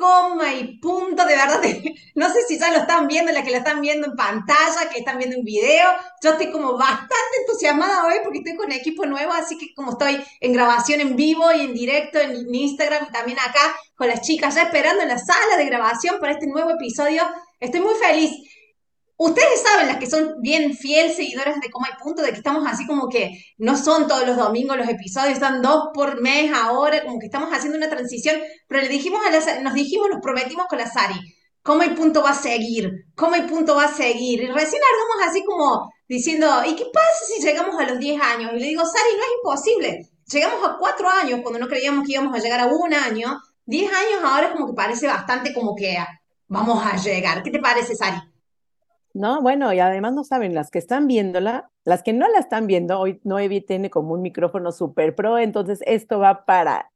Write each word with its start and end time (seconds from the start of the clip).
coma 0.00 0.54
y 0.54 0.78
punto, 0.78 1.24
de 1.26 1.36
verdad, 1.36 1.60
no 2.14 2.32
sé 2.32 2.42
si 2.48 2.58
ya 2.58 2.70
lo 2.70 2.78
están 2.78 3.06
viendo, 3.06 3.30
la 3.30 3.44
que 3.44 3.50
lo 3.50 3.58
están 3.58 3.80
viendo 3.80 4.06
en 4.06 4.16
pantalla, 4.16 4.88
que 4.90 5.00
están 5.00 5.18
viendo 5.18 5.36
en 5.36 5.44
video, 5.44 5.90
yo 6.22 6.30
estoy 6.30 6.50
como 6.50 6.76
bastante 6.78 7.36
entusiasmada 7.40 8.06
hoy 8.06 8.14
porque 8.24 8.38
estoy 8.38 8.56
con 8.56 8.72
equipo 8.72 9.04
nuevo, 9.04 9.32
así 9.32 9.58
que 9.58 9.74
como 9.74 9.92
estoy 9.92 10.24
en 10.40 10.52
grabación 10.54 11.00
en 11.00 11.14
vivo 11.14 11.52
y 11.52 11.60
en 11.60 11.74
directo 11.74 12.18
en 12.18 12.52
Instagram 12.52 13.06
y 13.08 13.12
también 13.12 13.38
acá 13.38 13.76
con 13.94 14.08
las 14.08 14.22
chicas 14.22 14.54
ya 14.54 14.62
esperando 14.62 15.02
en 15.02 15.08
la 15.08 15.18
sala 15.18 15.58
de 15.58 15.66
grabación 15.66 16.18
para 16.18 16.32
este 16.32 16.46
nuevo 16.46 16.70
episodio, 16.70 17.22
estoy 17.60 17.80
muy 17.80 17.94
feliz. 17.94 18.30
Ustedes 19.22 19.60
saben, 19.60 19.88
las 19.88 19.98
que 19.98 20.08
son 20.08 20.36
bien 20.40 20.74
fiel 20.74 21.12
seguidoras 21.12 21.60
de 21.60 21.70
Coma 21.70 21.88
y 21.90 22.02
Punto, 22.02 22.22
de 22.22 22.30
que 22.30 22.38
estamos 22.38 22.64
así 22.66 22.86
como 22.86 23.06
que 23.06 23.32
no 23.58 23.76
son 23.76 24.08
todos 24.08 24.26
los 24.26 24.38
domingos 24.38 24.78
los 24.78 24.88
episodios, 24.88 25.34
están 25.34 25.60
dos 25.60 25.90
por 25.92 26.22
mes 26.22 26.50
ahora, 26.54 27.02
como 27.02 27.18
que 27.18 27.26
estamos 27.26 27.50
haciendo 27.52 27.76
una 27.76 27.90
transición, 27.90 28.40
pero 28.66 28.80
le 28.80 28.88
dijimos 28.88 29.20
a 29.26 29.30
la, 29.30 29.60
nos 29.60 29.74
dijimos, 29.74 30.08
nos 30.10 30.22
prometimos 30.22 30.64
con 30.68 30.78
la 30.78 30.90
Sari, 30.90 31.20
Coma 31.62 31.84
y 31.84 31.90
Punto 31.90 32.22
va 32.22 32.30
a 32.30 32.34
seguir, 32.34 32.90
Coma 33.14 33.36
y 33.36 33.42
Punto 33.42 33.74
va 33.76 33.84
a 33.84 33.94
seguir. 33.94 34.40
Y 34.40 34.46
recién 34.46 34.80
ardamos 34.82 35.28
así 35.28 35.44
como 35.44 35.92
diciendo, 36.08 36.64
¿y 36.66 36.74
qué 36.74 36.86
pasa 36.90 37.24
si 37.26 37.42
llegamos 37.42 37.78
a 37.78 37.84
los 37.84 37.98
10 37.98 38.22
años? 38.22 38.52
Y 38.54 38.58
le 38.58 38.66
digo, 38.68 38.86
Sari, 38.86 39.16
no 39.18 39.22
es 39.22 39.30
imposible. 39.36 40.10
Llegamos 40.32 40.66
a 40.66 40.78
4 40.78 41.10
años 41.10 41.40
cuando 41.42 41.58
no 41.58 41.68
creíamos 41.68 42.06
que 42.06 42.14
íbamos 42.14 42.34
a 42.34 42.38
llegar 42.38 42.60
a 42.60 42.68
un 42.68 42.94
año. 42.94 43.38
10 43.66 43.92
años 43.92 44.24
ahora 44.24 44.46
es 44.46 44.52
como 44.52 44.68
que 44.68 44.72
parece 44.72 45.06
bastante 45.06 45.52
como 45.52 45.76
que 45.76 45.98
vamos 46.48 46.82
a 46.86 46.96
llegar. 46.96 47.42
¿Qué 47.42 47.50
te 47.50 47.58
parece, 47.58 47.94
Sari? 47.94 48.16
No, 49.12 49.42
bueno, 49.42 49.72
y 49.72 49.80
además 49.80 50.14
no 50.14 50.22
saben, 50.24 50.54
las 50.54 50.70
que 50.70 50.78
están 50.78 51.06
viéndola, 51.08 51.70
las 51.84 52.02
que 52.02 52.12
no 52.12 52.28
la 52.28 52.38
están 52.38 52.66
viendo, 52.66 52.98
hoy 52.98 53.20
Noevi 53.24 53.60
tiene 53.60 53.90
como 53.90 54.14
un 54.14 54.22
micrófono 54.22 54.70
super 54.70 55.14
pro, 55.16 55.38
entonces 55.38 55.80
esto 55.84 56.20
va 56.20 56.44
para 56.44 56.90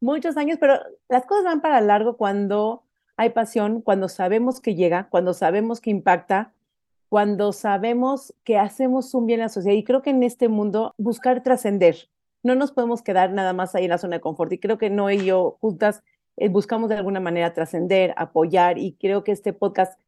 muchos 0.00 0.36
años, 0.36 0.58
pero 0.60 0.80
las 1.08 1.24
cosas 1.24 1.44
van 1.44 1.60
para 1.60 1.80
largo 1.80 2.16
cuando 2.16 2.82
hay 3.16 3.30
pasión, 3.30 3.80
cuando 3.80 4.08
sabemos 4.08 4.60
que 4.60 4.74
llega, 4.74 5.08
cuando 5.08 5.34
sabemos 5.34 5.80
que 5.80 5.90
impacta, 5.90 6.52
cuando 7.08 7.52
sabemos 7.52 8.34
que 8.42 8.58
hacemos 8.58 9.14
un 9.14 9.26
bien 9.26 9.40
a 9.40 9.44
la 9.44 9.48
sociedad. 9.48 9.76
Y 9.76 9.84
creo 9.84 10.02
que 10.02 10.10
en 10.10 10.22
este 10.22 10.48
mundo 10.48 10.94
buscar 10.98 11.42
trascender, 11.42 12.08
no 12.42 12.54
nos 12.54 12.72
podemos 12.72 13.02
quedar 13.02 13.32
nada 13.32 13.52
más 13.52 13.74
ahí 13.74 13.84
en 13.84 13.90
la 13.90 13.98
zona 13.98 14.16
de 14.16 14.20
confort. 14.20 14.52
Y 14.52 14.58
creo 14.58 14.78
que 14.78 14.90
Noé 14.90 15.16
y 15.16 15.26
yo 15.26 15.58
juntas 15.60 16.02
eh, 16.36 16.48
buscamos 16.48 16.88
de 16.88 16.96
alguna 16.96 17.20
manera 17.20 17.54
trascender, 17.54 18.14
apoyar, 18.16 18.78
y 18.78 18.94
creo 18.94 19.22
que 19.22 19.32
este 19.32 19.52
podcast 19.52 20.00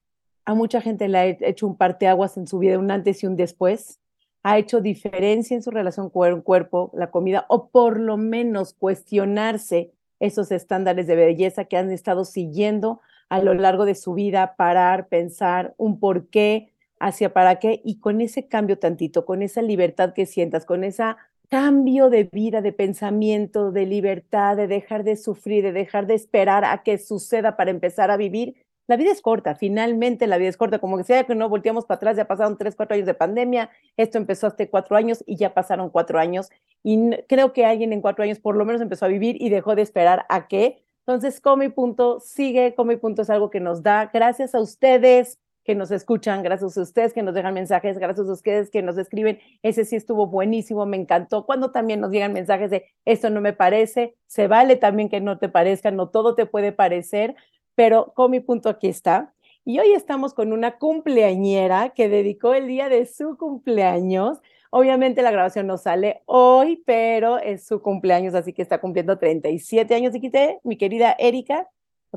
a 0.44 0.54
mucha 0.54 0.80
gente 0.80 1.08
le 1.08 1.18
ha 1.18 1.26
hecho 1.26 1.66
un 1.66 1.76
parteaguas 1.76 2.36
en 2.36 2.46
su 2.46 2.58
vida, 2.58 2.78
un 2.78 2.90
antes 2.90 3.22
y 3.22 3.26
un 3.26 3.36
después. 3.36 4.00
Ha 4.42 4.58
hecho 4.58 4.80
diferencia 4.80 5.54
en 5.56 5.62
su 5.62 5.70
relación 5.70 6.10
con 6.10 6.42
cuerpo, 6.42 6.90
la 6.94 7.10
comida, 7.10 7.46
o 7.48 7.68
por 7.68 7.98
lo 7.98 8.16
menos 8.16 8.74
cuestionarse 8.74 9.92
esos 10.20 10.52
estándares 10.52 11.06
de 11.06 11.16
belleza 11.16 11.64
que 11.64 11.76
han 11.76 11.90
estado 11.90 12.24
siguiendo 12.24 13.00
a 13.28 13.40
lo 13.40 13.54
largo 13.54 13.84
de 13.84 13.94
su 13.94 14.14
vida, 14.14 14.54
parar, 14.56 15.08
pensar 15.08 15.74
un 15.78 15.98
por 15.98 16.28
qué, 16.28 16.72
hacia 17.00 17.32
para 17.32 17.58
qué, 17.58 17.80
y 17.84 17.98
con 17.98 18.20
ese 18.20 18.46
cambio 18.46 18.78
tantito, 18.78 19.24
con 19.24 19.42
esa 19.42 19.62
libertad 19.62 20.12
que 20.12 20.26
sientas, 20.26 20.64
con 20.66 20.84
ese 20.84 21.04
cambio 21.48 22.10
de 22.10 22.24
vida, 22.24 22.60
de 22.60 22.72
pensamiento, 22.72 23.72
de 23.72 23.86
libertad, 23.86 24.56
de 24.56 24.66
dejar 24.66 25.04
de 25.04 25.16
sufrir, 25.16 25.64
de 25.64 25.72
dejar 25.72 26.06
de 26.06 26.14
esperar 26.14 26.64
a 26.64 26.82
que 26.82 26.98
suceda 26.98 27.56
para 27.56 27.70
empezar 27.70 28.10
a 28.10 28.16
vivir, 28.16 28.56
la 28.86 28.96
vida 28.96 29.10
es 29.10 29.22
corta, 29.22 29.54
finalmente 29.54 30.26
la 30.26 30.36
vida 30.36 30.48
es 30.48 30.56
corta, 30.56 30.78
como 30.78 30.96
que 30.96 31.04
sea 31.04 31.24
que 31.24 31.34
no 31.34 31.48
volteamos 31.48 31.86
para 31.86 31.96
atrás, 31.96 32.16
ya 32.16 32.26
pasaron 32.26 32.58
tres, 32.58 32.76
cuatro 32.76 32.94
años 32.94 33.06
de 33.06 33.14
pandemia, 33.14 33.70
esto 33.96 34.18
empezó 34.18 34.46
hace 34.46 34.68
cuatro 34.68 34.96
años 34.96 35.24
y 35.26 35.36
ya 35.36 35.54
pasaron 35.54 35.90
cuatro 35.90 36.18
años 36.18 36.50
y 36.82 37.10
creo 37.28 37.52
que 37.52 37.64
alguien 37.64 37.92
en 37.92 38.00
cuatro 38.00 38.24
años 38.24 38.38
por 38.40 38.56
lo 38.56 38.64
menos 38.64 38.82
empezó 38.82 39.06
a 39.06 39.08
vivir 39.08 39.36
y 39.40 39.48
dejó 39.48 39.74
de 39.74 39.82
esperar 39.82 40.26
a 40.28 40.48
qué. 40.48 40.82
Entonces, 41.06 41.40
Come 41.40 41.70
Punto 41.70 42.20
sigue, 42.20 42.74
Come 42.74 42.96
Punto 42.96 43.22
es 43.22 43.30
algo 43.30 43.50
que 43.50 43.60
nos 43.60 43.82
da, 43.82 44.10
gracias 44.12 44.54
a 44.54 44.60
ustedes 44.60 45.38
que 45.64 45.74
nos 45.74 45.90
escuchan, 45.90 46.42
gracias 46.42 46.76
a 46.76 46.82
ustedes 46.82 47.14
que 47.14 47.22
nos 47.22 47.34
dejan 47.34 47.54
mensajes, 47.54 47.98
gracias 47.98 48.28
a 48.28 48.32
ustedes 48.32 48.70
que 48.70 48.82
nos 48.82 48.98
escriben, 48.98 49.38
ese 49.62 49.84
sí 49.84 49.96
estuvo 49.96 50.26
buenísimo, 50.26 50.84
me 50.84 50.98
encantó, 50.98 51.46
cuando 51.46 51.70
también 51.70 52.00
nos 52.00 52.10
llegan 52.10 52.34
mensajes 52.34 52.70
de 52.70 52.84
esto 53.06 53.30
no 53.30 53.40
me 53.40 53.54
parece, 53.54 54.14
se 54.26 54.46
vale 54.46 54.76
también 54.76 55.08
que 55.08 55.20
no 55.22 55.38
te 55.38 55.48
parezca, 55.48 55.90
no 55.90 56.10
todo 56.10 56.34
te 56.34 56.44
puede 56.44 56.72
parecer, 56.72 57.34
pero 57.74 58.12
con 58.14 58.30
mi 58.30 58.40
punto 58.40 58.68
aquí 58.68 58.88
está. 58.88 59.32
Y 59.64 59.78
hoy 59.78 59.92
estamos 59.92 60.34
con 60.34 60.52
una 60.52 60.78
cumpleañera 60.78 61.90
que 61.90 62.08
dedicó 62.08 62.52
el 62.54 62.66
día 62.66 62.88
de 62.88 63.06
su 63.06 63.36
cumpleaños. 63.38 64.38
Obviamente 64.70 65.22
la 65.22 65.30
grabación 65.30 65.66
no 65.66 65.78
sale 65.78 66.22
hoy, 66.26 66.82
pero 66.84 67.38
es 67.38 67.66
su 67.66 67.80
cumpleaños, 67.80 68.34
así 68.34 68.52
que 68.52 68.60
está 68.60 68.80
cumpliendo 68.80 69.18
37 69.18 69.94
años. 69.94 70.12
Dijiste, 70.12 70.60
mi 70.64 70.76
querida 70.76 71.16
Erika, 71.18 71.68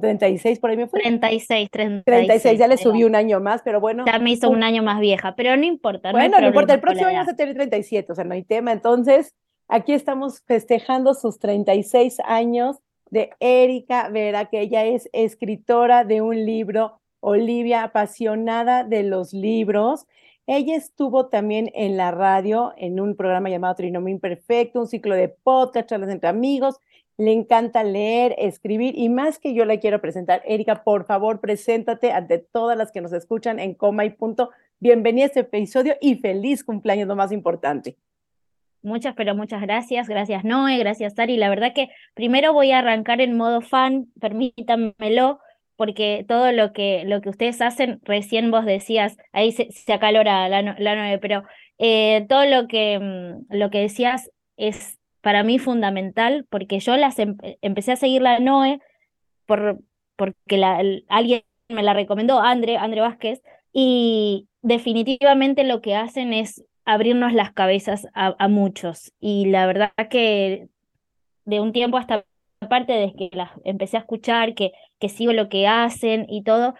36 0.01 0.59
por 0.59 0.69
ahí 0.69 0.77
me 0.77 0.87
fue. 0.87 0.99
36, 0.99 1.69
36. 1.71 2.03
36, 2.05 2.59
ya 2.59 2.67
le 2.67 2.77
subí 2.77 3.03
un 3.03 3.15
año 3.15 3.39
más, 3.39 3.61
pero 3.63 3.79
bueno. 3.79 4.05
Ya 4.05 4.19
me 4.19 4.31
hizo 4.31 4.49
un 4.49 4.63
año 4.63 4.83
más 4.83 4.99
vieja, 4.99 5.35
pero 5.35 5.55
no 5.55 5.63
importa. 5.63 6.11
Bueno, 6.11 6.39
no, 6.39 6.47
importa, 6.47 6.73
el 6.73 6.81
próximo 6.81 7.07
año 7.07 7.19
vas 7.19 7.29
a 7.29 7.35
tener 7.35 7.55
37, 7.55 8.11
o 8.11 8.15
sea, 8.15 8.23
no 8.23 8.33
hay 8.33 8.43
tema. 8.43 8.71
Entonces, 8.71 9.35
aquí 9.67 9.93
estamos 9.93 10.41
festejando 10.45 11.13
sus 11.13 11.39
36 11.39 12.19
años 12.25 12.77
de 13.09 13.31
Erika 13.39 14.09
Vera, 14.09 14.45
que 14.45 14.61
ella 14.61 14.85
es 14.85 15.09
escritora 15.13 16.03
de 16.03 16.21
un 16.21 16.45
libro, 16.45 16.99
Olivia, 17.19 17.83
apasionada 17.83 18.83
de 18.83 19.03
los 19.03 19.33
libros. 19.33 20.05
Ella 20.45 20.75
estuvo 20.75 21.27
también 21.27 21.71
en 21.73 21.97
la 21.97 22.11
radio, 22.11 22.73
en 22.77 22.99
un 22.99 23.15
programa 23.15 23.49
llamado 23.49 23.75
Trinomio 23.75 24.13
Imperfecto, 24.13 24.79
un 24.79 24.87
ciclo 24.87 25.15
de 25.15 25.29
podcast, 25.29 25.89
charlas 25.89 26.09
entre 26.09 26.29
amigos. 26.29 26.79
Le 27.17 27.31
encanta 27.33 27.83
leer, 27.83 28.35
escribir 28.37 28.97
y 28.97 29.09
más 29.09 29.39
que 29.39 29.53
yo 29.53 29.65
la 29.65 29.79
quiero 29.79 29.99
presentar. 29.99 30.41
Erika, 30.45 30.83
por 30.83 31.05
favor, 31.05 31.41
preséntate 31.41 32.11
ante 32.11 32.37
todas 32.37 32.77
las 32.77 32.91
que 32.91 33.01
nos 33.01 33.11
escuchan 33.11 33.59
en 33.59 33.73
coma 33.73 34.05
y 34.05 34.11
punto. 34.11 34.51
Bienvenida 34.79 35.23
a 35.23 35.27
este 35.27 35.39
episodio 35.39 35.95
y 35.99 36.15
feliz 36.15 36.63
cumpleaños, 36.63 37.07
lo 37.07 37.15
más 37.15 37.31
importante. 37.31 37.97
Muchas, 38.81 39.15
pero 39.15 39.35
muchas 39.35 39.61
gracias. 39.61 40.07
Gracias 40.07 40.43
Noé, 40.43 40.77
gracias 40.77 41.15
Sari. 41.15 41.37
La 41.37 41.49
verdad 41.49 41.73
que 41.73 41.89
primero 42.13 42.53
voy 42.53 42.71
a 42.71 42.79
arrancar 42.79 43.21
en 43.21 43.35
modo 43.35 43.61
fan, 43.61 44.07
permítanmelo, 44.19 45.39
porque 45.75 46.25
todo 46.27 46.51
lo 46.51 46.73
que, 46.73 47.03
lo 47.05 47.21
que 47.21 47.29
ustedes 47.29 47.61
hacen, 47.61 47.99
recién 48.03 48.51
vos 48.51 48.65
decías, 48.65 49.17
ahí 49.31 49.51
se, 49.51 49.69
acalora 49.93 50.49
la, 50.49 50.61
la 50.61 50.95
Noé, 50.95 51.19
pero 51.19 51.43
eh, 51.77 52.25
todo 52.29 52.45
lo 52.45 52.67
que, 52.67 52.99
mm, 52.99 53.55
lo 53.55 53.69
que 53.69 53.79
decías 53.81 54.31
es 54.57 54.97
para 55.21 55.43
mí 55.43 55.59
fundamental, 55.59 56.45
porque 56.49 56.79
yo 56.79 56.97
las 56.97 57.17
empecé 57.19 57.91
a 57.91 57.95
seguir 57.97 58.21
la 58.21 58.39
Noé 58.39 58.79
por, 59.45 59.79
porque 60.15 60.63
alguien 61.09 61.43
me 61.69 61.83
la 61.83 61.93
recomendó, 61.93 62.39
André, 62.39 62.77
André 62.77 63.01
Vázquez, 63.01 63.41
y 63.73 64.47
definitivamente 64.61 65.63
lo 65.63 65.81
que 65.81 65.95
hacen 65.95 66.33
es 66.33 66.63
abrirnos 66.87 67.33
las 67.33 67.51
cabezas 67.51 68.07
a, 68.13 68.47
muchos. 68.47 69.11
Y 69.19 69.47
la 69.47 69.67
verdad 69.67 69.91
que 70.09 70.69
de 71.45 71.59
un 71.59 71.73
tiempo 71.73 71.97
hasta 71.97 72.25
aparte 72.61 72.93
de 72.93 73.13
que 73.13 73.29
las 73.33 73.51
empecé 73.65 73.97
a 73.97 73.99
escuchar, 73.99 74.55
que, 74.55 74.71
que 74.99 75.09
sigo 75.09 75.33
lo 75.33 75.49
que 75.49 75.67
hacen 75.67 76.25
y 76.29 76.43
todo, 76.43 76.75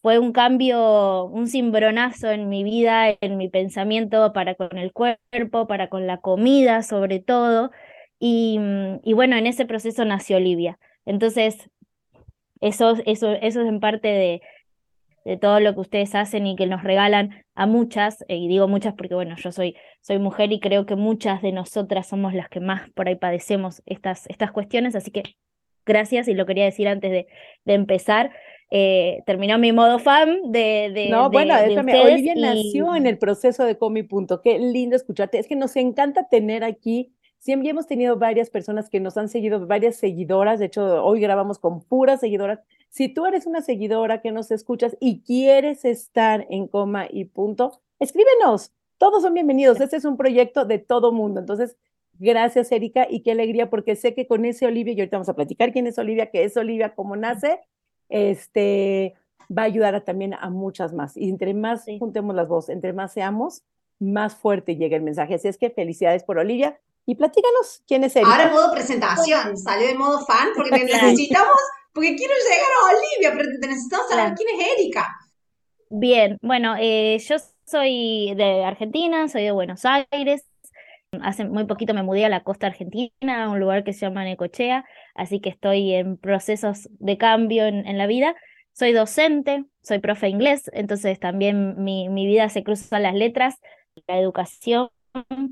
fue 0.00 0.20
un 0.20 0.32
cambio, 0.32 1.24
un 1.24 1.48
cimbronazo 1.48 2.30
en 2.30 2.48
mi 2.48 2.62
vida, 2.62 3.16
en 3.20 3.36
mi 3.36 3.48
pensamiento 3.48 4.32
para 4.32 4.54
con 4.54 4.78
el 4.78 4.92
cuerpo, 4.92 5.66
para 5.66 5.88
con 5.88 6.06
la 6.06 6.18
comida 6.18 6.82
sobre 6.82 7.18
todo. 7.18 7.72
Y, 8.20 8.60
y 9.02 9.12
bueno, 9.12 9.36
en 9.36 9.46
ese 9.48 9.66
proceso 9.66 10.04
nació 10.04 10.36
Olivia. 10.36 10.78
Entonces, 11.04 11.68
eso, 12.60 12.96
eso, 13.06 13.32
eso 13.32 13.60
es 13.62 13.68
en 13.68 13.80
parte 13.80 14.08
de, 14.08 14.42
de 15.28 15.36
todo 15.36 15.60
lo 15.60 15.74
que 15.74 15.80
ustedes 15.80 16.14
hacen 16.14 16.46
y 16.46 16.56
que 16.56 16.66
nos 16.66 16.82
regalan 16.82 17.44
a 17.54 17.66
muchas, 17.66 18.24
eh, 18.28 18.36
y 18.36 18.48
digo 18.48 18.66
muchas 18.66 18.94
porque 18.94 19.14
bueno, 19.14 19.36
yo 19.36 19.52
soy, 19.52 19.76
soy 20.00 20.18
mujer 20.18 20.50
y 20.52 20.58
creo 20.58 20.86
que 20.86 20.96
muchas 20.96 21.42
de 21.42 21.52
nosotras 21.52 22.06
somos 22.06 22.32
las 22.32 22.48
que 22.48 22.60
más 22.60 22.88
por 22.92 23.08
ahí 23.08 23.16
padecemos 23.16 23.82
estas, 23.84 24.26
estas 24.28 24.52
cuestiones, 24.52 24.96
así 24.96 25.10
que 25.10 25.22
gracias 25.84 26.28
y 26.28 26.34
lo 26.34 26.46
quería 26.46 26.64
decir 26.64 26.88
antes 26.88 27.10
de, 27.10 27.26
de 27.66 27.74
empezar. 27.74 28.32
Eh, 28.70 29.22
terminó 29.26 29.58
mi 29.58 29.70
modo 29.72 29.98
fan 29.98 30.50
de, 30.50 30.90
de 30.94 31.08
No, 31.10 31.28
bueno, 31.28 31.54
déjame, 31.60 32.00
Olivia 32.00 32.34
nació 32.34 32.94
en 32.96 33.06
el 33.06 33.18
proceso 33.18 33.66
de 33.66 33.76
Comi 33.76 34.04
Punto, 34.04 34.40
qué 34.40 34.58
lindo 34.58 34.96
escucharte, 34.96 35.38
es 35.38 35.46
que 35.46 35.56
nos 35.56 35.76
encanta 35.76 36.26
tener 36.30 36.64
aquí 36.64 37.12
siempre 37.38 37.70
hemos 37.70 37.86
tenido 37.86 38.16
varias 38.16 38.50
personas 38.50 38.88
que 38.88 39.00
nos 39.00 39.16
han 39.16 39.28
seguido, 39.28 39.66
varias 39.66 39.96
seguidoras, 39.96 40.58
de 40.58 40.66
hecho 40.66 41.04
hoy 41.04 41.20
grabamos 41.20 41.58
con 41.58 41.82
puras 41.82 42.20
seguidoras. 42.20 42.60
Si 42.88 43.08
tú 43.08 43.26
eres 43.26 43.46
una 43.46 43.62
seguidora 43.62 44.20
que 44.20 44.32
nos 44.32 44.50
escuchas 44.50 44.96
y 45.00 45.20
quieres 45.20 45.84
estar 45.84 46.46
en 46.50 46.68
coma 46.68 47.06
y 47.10 47.26
punto, 47.26 47.80
escríbenos, 47.98 48.72
todos 48.98 49.22
son 49.22 49.34
bienvenidos, 49.34 49.80
este 49.80 49.96
es 49.96 50.04
un 50.04 50.16
proyecto 50.16 50.64
de 50.64 50.78
todo 50.78 51.12
mundo, 51.12 51.40
entonces 51.40 51.76
gracias 52.18 52.72
Erika 52.72 53.06
y 53.08 53.20
qué 53.20 53.32
alegría 53.32 53.70
porque 53.70 53.94
sé 53.94 54.14
que 54.14 54.26
con 54.26 54.44
ese 54.44 54.66
Olivia, 54.66 54.94
y 54.94 55.00
ahorita 55.00 55.16
vamos 55.16 55.28
a 55.28 55.34
platicar 55.34 55.72
quién 55.72 55.86
es 55.86 55.98
Olivia, 55.98 56.30
qué 56.30 56.44
es 56.44 56.56
Olivia, 56.56 56.94
cómo 56.94 57.16
nace, 57.16 57.60
este, 58.08 59.14
va 59.56 59.62
a 59.62 59.66
ayudar 59.66 60.00
también 60.02 60.34
a 60.34 60.50
muchas 60.50 60.92
más. 60.92 61.16
Y 61.16 61.28
entre 61.28 61.54
más 61.54 61.84
juntemos 61.98 62.34
las 62.34 62.48
voces, 62.48 62.74
entre 62.74 62.92
más 62.92 63.12
seamos, 63.12 63.62
más 63.98 64.36
fuerte 64.36 64.76
llega 64.76 64.96
el 64.96 65.02
mensaje. 65.02 65.34
Así 65.34 65.48
es 65.48 65.58
que 65.58 65.70
felicidades 65.70 66.22
por 66.24 66.38
Olivia. 66.38 66.78
Y 67.08 67.14
platícanos 67.14 67.82
quién 67.86 68.04
es 68.04 68.14
Erika. 68.16 68.30
Ahora 68.30 68.52
modo 68.52 68.74
presentación, 68.74 69.56
salió 69.56 69.86
de 69.86 69.94
modo 69.94 70.26
fan 70.26 70.48
porque 70.54 70.70
necesitamos, 70.84 71.56
porque 71.94 72.14
quiero 72.14 72.34
llegar 72.34 72.68
a 72.68 72.96
Olivia, 72.98 73.32
pero 73.34 73.48
necesitamos 73.66 74.08
saber 74.10 74.34
quién 74.34 74.60
es 74.60 74.78
Erika. 74.78 75.16
Bien, 75.88 76.36
bueno, 76.42 76.76
eh, 76.78 77.18
yo 77.26 77.36
soy 77.64 78.34
de 78.36 78.62
Argentina, 78.62 79.26
soy 79.28 79.44
de 79.44 79.52
Buenos 79.52 79.86
Aires. 79.86 80.44
Hace 81.22 81.46
muy 81.46 81.64
poquito 81.64 81.94
me 81.94 82.02
mudé 82.02 82.26
a 82.26 82.28
la 82.28 82.44
costa 82.44 82.66
argentina, 82.66 83.44
a 83.44 83.48
un 83.48 83.58
lugar 83.58 83.84
que 83.84 83.94
se 83.94 84.00
llama 84.00 84.24
Necochea, 84.24 84.84
así 85.14 85.40
que 85.40 85.48
estoy 85.48 85.94
en 85.94 86.18
procesos 86.18 86.90
de 86.98 87.16
cambio 87.16 87.64
en, 87.64 87.96
la 87.96 88.06
vida. 88.06 88.34
Soy 88.74 88.92
docente, 88.92 89.64
soy 89.82 89.98
profe 89.98 90.28
inglés, 90.28 90.70
entonces 90.74 91.18
también 91.18 91.82
mi, 91.82 92.10
mi 92.10 92.26
vida 92.26 92.50
se 92.50 92.62
cruza 92.62 92.98
las 92.98 93.14
letras, 93.14 93.54
la 94.06 94.18
educación 94.18 94.90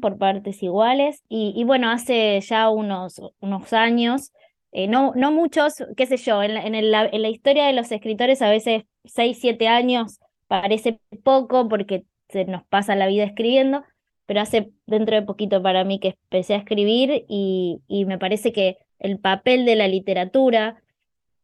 por 0.01 0.19
partes 0.19 0.63
iguales. 0.63 1.23
Y, 1.29 1.65
bueno, 1.65 1.91
hace 1.91 2.41
ya 2.41 2.69
unos, 2.71 3.21
unos 3.41 3.73
años, 3.73 4.33
eh, 4.73 4.89
no, 4.89 5.13
no 5.17 5.33
muchos, 5.33 5.75
qué 5.97 6.07
sé 6.07 6.17
yo, 6.17 6.43
en 6.43 6.57
en, 6.57 6.91
la, 6.91 7.07
en 7.07 7.23
la 7.23 7.29
historia 7.29 7.67
de 7.67 7.73
los 7.73 7.91
escritores 7.93 8.43
a 8.43 8.51
veces 8.51 8.85
6, 9.05 9.39
7 9.41 9.69
años 9.69 10.19
parece 10.49 11.01
poco 11.25 11.69
porque 11.69 12.05
se 12.29 12.45
nos 12.45 12.65
pasa 12.67 12.95
la 12.97 13.07
vida 13.07 13.25
escribiendo, 13.25 13.85
pero 14.27 14.41
hace 14.41 14.71
dentro 14.87 15.17
de 15.17 15.23
poquito 15.23 15.63
para 15.63 15.85
mí 15.85 15.99
que 16.01 16.17
empecé 16.25 16.55
a 16.55 16.59
escribir 16.59 17.25
y, 17.29 17.81
y 17.87 18.05
me 18.05 18.19
parece 18.19 18.53
que 18.53 18.79
el 18.99 19.19
papel 19.19 19.65
de 19.65 19.77
la 19.77 19.89
literatura, 19.89 20.83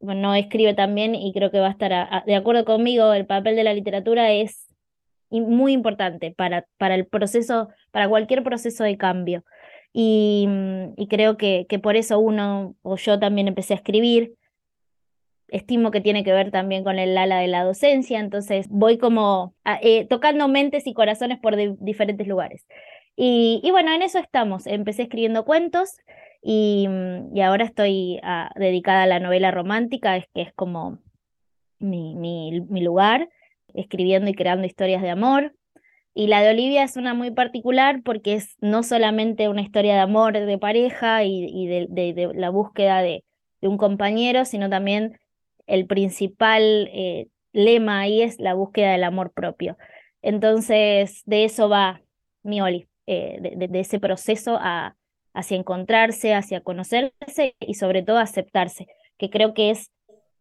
bueno, 0.00 0.20
no 0.22 0.34
escribe 0.34 0.74
también 0.74 1.14
y 1.14 1.32
creo 1.32 1.50
que 1.50 1.60
va 1.60 1.68
a 1.68 1.70
estar 1.70 2.24
de 2.24 2.34
acuerdo 2.34 2.64
conmigo, 2.64 3.12
el 3.12 3.26
papel 3.26 3.56
de 3.56 3.64
la 3.64 3.74
literatura 3.74 4.32
es 4.32 4.71
muy 5.40 5.72
importante 5.72 6.30
para, 6.30 6.66
para 6.78 6.94
el 6.94 7.06
proceso, 7.06 7.68
para 7.90 8.08
cualquier 8.08 8.42
proceso 8.42 8.84
de 8.84 8.96
cambio. 8.96 9.44
Y, 9.92 10.48
y 10.96 11.06
creo 11.08 11.36
que, 11.36 11.66
que 11.68 11.78
por 11.78 11.96
eso 11.96 12.18
uno 12.18 12.74
o 12.82 12.96
yo 12.96 13.18
también 13.18 13.48
empecé 13.48 13.74
a 13.74 13.76
escribir, 13.76 14.34
estimo 15.48 15.90
que 15.90 16.00
tiene 16.00 16.24
que 16.24 16.32
ver 16.32 16.50
también 16.50 16.82
con 16.82 16.98
el 16.98 17.16
ala 17.16 17.38
de 17.38 17.46
la 17.46 17.62
docencia, 17.62 18.18
entonces 18.18 18.66
voy 18.70 18.96
como 18.96 19.54
eh, 19.82 20.06
tocando 20.06 20.48
mentes 20.48 20.86
y 20.86 20.94
corazones 20.94 21.38
por 21.38 21.56
diferentes 21.78 22.26
lugares. 22.26 22.66
Y, 23.16 23.60
y, 23.62 23.70
bueno, 23.70 23.92
en 23.92 24.02
eso 24.02 24.18
estamos. 24.18 24.66
Empecé 24.66 25.02
escribiendo 25.02 25.44
cuentos 25.44 25.98
y, 26.42 26.88
y 27.34 27.40
ahora 27.42 27.64
estoy 27.64 28.18
ah, 28.22 28.50
dedicada 28.56 29.02
a 29.02 29.06
la 29.06 29.20
novela 29.20 29.50
romántica, 29.50 30.16
es 30.16 30.24
que 30.34 30.42
es 30.42 30.52
como 30.54 30.98
mi, 31.78 32.14
mi, 32.16 32.62
mi 32.62 32.80
lugar, 32.80 33.28
escribiendo 33.74 34.30
y 34.30 34.34
creando 34.34 34.66
historias 34.66 35.02
de 35.02 35.10
amor. 35.10 35.54
Y 36.14 36.26
la 36.26 36.42
de 36.42 36.50
Olivia 36.50 36.82
es 36.82 36.96
una 36.96 37.14
muy 37.14 37.30
particular 37.30 38.02
porque 38.02 38.34
es 38.34 38.56
no 38.60 38.82
solamente 38.82 39.48
una 39.48 39.62
historia 39.62 39.94
de 39.94 40.00
amor 40.00 40.34
de 40.34 40.58
pareja 40.58 41.24
y, 41.24 41.46
y 41.46 41.66
de, 41.66 41.86
de, 41.88 42.32
la 42.34 42.50
búsqueda 42.50 43.00
de, 43.00 43.24
de 43.62 43.68
un 43.68 43.78
compañero, 43.78 44.44
sino 44.44 44.68
también 44.68 45.18
el 45.66 45.86
principal 45.86 46.90
eh, 46.92 47.28
lema 47.52 48.00
ahí 48.00 48.22
es 48.22 48.38
la 48.38 48.54
búsqueda 48.54 48.92
del 48.92 49.04
amor 49.04 49.32
propio. 49.32 49.78
Entonces, 50.20 51.22
de 51.24 51.44
eso 51.44 51.68
va 51.68 52.02
mi 52.42 52.60
Oli, 52.60 52.88
eh, 53.06 53.38
de, 53.56 53.80
ese 53.80 54.00
proceso 54.00 54.58
a, 54.60 54.96
hacia 55.32 55.56
encontrarse, 55.56 56.34
hacia 56.34 56.60
conocerse 56.60 57.56
y 57.60 57.74
sobre 57.74 58.02
todo 58.02 58.18
aceptarse, 58.18 58.86
que 59.16 59.30
creo 59.30 59.54
que 59.54 59.70
es 59.70 59.90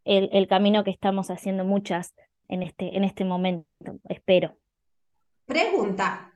el, 0.04 0.30
el 0.34 0.48
camino 0.48 0.84
que 0.84 0.92
estamos 0.92 1.30
haciendo 1.30 1.64
muchas 1.64 2.14
en 2.52 2.64
este, 2.64 2.96
en 2.96 3.04
este 3.04 3.26
momento, 3.26 3.66
espero. 4.08 4.56
Pregunta. 5.46 6.32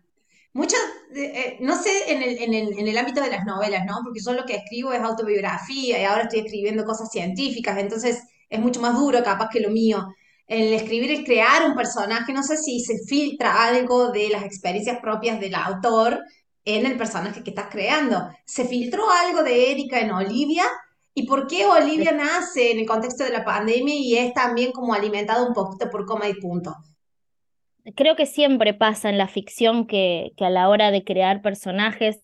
Muchas, 0.54 0.80
eh, 1.14 1.58
no 1.60 1.76
sé 1.76 2.14
en 2.14 2.24
el, 2.24 2.38
en, 2.42 2.54
el, 2.54 2.80
en 2.80 2.88
el 2.88 2.98
ámbito 2.98 3.22
de 3.22 3.30
las 3.30 3.46
novelas, 3.46 3.86
¿no? 3.86 4.00
Porque 4.04 4.22
yo 4.26 4.32
lo 4.34 4.46
que 4.46 4.56
escribo 4.56 4.94
es 4.94 5.02
autobiografía 5.02 6.00
y 6.00 6.06
ahora 6.06 6.24
estoy 6.24 6.40
escribiendo 6.40 6.86
cosas 6.86 7.12
científicas, 7.12 7.78
entonces 7.78 8.24
es 8.50 8.60
mucho 8.62 8.80
más 8.80 8.96
duro 8.96 9.22
capaz 9.22 9.50
que 9.52 9.60
lo 9.60 9.70
mío. 9.70 10.08
El 10.48 10.72
escribir, 10.74 11.12
el 11.12 11.26
crear 11.26 11.70
un 11.70 11.76
personaje, 11.76 12.32
no 12.32 12.44
sé 12.44 12.56
si 12.58 12.80
se 12.80 13.00
filtra 13.06 13.66
algo 13.66 14.12
de 14.12 14.30
las 14.30 14.44
experiencias 14.44 15.00
propias 15.02 15.40
del 15.42 15.56
autor 15.56 16.24
en 16.64 16.86
el 16.86 16.98
personaje 16.98 17.44
que 17.44 17.50
estás 17.50 17.68
creando. 17.70 18.30
¿Se 18.46 18.66
filtró 18.66 19.10
algo 19.10 19.44
de 19.44 19.72
Erika 19.72 20.00
en 20.00 20.12
Olivia? 20.12 20.64
¿Y 21.16 21.26
por 21.26 21.48
qué 21.48 21.66
Olivia 21.66 22.12
nace 22.12 22.72
en 22.72 22.80
el 22.80 22.86
contexto 22.86 23.24
de 23.24 23.32
la 23.32 23.44
pandemia 23.44 23.96
y 23.96 24.18
es 24.18 24.34
también 24.34 24.72
como 24.72 24.94
alimentado 24.94 25.48
un 25.48 25.54
poquito 25.54 25.90
por 25.90 26.06
coma 26.06 26.30
y 26.30 26.36
punto? 26.36 26.76
Creo 27.96 28.16
que 28.16 28.26
siempre 28.28 28.74
pasa 28.74 29.10
en 29.10 29.18
la 29.18 29.28
ficción 29.28 29.88
que, 29.88 30.34
que 30.38 30.46
a 30.46 30.50
la 30.50 30.70
hora 30.70 30.92
de 30.92 31.04
crear 31.04 31.42
personajes, 31.42 32.22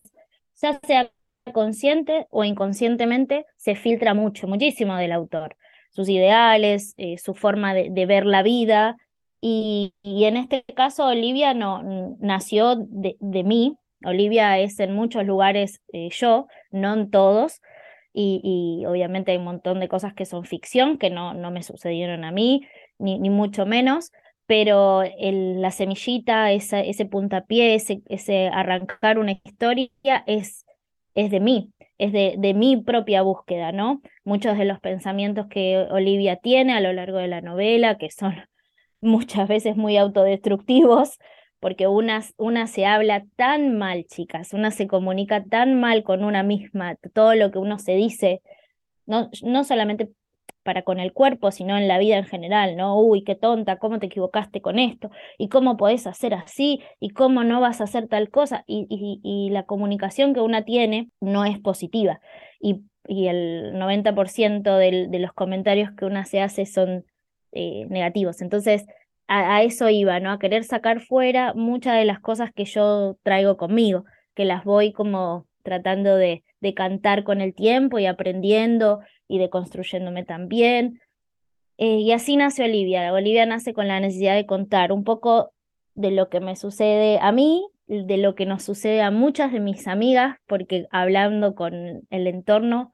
ya 0.60 0.78
sea 0.86 1.10
consciente 1.52 2.26
o 2.30 2.44
inconscientemente, 2.44 3.46
se 3.56 3.74
filtra 3.74 4.14
mucho, 4.14 4.46
muchísimo 4.46 4.94
del 4.96 5.12
autor 5.12 5.56
sus 5.92 6.08
ideales, 6.08 6.94
eh, 6.96 7.18
su 7.18 7.34
forma 7.34 7.74
de, 7.74 8.06
ver 8.06 8.26
la 8.26 8.42
vida. 8.42 8.96
Y, 9.40 9.94
en 10.02 10.36
este 10.36 10.64
caso, 10.74 11.06
Olivia 11.06 11.54
no, 11.54 11.82
nació 12.18 12.76
de, 12.76 13.44
mí. 13.44 13.76
Olivia 14.04 14.58
es 14.58 14.80
en 14.80 14.94
muchos 14.94 15.24
lugares 15.24 15.80
eh, 15.92 16.08
yo, 16.10 16.46
no 16.70 16.94
en 16.94 17.10
todos. 17.10 17.60
Y, 18.14 18.84
obviamente 18.86 19.32
hay 19.32 19.38
un 19.38 19.44
montón 19.44 19.80
de 19.80 19.88
cosas 19.88 20.14
que 20.14 20.26
son 20.26 20.44
ficción, 20.44 20.98
que 20.98 21.10
no, 21.10 21.34
no 21.34 21.50
me 21.50 21.62
sucedieron 21.62 22.24
a 22.24 22.32
mí, 22.32 22.66
ni, 22.98 23.18
ni 23.18 23.30
mucho 23.30 23.66
menos, 23.66 24.12
pero 24.46 25.02
la 25.18 25.70
semillita, 25.70 26.52
esa, 26.52 26.80
ese 26.80 27.06
puntapié, 27.06 27.74
ese, 27.74 28.02
ese 28.08 28.48
arrancar 28.48 29.18
una 29.18 29.32
historia 29.32 29.90
es, 30.26 30.66
es 31.14 31.30
de 31.30 31.40
mí 31.40 31.72
es 32.02 32.12
de, 32.12 32.34
de, 32.36 32.52
mi 32.52 32.76
propia 32.78 33.22
búsqueda, 33.22 33.70
¿no? 33.70 34.02
Muchos 34.24 34.58
de 34.58 34.64
los 34.64 34.80
pensamientos 34.80 35.46
que 35.48 35.86
Olivia 35.88 36.34
tiene 36.34 36.72
a 36.72 36.80
lo 36.80 36.92
largo 36.92 37.18
de 37.18 37.28
la 37.28 37.40
novela, 37.40 37.96
que 37.96 38.10
son 38.10 38.34
muchas 39.00 39.46
veces 39.46 39.76
muy 39.76 39.96
autodestructivos, 39.96 41.18
porque 41.62 41.86
una, 41.86 42.24
una 42.38 42.66
se 42.66 42.86
habla 42.86 43.24
tan 43.36 43.78
mal, 43.78 44.04
chicas, 44.06 44.52
una 44.52 44.72
se 44.72 44.88
comunica 44.88 45.44
tan 45.44 45.78
mal 45.78 46.02
con 46.02 46.24
una 46.24 46.42
misma, 46.42 46.96
todo 47.14 47.36
lo 47.36 47.52
que 47.52 47.60
uno 47.60 47.78
se 47.78 47.92
dice, 47.92 48.42
no, 49.06 49.30
no 49.44 49.62
solamente 49.62 50.10
para 50.64 50.82
con 50.82 50.98
el 50.98 51.12
cuerpo, 51.12 51.52
sino 51.52 51.78
en 51.78 51.86
la 51.86 51.98
vida 51.98 52.18
en 52.18 52.24
general, 52.24 52.76
¿no? 52.76 53.00
Uy, 53.00 53.22
qué 53.22 53.36
tonta, 53.36 53.76
cómo 53.78 54.00
te 54.00 54.06
equivocaste 54.06 54.60
con 54.60 54.80
esto, 54.80 55.12
y 55.38 55.48
cómo 55.48 55.76
podés 55.76 56.08
hacer 56.08 56.34
así, 56.34 56.80
y 56.98 57.10
cómo 57.10 57.44
no 57.44 57.60
vas 57.60 57.80
a 57.80 57.84
hacer 57.84 58.08
tal 58.08 58.28
cosa, 58.30 58.64
y, 58.66 58.88
y, 59.22 59.50
la 59.50 59.62
comunicación 59.62 60.34
que 60.34 60.40
una 60.40 60.64
tiene 60.64 61.10
no 61.20 61.44
es 61.44 61.60
positiva, 61.60 62.20
y, 62.60 62.82
y 63.06 63.28
el 63.28 63.74
90% 63.74 64.78
del, 64.78 65.12
de 65.12 65.18
los 65.20 65.32
comentarios 65.32 65.92
que 65.92 66.06
una 66.06 66.24
se 66.24 66.40
hace 66.40 66.66
son 66.66 67.04
eh, 67.52 67.86
negativos. 67.88 68.42
Entonces, 68.42 68.84
a, 69.32 69.62
eso 69.62 69.88
iba, 69.88 70.20
¿no? 70.20 70.30
A 70.30 70.38
querer 70.38 70.64
sacar 70.64 71.00
fuera 71.00 71.54
muchas 71.54 71.96
de 71.96 72.04
las 72.04 72.20
cosas 72.20 72.52
que 72.52 72.64
yo 72.64 73.16
traigo 73.22 73.56
conmigo, 73.56 74.04
que 74.34 74.44
las 74.44 74.64
voy 74.64 74.92
como 74.92 75.46
tratando 75.62 76.16
de, 76.16 76.44
de 76.60 76.74
cantar 76.74 77.24
con 77.24 77.40
el 77.40 77.54
tiempo 77.54 77.98
y 77.98 78.06
aprendiendo 78.06 79.00
y 79.28 79.38
deconstruyéndome 79.38 80.24
también. 80.24 81.00
Eh, 81.78 81.98
y 82.00 82.12
así 82.12 82.36
nace 82.36 82.64
Olivia. 82.64 83.12
Olivia 83.12 83.46
nace 83.46 83.72
con 83.72 83.88
la 83.88 84.00
necesidad 84.00 84.34
de 84.34 84.46
contar 84.46 84.92
un 84.92 85.04
poco 85.04 85.52
de 85.94 86.10
lo 86.10 86.28
que 86.28 86.40
me 86.40 86.56
sucede 86.56 87.18
a 87.20 87.32
mí, 87.32 87.66
de 87.86 88.16
lo 88.16 88.34
que 88.34 88.46
nos 88.46 88.62
sucede 88.62 89.02
a 89.02 89.10
muchas 89.10 89.52
de 89.52 89.60
mis 89.60 89.86
amigas, 89.86 90.36
porque 90.46 90.86
hablando 90.90 91.54
con 91.54 92.02
el 92.10 92.26
entorno, 92.26 92.92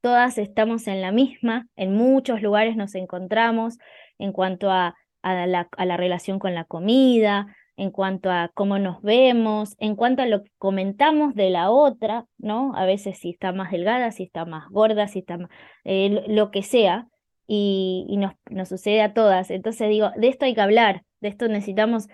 todas 0.00 0.38
estamos 0.38 0.86
en 0.86 1.00
la 1.00 1.12
misma, 1.12 1.68
en 1.76 1.94
muchos 1.94 2.40
lugares 2.42 2.76
nos 2.76 2.94
encontramos 2.94 3.78
en 4.18 4.32
cuanto 4.32 4.70
a, 4.70 4.94
a, 5.22 5.46
la, 5.46 5.68
a 5.76 5.86
la 5.86 5.96
relación 5.96 6.38
con 6.38 6.54
la 6.54 6.64
comida, 6.64 7.46
en 7.76 7.90
cuanto 7.90 8.30
a 8.30 8.50
cómo 8.52 8.78
nos 8.78 9.00
vemos, 9.00 9.74
en 9.78 9.96
cuanto 9.96 10.22
a 10.22 10.26
lo 10.26 10.42
que 10.44 10.50
comentamos 10.58 11.34
de 11.34 11.48
la 11.48 11.70
otra, 11.70 12.26
¿no? 12.36 12.74
A 12.76 12.84
veces 12.84 13.18
si 13.18 13.30
está 13.30 13.52
más 13.52 13.70
delgada, 13.70 14.12
si 14.12 14.24
está 14.24 14.44
más 14.44 14.68
gorda, 14.68 15.08
si 15.08 15.20
está 15.20 15.38
más, 15.38 15.50
eh, 15.84 16.24
lo 16.28 16.50
que 16.50 16.62
sea, 16.62 17.08
y, 17.46 18.04
y 18.08 18.18
nos, 18.18 18.34
nos, 18.50 18.68
sucede 18.68 19.00
a 19.02 19.14
todas. 19.14 19.50
Entonces 19.50 19.88
digo, 19.88 20.10
de 20.16 20.28
esto 20.28 20.44
hay 20.44 20.54
que 20.54 20.60
hablar, 20.60 21.04
de 21.20 21.28
esto 21.28 21.48
necesitamos, 21.48 22.08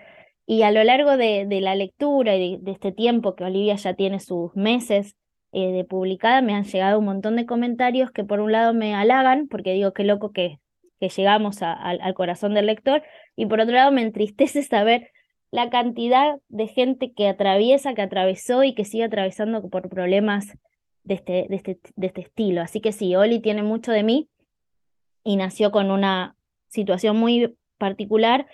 y 0.45 0.61
a 0.61 0.71
lo 0.71 0.83
largo 0.85 1.17
de, 1.17 1.45
de 1.45 1.59
la 1.61 1.75
lectura 1.75 2.35
y 2.37 2.57
de, 2.57 2.71
este 2.71 2.93
tiempo 2.93 3.35
que 3.35 3.43
Olivia 3.43 3.75
ya 3.75 3.93
tiene 3.93 4.21
sus 4.21 4.55
meses 4.55 5.17
eh, 5.51 5.71
de 5.71 5.83
publicada 5.83 6.41
me 6.41 6.53
han 6.55 6.63
llegado 6.63 6.99
un 6.99 7.05
montón 7.05 7.35
de 7.35 7.45
comentarios 7.45 8.11
que 8.11 8.23
por 8.23 8.39
un 8.39 8.53
lado 8.53 8.73
me 8.73 8.95
halagan, 8.95 9.47
porque 9.49 9.73
digo, 9.73 9.91
qué 9.93 10.05
loco 10.05 10.31
que, 10.31 10.59
que 10.99 11.09
llegamos 11.09 11.61
al 11.61 12.13
corazón 12.13 12.53
del 12.53 12.65
lector, 12.65 13.03
y 13.35 13.45
por 13.45 13.59
otro 13.59 13.75
lado 13.75 13.91
me 13.91 14.01
entristece 14.01 14.63
saber 14.63 15.11
la 15.51 15.69
cantidad 15.69 16.39
de 16.49 16.67
gente 16.67 17.13
que 17.13 17.27
atraviesa, 17.27 17.93
que 17.93 18.01
atravesó 18.01 18.63
y 18.63 18.73
que 18.73 18.85
sigue 18.85 19.05
atravesando 19.05 19.67
por 19.69 19.89
problemas 19.89 20.57
de 21.03 21.15
este, 21.15 21.45
de 21.49 21.55
este, 21.55 21.79
de 21.95 22.07
este 22.07 22.21
estilo. 22.21 22.61
Así 22.61 22.81
que 22.81 22.91
sí, 22.91 23.15
Oli 23.15 23.39
tiene 23.39 23.63
mucho 23.63 23.91
de 23.91 24.03
mí 24.03 24.29
y 25.23 25.37
nació 25.37 25.71
con 25.71 25.91
una 25.91 26.35
situación 26.67 27.17
muy 27.17 27.55
particular 27.77 28.47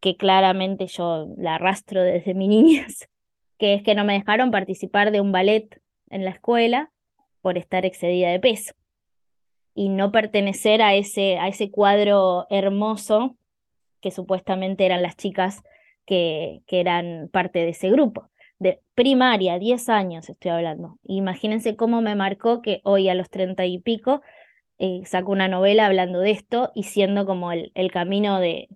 que 0.00 0.16
claramente 0.16 0.86
yo 0.86 1.28
la 1.36 1.56
arrastro 1.56 2.02
desde 2.02 2.34
mi 2.34 2.48
niñez, 2.48 3.08
que 3.58 3.74
es 3.74 3.82
que 3.82 3.94
no 3.94 4.04
me 4.04 4.14
dejaron 4.14 4.50
participar 4.50 5.10
de 5.12 5.20
un 5.20 5.32
ballet 5.32 5.80
en 6.10 6.24
la 6.24 6.30
escuela 6.30 6.90
por 7.40 7.58
estar 7.58 7.84
excedida 7.84 8.30
de 8.30 8.40
peso 8.40 8.72
y 9.74 9.88
no 9.88 10.12
pertenecer 10.12 10.82
a 10.82 10.94
ese, 10.94 11.38
a 11.38 11.48
ese 11.48 11.70
cuadro 11.70 12.46
hermoso 12.50 13.36
que 14.00 14.10
supuestamente 14.10 14.84
eran 14.84 15.02
las 15.02 15.16
chicas 15.16 15.62
que, 16.04 16.62
que 16.66 16.80
eran 16.80 17.28
parte 17.32 17.60
de 17.60 17.70
ese 17.70 17.90
grupo. 17.90 18.28
De 18.58 18.80
primaria, 18.94 19.58
10 19.58 19.88
años 19.88 20.28
estoy 20.28 20.50
hablando. 20.50 20.98
Imagínense 21.04 21.76
cómo 21.76 22.00
me 22.00 22.14
marcó 22.14 22.62
que 22.62 22.80
hoy 22.84 23.08
a 23.08 23.14
los 23.14 23.30
30 23.30 23.64
y 23.66 23.78
pico 23.78 24.22
eh, 24.78 25.02
saco 25.04 25.32
una 25.32 25.48
novela 25.48 25.86
hablando 25.86 26.20
de 26.20 26.32
esto 26.32 26.70
y 26.74 26.84
siendo 26.84 27.26
como 27.26 27.52
el, 27.52 27.72
el 27.74 27.90
camino 27.90 28.40
de, 28.40 28.68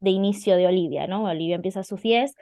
de 0.00 0.10
inicio 0.10 0.56
de 0.56 0.66
Olivia, 0.66 1.06
¿no? 1.06 1.24
Olivia 1.24 1.56
empieza 1.56 1.80
a 1.80 1.84
sus 1.84 2.02
10 2.02 2.34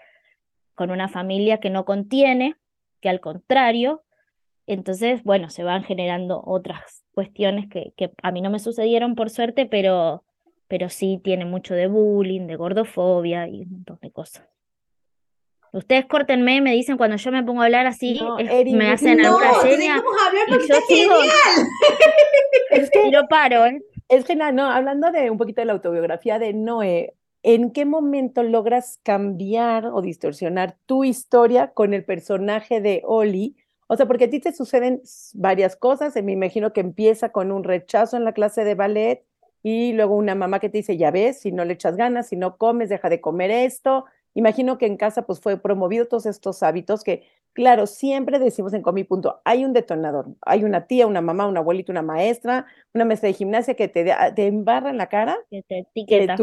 con 0.74 0.90
una 0.90 1.08
familia 1.08 1.58
que 1.58 1.70
no 1.70 1.84
contiene, 1.84 2.56
que 3.00 3.08
al 3.08 3.20
contrario, 3.20 4.02
entonces, 4.66 5.22
bueno, 5.24 5.48
se 5.48 5.62
van 5.62 5.84
generando 5.84 6.42
otras 6.44 7.05
cuestiones 7.16 7.66
que, 7.70 7.94
que 7.96 8.10
a 8.22 8.30
mí 8.30 8.42
no 8.42 8.50
me 8.50 8.58
sucedieron 8.58 9.14
por 9.14 9.30
suerte, 9.30 9.64
pero, 9.64 10.22
pero 10.68 10.90
sí 10.90 11.18
tiene 11.24 11.46
mucho 11.46 11.72
de 11.72 11.86
bullying, 11.86 12.46
de 12.46 12.56
gordofobia 12.56 13.48
y 13.48 13.62
un 13.62 13.72
montón 13.72 13.98
de 14.02 14.10
cosas. 14.10 14.44
Ustedes 15.72 16.04
córtenme, 16.04 16.60
me 16.60 16.72
dicen 16.72 16.98
cuando 16.98 17.16
yo 17.16 17.32
me 17.32 17.42
pongo 17.42 17.62
a 17.62 17.64
hablar 17.64 17.86
así, 17.86 18.20
me 18.70 18.90
hacen 18.90 19.16
no, 19.16 19.28
alguna 19.28 19.54
seña. 19.62 19.94
hablar 19.94 20.44
porque 20.46 20.64
está 20.64 20.80
genial. 20.86 21.08
Es 22.70 22.90
que, 22.90 23.06
y 23.06 23.10
no 23.10 23.26
paro, 23.28 23.64
¿eh? 23.64 23.80
Es 24.08 24.26
genial, 24.26 24.54
no, 24.54 24.70
hablando 24.70 25.10
de 25.10 25.30
un 25.30 25.38
poquito 25.38 25.62
de 25.62 25.66
la 25.66 25.72
autobiografía 25.72 26.38
de 26.38 26.52
Noé, 26.52 27.14
¿en 27.42 27.70
qué 27.70 27.86
momento 27.86 28.42
logras 28.42 29.00
cambiar 29.02 29.86
o 29.86 30.02
distorsionar 30.02 30.76
tu 30.84 31.04
historia 31.04 31.72
con 31.72 31.94
el 31.94 32.04
personaje 32.04 32.82
de 32.82 33.00
Oli? 33.06 33.56
O 33.88 33.96
sea, 33.96 34.06
porque 34.06 34.24
a 34.24 34.30
ti 34.30 34.40
te 34.40 34.52
suceden 34.52 35.02
varias 35.34 35.76
cosas, 35.76 36.14
me 36.22 36.32
imagino 36.32 36.72
que 36.72 36.80
empieza 36.80 37.30
con 37.30 37.52
un 37.52 37.64
rechazo 37.64 38.16
en 38.16 38.24
la 38.24 38.32
clase 38.32 38.64
de 38.64 38.74
ballet 38.74 39.24
y 39.62 39.92
luego 39.92 40.16
una 40.16 40.34
mamá 40.34 40.58
que 40.58 40.68
te 40.68 40.78
dice, 40.78 40.96
ya 40.96 41.10
ves, 41.10 41.40
si 41.40 41.52
no 41.52 41.64
le 41.64 41.74
echas 41.74 41.96
ganas, 41.96 42.28
si 42.28 42.36
no 42.36 42.56
comes, 42.56 42.88
deja 42.88 43.08
de 43.08 43.20
comer 43.20 43.50
esto. 43.50 44.04
Imagino 44.34 44.76
que 44.78 44.86
en 44.86 44.96
casa 44.96 45.22
pues 45.22 45.40
fue 45.40 45.56
promovido 45.56 46.06
todos 46.06 46.26
estos 46.26 46.62
hábitos 46.62 47.02
que, 47.02 47.22
claro, 47.52 47.86
siempre 47.86 48.38
decimos 48.38 48.74
en 48.74 48.82
Comi 48.82 49.04
Punto, 49.04 49.40
hay 49.44 49.64
un 49.64 49.72
detonador, 49.72 50.26
hay 50.42 50.64
una 50.64 50.86
tía, 50.86 51.06
una 51.06 51.20
mamá, 51.20 51.46
una 51.46 51.60
abuelita, 51.60 51.92
una 51.92 52.02
maestra, 52.02 52.66
una 52.92 53.04
maestra 53.04 53.28
de 53.28 53.34
gimnasia 53.34 53.74
que 53.74 53.88
te, 53.88 54.04
te 54.34 54.46
embarra 54.46 54.90
en 54.90 54.98
la 54.98 55.08
cara. 55.08 55.38
Que 55.50 55.62
te 55.62 55.78
etiqueta. 55.78 56.36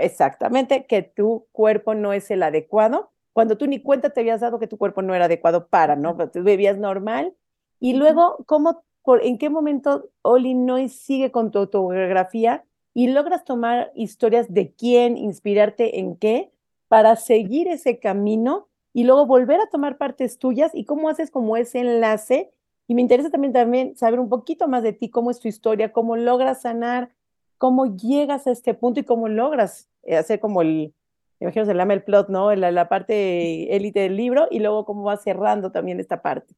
exactamente, 0.00 0.86
que 0.86 1.02
tu 1.02 1.46
cuerpo 1.52 1.94
no 1.94 2.12
es 2.12 2.30
el 2.30 2.42
adecuado 2.42 3.11
cuando 3.32 3.56
tú 3.56 3.66
ni 3.66 3.80
cuenta 3.80 4.10
te 4.10 4.20
habías 4.20 4.40
dado 4.40 4.58
que 4.58 4.66
tu 4.66 4.78
cuerpo 4.78 5.02
no 5.02 5.14
era 5.14 5.26
adecuado 5.26 5.68
para, 5.68 5.96
¿no? 5.96 6.16
Tú 6.30 6.42
bebías 6.42 6.78
normal. 6.78 7.34
Y 7.80 7.94
luego, 7.94 8.44
¿cómo, 8.46 8.84
por, 9.02 9.24
en 9.24 9.38
qué 9.38 9.50
momento 9.50 10.10
Oli 10.22 10.54
no 10.54 10.76
sigue 10.88 11.30
con 11.30 11.50
tu 11.50 11.58
autobiografía 11.58 12.64
y 12.94 13.08
logras 13.08 13.44
tomar 13.44 13.90
historias 13.94 14.52
de 14.52 14.72
quién, 14.72 15.16
inspirarte 15.16 15.98
en 15.98 16.16
qué, 16.16 16.52
para 16.88 17.16
seguir 17.16 17.68
ese 17.68 17.98
camino 17.98 18.68
y 18.92 19.04
luego 19.04 19.26
volver 19.26 19.60
a 19.60 19.70
tomar 19.70 19.96
partes 19.96 20.38
tuyas 20.38 20.70
y 20.74 20.84
cómo 20.84 21.08
haces 21.08 21.30
como 21.30 21.56
ese 21.56 21.80
enlace? 21.80 22.52
Y 22.86 22.94
me 22.94 23.00
interesa 23.00 23.30
también, 23.30 23.54
también 23.54 23.96
saber 23.96 24.20
un 24.20 24.28
poquito 24.28 24.68
más 24.68 24.82
de 24.82 24.92
ti, 24.92 25.08
cómo 25.08 25.30
es 25.30 25.40
tu 25.40 25.48
historia, 25.48 25.92
cómo 25.92 26.16
logras 26.16 26.62
sanar, 26.62 27.10
cómo 27.56 27.96
llegas 27.96 28.46
a 28.46 28.50
este 28.50 28.74
punto 28.74 29.00
y 29.00 29.04
cómo 29.04 29.28
logras 29.28 29.88
eh, 30.02 30.16
hacer 30.16 30.40
como 30.40 30.60
el, 30.60 30.92
imagino 31.42 31.64
se 31.64 31.74
llama 31.74 31.94
el 31.94 32.04
plot, 32.04 32.28
¿no? 32.28 32.54
La, 32.54 32.70
la 32.70 32.88
parte 32.88 33.74
élite 33.74 34.00
del 34.00 34.16
libro 34.16 34.48
y 34.50 34.60
luego 34.60 34.84
cómo 34.84 35.04
va 35.04 35.16
cerrando 35.16 35.70
también 35.70 36.00
esta 36.00 36.22
parte. 36.22 36.54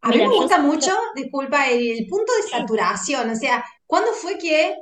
A 0.00 0.10
mí 0.10 0.18
me 0.18 0.28
gusta 0.28 0.58
mucho, 0.58 0.92
disculpa, 1.14 1.68
el, 1.68 2.06
punto 2.08 2.32
de 2.34 2.48
saturación. 2.48 3.30
O 3.30 3.36
sea, 3.36 3.64
¿cuándo 3.86 4.12
fue 4.12 4.38
que 4.38 4.76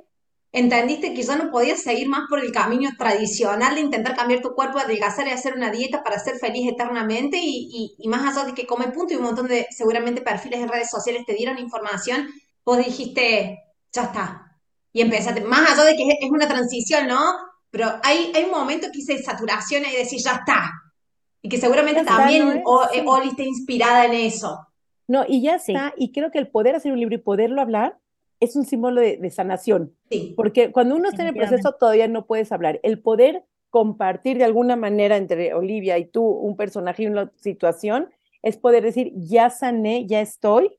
entendiste 0.52 1.14
que 1.14 1.22
ya 1.22 1.36
no 1.36 1.50
podías 1.50 1.82
seguir 1.82 2.08
más 2.08 2.28
por 2.28 2.38
el 2.40 2.52
camino 2.52 2.90
tradicional 2.98 3.74
de 3.74 3.80
intentar 3.80 4.14
cambiar 4.14 4.40
tu 4.42 4.54
cuerpo, 4.54 4.78
adelgazar 4.78 5.26
y 5.26 5.30
hacer 5.30 5.54
una 5.54 5.70
dieta 5.70 6.02
para 6.02 6.18
ser 6.18 6.36
feliz 6.36 6.70
eternamente? 6.70 7.38
Y, 7.40 7.94
y, 7.98 8.08
más 8.08 8.26
allá 8.26 8.46
de 8.46 8.54
que 8.54 8.66
come 8.66 8.88
punto 8.88 9.14
y 9.14 9.16
un 9.16 9.22
montón 9.22 9.48
de 9.48 9.66
seguramente 9.70 10.20
perfiles 10.20 10.60
en 10.60 10.68
redes 10.68 10.90
sociales 10.90 11.24
te 11.26 11.34
dieron 11.34 11.58
información, 11.58 12.28
vos 12.64 12.78
dijiste, 12.78 13.58
ya 13.92 14.02
está. 14.04 14.58
Y 14.92 15.00
empezaste, 15.00 15.40
más 15.42 15.72
allá 15.72 15.84
de 15.84 15.96
que 15.96 16.08
es 16.20 16.30
una 16.30 16.46
transición, 16.48 17.06
¿no? 17.06 17.20
Pero 17.76 17.90
hay, 18.02 18.32
hay 18.34 18.44
un 18.44 18.52
momento 18.52 18.86
que 18.90 19.00
hice 19.00 19.22
saturación 19.22 19.82
y 19.84 19.94
decir, 19.94 20.18
ya 20.18 20.32
está. 20.32 20.70
Y 21.42 21.50
que 21.50 21.58
seguramente 21.58 22.04
también 22.04 22.62
Oli 22.64 23.28
está 23.28 23.42
inspirada 23.42 24.06
en 24.06 24.14
eso. 24.14 24.66
No, 25.06 25.26
y 25.28 25.42
ya 25.42 25.56
está. 25.56 25.92
Y 25.94 26.10
creo 26.10 26.30
que 26.30 26.38
el 26.38 26.48
poder 26.48 26.74
hacer 26.74 26.90
un 26.90 26.98
libro 26.98 27.16
y 27.16 27.18
poderlo 27.18 27.60
hablar 27.60 27.98
es 28.40 28.56
un 28.56 28.64
símbolo 28.64 29.02
de, 29.02 29.30
sanación. 29.30 29.94
Sí. 30.10 30.32
Porque 30.38 30.72
cuando 30.72 30.96
uno 30.96 31.10
está 31.10 31.20
en 31.20 31.28
el 31.28 31.34
proceso 31.34 31.72
todavía 31.72 32.08
no 32.08 32.24
puedes 32.24 32.50
hablar. 32.50 32.80
El 32.82 32.98
poder 32.98 33.44
compartir 33.68 34.38
de 34.38 34.44
alguna 34.44 34.76
manera 34.76 35.18
entre 35.18 35.52
Olivia 35.52 35.98
y 35.98 36.06
tú 36.06 36.24
un 36.24 36.56
personaje 36.56 37.02
y 37.02 37.08
una 37.08 37.30
situación 37.36 38.08
es 38.40 38.56
poder 38.56 38.84
decir, 38.84 39.12
ya 39.16 39.50
sané, 39.50 40.06
ya 40.06 40.22
estoy 40.22 40.78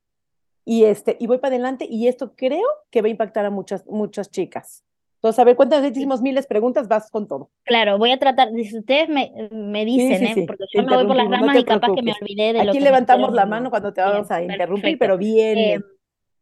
y, 0.66 0.86
este, 0.86 1.16
y 1.20 1.27
voy 1.27 1.38
para 1.38 1.54
adelante 1.54 1.86
y 1.88 2.08
esto 2.08 2.34
creo 2.36 2.66
que 2.89 3.04
va 3.04 3.08
a 3.08 3.12
impactar 3.12 3.46
a 3.46 3.51
muchas, 3.51 3.86
muchas 3.86 4.32
chicas. 4.32 4.84
Entonces, 5.17 5.39
a 5.39 5.43
ver, 5.45 5.55
cuéntanos, 5.55 5.89
hicimos 5.89 6.21
miles 6.21 6.45
de 6.45 6.47
preguntas, 6.47 6.88
vas 6.88 7.09
con 7.09 7.27
todo. 7.27 7.50
Claro, 7.63 7.97
voy 7.97 8.12
a 8.12 8.19
tratar, 8.19 8.50
si 8.51 8.77
ustedes 8.77 9.09
me, 9.09 9.31
me 9.51 9.83
dicen, 9.83 10.24
¿eh? 10.24 10.43
porque 10.45 10.65
yo 10.71 10.83
me 10.83 10.95
voy 10.95 11.07
por 11.07 11.15
las 11.15 11.27
ramas 11.27 11.57
y 11.57 11.63
capaz 11.63 11.89
que 11.95 12.03
me 12.03 12.13
olvidé 12.21 12.53
de 12.53 12.59
Aquí 12.59 12.67
lo 12.67 12.74
que 12.74 12.81
levantamos 12.81 13.33
la 13.33 13.47
mano 13.47 13.71
cuando 13.71 13.91
te 13.93 14.01
vamos 14.01 14.29
a 14.29 14.43
interrumpir, 14.43 15.00
pero 15.00 15.17
bien. 15.17 15.57
Eh, 15.57 15.79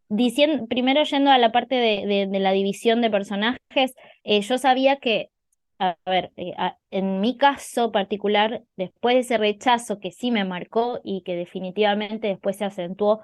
diciendo, 0.09 0.67
primero 0.67 1.03
yendo 1.03 1.31
a 1.31 1.37
la 1.37 1.53
parte 1.53 1.75
de, 1.75 2.27
de, 2.29 2.39
la 2.39 2.51
división 2.51 3.01
de 3.01 3.09
personajes, 3.09 3.95
eh, 4.25 4.41
yo 4.41 4.57
sabía 4.57 4.97
que, 4.97 5.29
a 5.79 5.95
ver, 6.05 6.33
eh, 6.35 6.53
en 6.91 7.21
mi 7.21 7.37
caso 7.37 7.93
particular, 7.93 8.63
después 8.75 9.15
de 9.15 9.21
ese 9.21 9.37
rechazo 9.37 9.99
que 9.99 10.11
sí 10.11 10.31
me 10.31 10.43
marcó 10.43 10.99
y 11.01 11.21
que 11.21 11.37
definitivamente 11.37 12.27
después 12.27 12.57
se 12.57 12.65
acentuó 12.65 13.21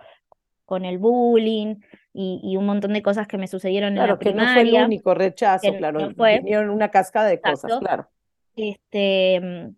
con 0.71 0.85
el 0.85 0.99
bullying 0.99 1.75
y, 2.13 2.55
un 2.55 2.65
montón 2.65 2.93
de 2.93 3.01
cosas 3.01 3.27
que 3.27 3.37
me 3.37 3.47
sucedieron 3.47 3.89
en 3.89 4.07
la 4.07 4.17
que 4.17 4.29
primaria. 4.29 4.63
no 4.63 4.69
fue 4.69 4.79
el 4.79 4.85
único 4.85 5.13
rechazo, 5.13 5.75
claro, 5.75 6.11
fue. 6.15 6.39
una 6.69 6.87
cascada 6.87 7.27
de 7.27 7.41
cosas, 7.41 7.77
claro. 7.77 8.07
Este, 8.55 9.41
mm, 9.41 9.75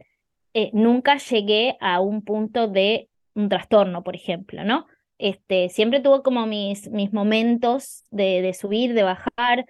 eh, 0.53 0.69
nunca 0.73 1.17
llegué 1.17 1.77
a 1.81 1.99
un 1.99 2.21
punto 2.21 2.67
de 2.67 3.09
un 3.33 3.49
trastorno, 3.49 4.03
por 4.03 4.15
ejemplo, 4.15 4.63
¿no? 4.63 4.85
Este, 5.17 5.69
siempre 5.69 5.99
tuve 5.99 6.21
como 6.21 6.45
mis, 6.45 6.91
mis 6.91 7.11
momentos 7.11 8.03
de, 8.11 8.43
de 8.43 8.53
subir, 8.53 8.93
de 8.93 9.01
bajar, 9.01 9.65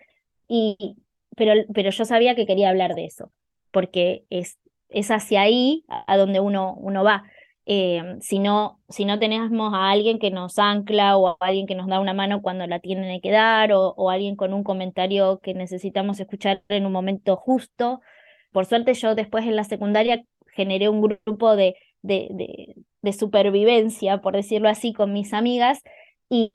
y, 0.50 0.98
pero, 1.38 1.54
pero 1.74 1.90
yo 1.90 2.04
sabía 2.04 2.36
que 2.36 2.46
quería 2.46 2.70
hablar 2.70 2.96
de 2.96 3.06
eso, 3.06 3.32
porque 3.72 4.26
es, 4.30 4.58
es 4.90 5.10
hacia 5.10 5.40
ahí 5.40 5.86
a 5.88 6.18
donde 6.18 6.42
uno, 6.42 6.74
uno 6.74 7.02
va. 7.06 7.24
Eh, 7.66 8.18
si, 8.20 8.40
no, 8.40 8.82
tenemos 9.20 9.74
a 9.74 9.90
alguien 9.90 10.20
que 10.20 10.32
nos 10.32 10.60
ancla 10.60 11.18
o 11.18 11.30
a 11.30 11.38
alguien 11.40 11.66
que 11.66 11.76
nos 11.76 11.88
da 11.88 12.00
una 12.00 12.14
mano 12.14 12.42
cuando 12.42 12.68
la 12.68 12.80
tienen 12.80 13.22
que 13.22 13.32
dar 13.32 13.72
o, 13.72 13.94
o 13.96 14.10
alguien 14.10 14.36
con 14.36 14.54
un 14.54 14.64
comentario 14.64 15.40
que 15.40 15.54
necesitamos 15.54 16.20
escuchar 16.20 16.64
en 16.68 16.86
un 16.86 16.92
momento 16.92 17.38
justo. 17.38 18.02
Por 18.52 18.66
suerte 18.66 18.94
yo 18.94 19.16
después 19.16 19.46
en 19.46 19.56
la 19.56 19.64
secundaria 19.64 20.26
generé 20.54 20.90
un 20.90 21.02
grupo 21.02 21.56
de, 21.56 21.76
de, 22.02 22.76
de, 23.02 23.14
supervivencia, 23.14 24.20
por 24.22 24.36
decirlo 24.36 24.70
así, 24.70 24.94
con 24.94 25.14
mis 25.14 25.34
amigas 25.34 25.82
y, 26.30 26.52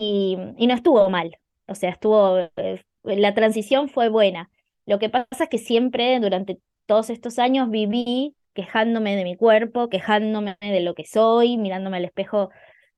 y, 0.59 0.67
no 0.67 0.75
estuvo 0.75 1.09
mal. 1.11 1.37
O 1.67 1.75
sea, 1.75 1.91
estuvo, 1.91 2.39
eh, 2.57 2.85
la 3.05 3.35
transición 3.35 3.89
fue 3.89 4.09
buena. 4.09 4.51
Lo 4.87 4.99
que 4.99 5.09
pasa 5.11 5.45
es 5.45 5.49
que 5.51 5.59
siempre 5.59 6.19
durante 6.21 6.61
todos 6.87 7.11
estos 7.11 7.39
años 7.39 7.71
viví 7.71 8.35
quejándome 8.59 9.15
de 9.15 9.23
mi 9.23 9.37
cuerpo, 9.37 9.89
quejándome 9.89 10.57
de 10.61 10.81
lo 10.81 10.97
que 10.97 11.05
soy, 11.05 11.57
mirándome 11.57 11.99
al 11.99 12.07
espejo 12.07 12.51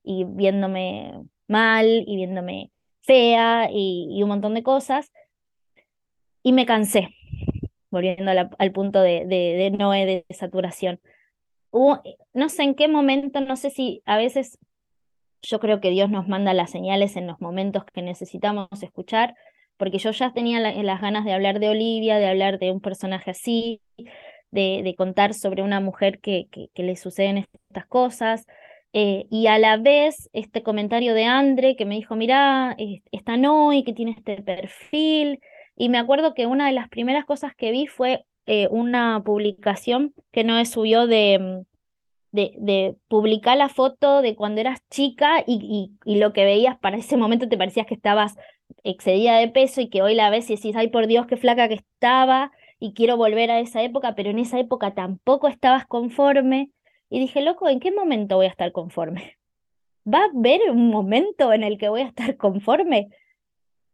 y 0.02 0.24
viéndome 0.24 1.12
mal 1.48 1.86
y 2.06 2.16
viéndome 2.16 2.70
fea 3.02 3.68
y, 3.70 4.22
un 4.22 4.30
montón 4.30 4.54
de 4.54 4.62
cosas. 4.62 5.12
Y 6.42 6.54
me 6.54 6.64
cansé, 6.64 7.10
volviendo 7.90 8.30
al 8.30 8.72
punto 8.72 9.02
de, 9.02 9.70
Noé 9.78 10.06
de 10.06 10.34
saturación. 10.34 10.98
no 12.32 12.48
sé 12.48 12.62
en 12.62 12.74
qué 12.74 12.88
momento, 12.88 13.42
no 13.42 13.56
sé 13.56 13.68
si 13.68 14.02
a 14.06 14.16
veces 14.16 14.58
yo 15.42 15.60
creo 15.60 15.82
que 15.82 15.90
Dios 15.90 16.08
nos 16.08 16.26
manda 16.26 16.54
las 16.54 16.70
señales 16.70 17.16
en 17.16 17.26
los 17.26 17.38
momentos 17.38 17.84
que 17.84 18.00
necesitamos 18.00 18.70
escuchar, 18.82 19.34
porque 19.76 19.98
yo 19.98 20.10
ya 20.12 20.32
tenía 20.32 20.58
las 20.60 21.00
ganas 21.02 21.26
de 21.26 21.34
hablar 21.34 21.60
de 21.60 21.68
Olivia, 21.68 22.16
de 22.16 22.28
hablar 22.28 22.58
de 22.58 22.72
un 22.72 22.80
personaje 22.80 23.32
así, 23.32 23.82
de, 24.50 24.94
contar 24.96 25.34
sobre 25.34 25.62
una 25.62 25.80
mujer 25.80 26.20
que, 26.20 26.48
que, 26.50 26.82
le 26.82 26.96
suceden 26.96 27.38
estas 27.38 27.86
cosas. 27.86 28.46
Eh, 28.92 29.26
y 29.30 29.46
a 29.46 29.58
la 29.58 29.76
vez 29.76 30.28
este 30.32 30.62
comentario 30.62 31.14
de 31.14 31.24
Andre 31.24 31.76
que 31.76 31.84
me 31.84 31.94
dijo, 31.94 32.16
mira, 32.16 32.76
esta 33.12 33.36
Noy 33.36 33.84
que 33.84 33.92
tiene 33.92 34.12
este 34.12 34.42
perfil. 34.42 35.40
Y 35.76 35.88
me 35.88 35.98
acuerdo 35.98 36.34
que 36.34 36.46
una 36.46 36.66
de 36.66 36.72
las 36.72 36.88
primeras 36.88 37.24
cosas 37.24 37.54
que 37.54 37.70
vi 37.70 37.86
fue 37.86 38.24
eh, 38.46 38.68
una 38.70 39.22
publicación 39.24 40.14
que 40.32 40.44
Noé 40.44 40.66
subió 40.66 41.06
de, 41.06 41.38
mm, 41.38 41.70
de, 42.32 42.52
de, 42.58 42.96
publicar 43.08 43.56
la 43.56 43.68
foto 43.68 44.22
de 44.22 44.34
cuando 44.36 44.60
eras 44.60 44.80
chica 44.90 45.44
y, 45.46 45.92
y, 46.04 46.16
lo 46.16 46.32
que 46.32 46.44
veías 46.44 46.78
para 46.78 46.96
ese 46.96 47.16
momento 47.16 47.48
te 47.48 47.58
parecías 47.58 47.86
que 47.86 47.94
estabas 47.94 48.36
excedida 48.84 49.36
de 49.38 49.48
peso 49.48 49.80
y 49.80 49.88
que 49.88 50.02
hoy 50.02 50.14
la 50.14 50.30
ves 50.30 50.50
y 50.50 50.56
decís, 50.56 50.76
ay 50.76 50.88
por 50.88 51.06
Dios, 51.06 51.26
qué 51.26 51.36
flaca 51.36 51.68
que 51.68 51.74
estaba 51.74 52.52
y 52.80 52.94
quiero 52.94 53.16
volver 53.18 53.50
a 53.50 53.60
esa 53.60 53.82
época, 53.82 54.14
pero 54.14 54.30
en 54.30 54.38
esa 54.38 54.58
época 54.58 54.94
tampoco 54.94 55.46
estabas 55.48 55.86
conforme. 55.86 56.70
Y 57.10 57.20
dije, 57.20 57.42
loco, 57.42 57.68
¿en 57.68 57.78
qué 57.78 57.92
momento 57.92 58.36
voy 58.36 58.46
a 58.46 58.50
estar 58.50 58.72
conforme? 58.72 59.36
¿Va 60.12 60.20
a 60.20 60.30
haber 60.34 60.62
un 60.70 60.88
momento 60.88 61.52
en 61.52 61.62
el 61.62 61.76
que 61.78 61.90
voy 61.90 62.00
a 62.00 62.06
estar 62.06 62.36
conforme? 62.38 63.10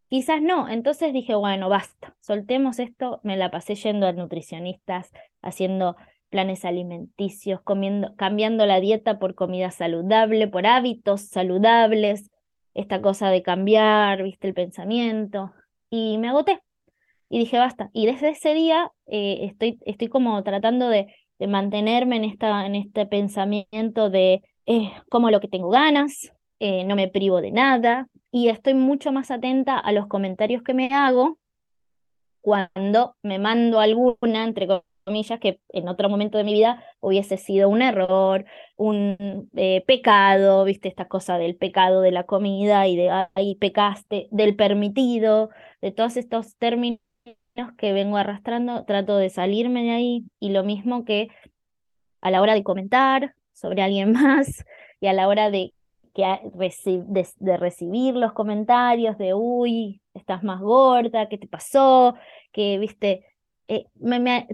Quizás 0.08 0.40
no. 0.40 0.68
Entonces 0.68 1.12
dije, 1.12 1.34
bueno, 1.34 1.68
basta, 1.68 2.14
soltemos 2.20 2.78
esto. 2.78 3.20
Me 3.24 3.36
la 3.36 3.50
pasé 3.50 3.74
yendo 3.74 4.06
a 4.06 4.12
nutricionistas, 4.12 5.12
haciendo 5.42 5.96
planes 6.30 6.64
alimenticios, 6.64 7.60
comiendo, 7.62 8.14
cambiando 8.16 8.66
la 8.66 8.80
dieta 8.80 9.18
por 9.18 9.34
comida 9.34 9.72
saludable, 9.72 10.46
por 10.46 10.66
hábitos 10.66 11.22
saludables, 11.22 12.30
esta 12.74 13.00
cosa 13.02 13.30
de 13.30 13.42
cambiar, 13.42 14.22
viste, 14.22 14.46
el 14.46 14.54
pensamiento. 14.54 15.52
Y 15.90 16.18
me 16.18 16.28
agoté. 16.28 16.60
Y 17.28 17.40
dije, 17.40 17.58
basta. 17.58 17.90
Y 17.92 18.06
desde 18.06 18.30
ese 18.30 18.54
día 18.54 18.92
eh, 19.06 19.40
estoy, 19.42 19.78
estoy 19.84 20.08
como 20.08 20.42
tratando 20.42 20.88
de, 20.88 21.06
mantenerme 21.38 22.16
en, 22.16 22.24
esta, 22.24 22.64
en 22.64 22.74
este 22.74 23.04
pensamiento 23.04 24.08
de 24.08 24.42
eh, 24.64 24.90
como 25.10 25.30
lo 25.30 25.38
que 25.38 25.48
tengo 25.48 25.68
ganas, 25.68 26.32
eh, 26.60 26.84
no 26.84 26.96
me 26.96 27.08
privo 27.08 27.42
de 27.42 27.50
nada. 27.50 28.08
Y 28.30 28.48
estoy 28.48 28.74
mucho 28.74 29.12
más 29.12 29.30
atenta 29.30 29.78
a 29.78 29.92
los 29.92 30.06
comentarios 30.06 30.62
que 30.62 30.72
me 30.72 30.88
hago 30.88 31.38
cuando 32.40 33.16
me 33.22 33.38
mando 33.38 33.80
alguna, 33.80 34.44
entre 34.44 34.66
comillas, 35.04 35.40
que 35.40 35.60
en 35.70 35.88
otro 35.88 36.08
momento 36.08 36.38
de 36.38 36.44
mi 36.44 36.54
vida 36.54 36.82
hubiese 37.00 37.36
sido 37.36 37.68
un 37.68 37.82
error, 37.82 38.46
un 38.76 39.50
pecado, 39.86 40.64
viste, 40.64 40.88
esta 40.88 41.06
cosa 41.06 41.38
del 41.38 41.56
pecado 41.56 42.00
de 42.00 42.12
la 42.12 42.24
comida 42.24 42.86
y 42.86 42.96
de 42.96 43.10
ahí 43.34 43.56
pecaste, 43.56 44.28
del 44.30 44.56
permitido, 44.56 45.50
de 45.82 45.92
todos 45.92 46.16
estos 46.16 46.56
términos 46.56 47.00
que 47.78 47.92
vengo 47.92 48.16
arrastrando, 48.16 48.84
trato 48.84 49.16
de 49.16 49.30
salirme 49.30 49.84
de 49.84 49.90
ahí 49.90 50.24
y 50.40 50.50
lo 50.50 50.64
mismo 50.64 51.04
que 51.04 51.28
a 52.20 52.30
la 52.30 52.40
hora 52.40 52.54
de 52.54 52.62
comentar 52.62 53.34
sobre 53.52 53.82
alguien 53.82 54.12
más 54.12 54.64
y 55.00 55.06
a 55.06 55.12
la 55.12 55.28
hora 55.28 55.50
de, 55.50 55.72
de 56.14 57.56
recibir 57.56 58.14
los 58.14 58.32
comentarios 58.32 59.18
de, 59.18 59.34
uy, 59.34 60.00
estás 60.14 60.42
más 60.42 60.60
gorda, 60.60 61.28
¿qué 61.28 61.38
te 61.38 61.46
pasó? 61.46 62.14
Que, 62.52 62.78
viste, 62.78 63.24
eh, 63.68 63.86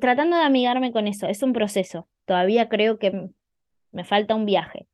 tratando 0.01 0.37
de 0.37 0.45
amigarme 0.45 0.93
con 0.93 1.07
eso, 1.07 1.27
es 1.27 1.43
un 1.43 1.53
proceso. 1.53 2.09
Todavía 2.25 2.69
creo 2.69 2.99
que 2.99 3.31
me 3.93 4.05
falta 4.05 4.35
un 4.35 4.47
viaje, 4.47 4.87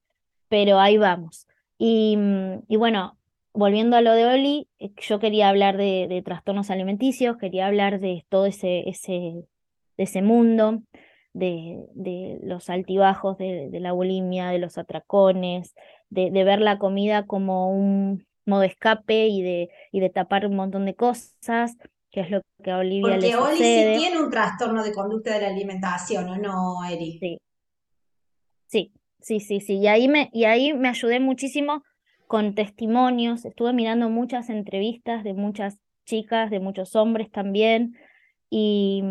pero 0.48 0.78
ahí 0.78 0.98
vamos. 0.98 1.46
Y, 1.78 2.16
mm, 2.16 2.64
y 2.68 2.76
bueno, 2.76 3.17
volviendo 3.58 3.96
a 3.96 4.02
lo 4.02 4.12
de 4.12 4.24
Oli, 4.24 4.68
eh, 4.78 4.92
yo 4.98 5.18
quería 5.18 5.48
hablar 5.48 5.76
de, 5.76 6.22
trastornos 6.24 6.70
alimenticios, 6.70 7.36
quería 7.38 7.66
hablar 7.66 7.98
de 7.98 8.24
todo 8.28 8.46
ese, 8.46 8.88
ese, 8.88 9.48
de 9.97 10.04
ese 10.04 10.23
mundo, 10.23 10.82
de, 11.32 11.84
de 11.94 12.38
los 12.42 12.71
altibajos 12.71 13.36
de, 13.36 13.68
la 13.73 13.90
bulimia, 13.90 14.50
de 14.50 14.60
los 14.60 14.78
atracones, 14.78 15.75
de, 16.08 16.30
ver 16.30 16.60
la 16.60 16.78
comida 16.78 17.26
como 17.26 17.73
un 17.73 18.25
modo 18.47 18.62
escape 18.62 19.26
y 19.26 19.42
de, 19.42 19.71
y 19.90 19.99
de 19.99 20.10
tapar 20.10 20.47
un 20.47 20.54
montón 20.54 20.86
de 20.86 20.94
cosas, 20.94 21.76
que 22.12 22.21
es 22.21 22.30
lo 22.30 22.40
que 22.62 22.71
a 22.71 22.78
Olivia 22.78 23.14
Porque 23.14 23.26
le 23.26 23.36
Oli 23.36 23.56
sí 23.56 23.99
tiene 23.99 24.21
un 24.21 24.30
trastorno 24.30 24.84
de 24.84 24.92
conducta 24.92 25.34
de 25.34 25.40
la 25.40 25.49
alimentación, 25.49 26.28
¿o 26.28 26.36
no, 26.36 26.84
Eri? 26.88 27.18
Sí. 27.18 27.38
Sí, 28.68 28.92
sí, 29.21 29.40
sí, 29.40 29.60
sí. 29.60 29.78
Y 29.78 29.88
ahí 29.88 30.06
me, 30.06 30.30
y 30.32 30.44
ahí 30.44 30.75
me 30.75 30.88
ayudé 30.88 31.18
muchísimo 31.18 31.82
con 32.28 32.54
testimonios. 32.54 33.45
Estuve 33.45 33.73
mirando 33.73 34.08
muchas 34.08 34.50
entrevistas 34.50 35.25
de 35.25 35.34
muchas 35.34 35.78
chicas, 36.04 36.50
de 36.50 36.60
muchos 36.60 36.95
hombres 36.95 37.30
también. 37.30 37.97
Y, 38.50 39.02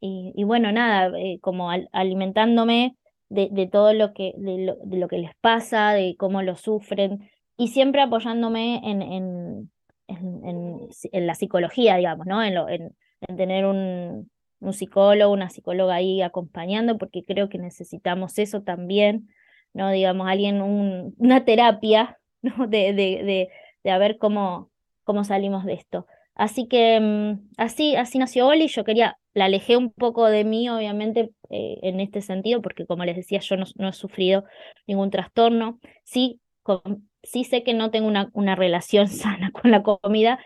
y, 0.00 0.44
bueno, 0.44 0.70
nada, 0.70 1.10
eh, 1.18 1.40
como 1.40 1.70
alimentándome 1.92 2.96
de, 3.28 3.48
de, 3.50 3.66
todo 3.66 3.92
lo 3.92 4.14
que, 4.14 4.32
de 4.38 4.58
lo, 4.58 4.76
de 4.84 4.96
lo, 4.98 5.08
que 5.08 5.18
les 5.18 5.34
pasa, 5.40 5.92
de 5.92 6.14
cómo 6.16 6.42
lo 6.42 6.54
sufren. 6.54 7.28
Y 7.56 7.68
siempre 7.68 8.02
apoyándome 8.02 8.80
en, 8.84 9.02
en 9.02 9.70
en, 10.08 11.26
la 11.26 11.34
psicología, 11.34 11.96
digamos, 11.96 12.26
¿no? 12.26 12.42
En, 12.42 12.54
lo, 12.54 12.68
en, 12.68 12.94
tener 13.36 13.66
un, 13.66 14.30
un, 14.60 14.72
psicólogo, 14.72 15.32
una 15.32 15.50
psicóloga 15.50 15.94
ahí 15.94 16.22
acompañando, 16.22 16.98
porque 16.98 17.24
creo 17.24 17.48
que 17.48 17.58
necesitamos 17.58 18.38
eso 18.38 18.62
también, 18.62 19.28
¿no? 19.74 19.90
Digamos, 19.90 20.26
alguien, 20.28 20.62
un, 20.62 21.14
una 21.18 21.44
terapia, 21.44 22.17
¿no? 22.56 22.66
De, 22.66 22.92
de, 22.92 23.22
de, 23.24 23.48
de 23.84 23.90
a 23.90 23.98
ver 23.98 24.18
cómo, 24.18 24.70
cómo 25.04 25.24
salimos 25.24 25.64
de 25.64 25.74
esto. 25.74 26.06
Así 26.34 26.68
que 26.68 27.00
mm, 27.00 27.50
así, 27.56 27.96
así 27.96 28.18
nació 28.18 28.46
Oli, 28.46 28.68
yo 28.68 28.84
quería, 28.84 29.18
la 29.34 29.46
alejé 29.46 29.76
un 29.76 29.92
poco 29.92 30.26
de 30.26 30.44
mí, 30.44 30.68
obviamente, 30.70 31.30
eh, 31.50 31.78
en 31.82 32.00
este 32.00 32.22
sentido, 32.22 32.62
porque 32.62 32.86
como 32.86 33.04
les 33.04 33.16
decía, 33.16 33.40
yo 33.40 33.56
no, 33.56 33.64
no 33.76 33.88
he 33.88 33.92
sufrido 33.92 34.44
ningún 34.86 35.10
trastorno. 35.10 35.80
Sí, 36.04 36.40
con, 36.62 37.08
sí 37.24 37.44
sé 37.44 37.64
que 37.64 37.74
no 37.74 37.90
tengo 37.90 38.06
una, 38.06 38.30
una 38.34 38.54
relación 38.54 39.08
sana 39.08 39.50
con 39.50 39.70
la 39.72 39.82
comida, 39.82 40.38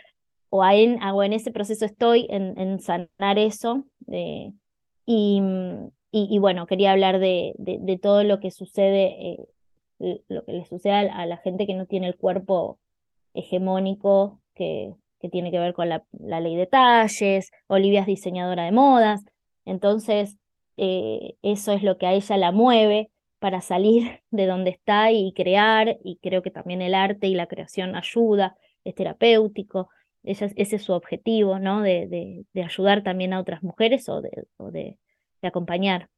o 0.48 0.64
en, 0.64 0.98
en 1.02 1.32
ese 1.32 1.50
proceso 1.50 1.84
estoy 1.84 2.26
en, 2.30 2.78
sanar 2.80 3.38
eso. 3.38 3.84
y, 5.06 5.42
y, 6.10 6.38
bueno, 6.38 6.66
quería 6.66 6.92
hablar 6.92 7.18
de, 7.18 7.54
de, 7.56 7.98
todo 7.98 8.22
lo 8.22 8.38
que 8.38 8.50
sucede, 8.50 9.30
eh, 9.32 9.38
lo 10.28 10.44
que 10.44 10.52
le 10.52 10.64
sucede 10.66 10.92
a, 10.92 11.26
la 11.26 11.36
gente 11.38 11.66
que 11.66 11.74
no 11.74 11.86
tiene 11.86 12.08
el 12.08 12.16
cuerpo 12.16 12.78
hegemónico, 13.34 14.40
que, 14.54 14.94
que 15.20 15.28
tiene 15.28 15.50
que 15.50 15.58
ver 15.58 15.72
con 15.72 15.88
la, 15.88 16.04
la, 16.12 16.40
ley 16.40 16.56
de 16.56 16.66
talles. 16.66 17.50
Olivia 17.68 18.00
es 18.00 18.06
diseñadora 18.06 18.64
de 18.64 18.72
modas, 18.72 19.24
entonces 19.64 20.38
eh, 20.76 21.36
eso 21.42 21.72
es 21.72 21.82
lo 21.82 21.98
que 21.98 22.06
a 22.06 22.12
ella 22.12 22.36
la 22.36 22.52
mueve 22.52 23.10
para 23.38 23.60
salir 23.60 24.20
de 24.30 24.46
donde 24.46 24.70
está 24.70 25.12
y 25.12 25.32
crear, 25.32 25.98
y 26.04 26.16
creo 26.22 26.42
que 26.42 26.50
también 26.50 26.82
el 26.82 26.94
arte 26.94 27.26
y 27.26 27.34
la 27.34 27.46
creación 27.46 27.96
ayuda, 27.96 28.56
es 28.84 28.94
terapéutico, 28.94 29.88
ese, 30.22 30.52
ese 30.56 30.76
es 30.76 30.82
su 30.82 30.92
objetivo, 30.92 31.58
¿no? 31.58 31.82
De, 31.82 32.06
de, 32.52 32.62
ayudar 32.62 33.02
también 33.02 33.32
a 33.32 33.40
otras 33.40 33.62
mujeres 33.62 34.08
o 34.08 34.20
de, 34.22 34.46
o 34.56 34.70
de, 34.70 34.98
acompañar. 35.42 36.08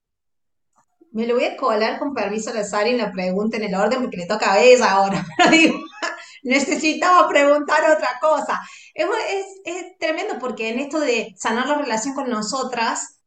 Me 1.14 1.27
lo 1.27 1.35
voy 1.35 1.44
a 1.44 1.57
colar 1.57 1.98
con 1.98 2.12
permiso 2.12 2.50
a 2.50 2.55
la 2.55 2.64
Sari 2.64 2.90
en 2.90 2.98
la 2.98 3.11
pregunta 3.11 3.57
en 3.57 3.64
el 3.64 3.74
orden 3.74 4.03
porque 4.03 4.18
le 4.18 4.27
toca 4.27 4.53
a 4.53 4.61
ella 4.61 4.90
ahora, 4.90 5.24
necesitaba 6.42 7.27
preguntar 7.29 7.81
otra 7.90 8.18
cosa. 8.20 8.61
Es, 8.92 9.07
es, 9.31 9.46
es 9.64 9.98
tremendo 9.98 10.38
porque 10.38 10.68
en 10.68 10.81
esto 10.81 11.00
de 11.00 11.35
sanar 11.38 11.66
la 11.66 11.79
relación 11.79 12.14
con 12.14 12.29
nosotras, 12.29 13.20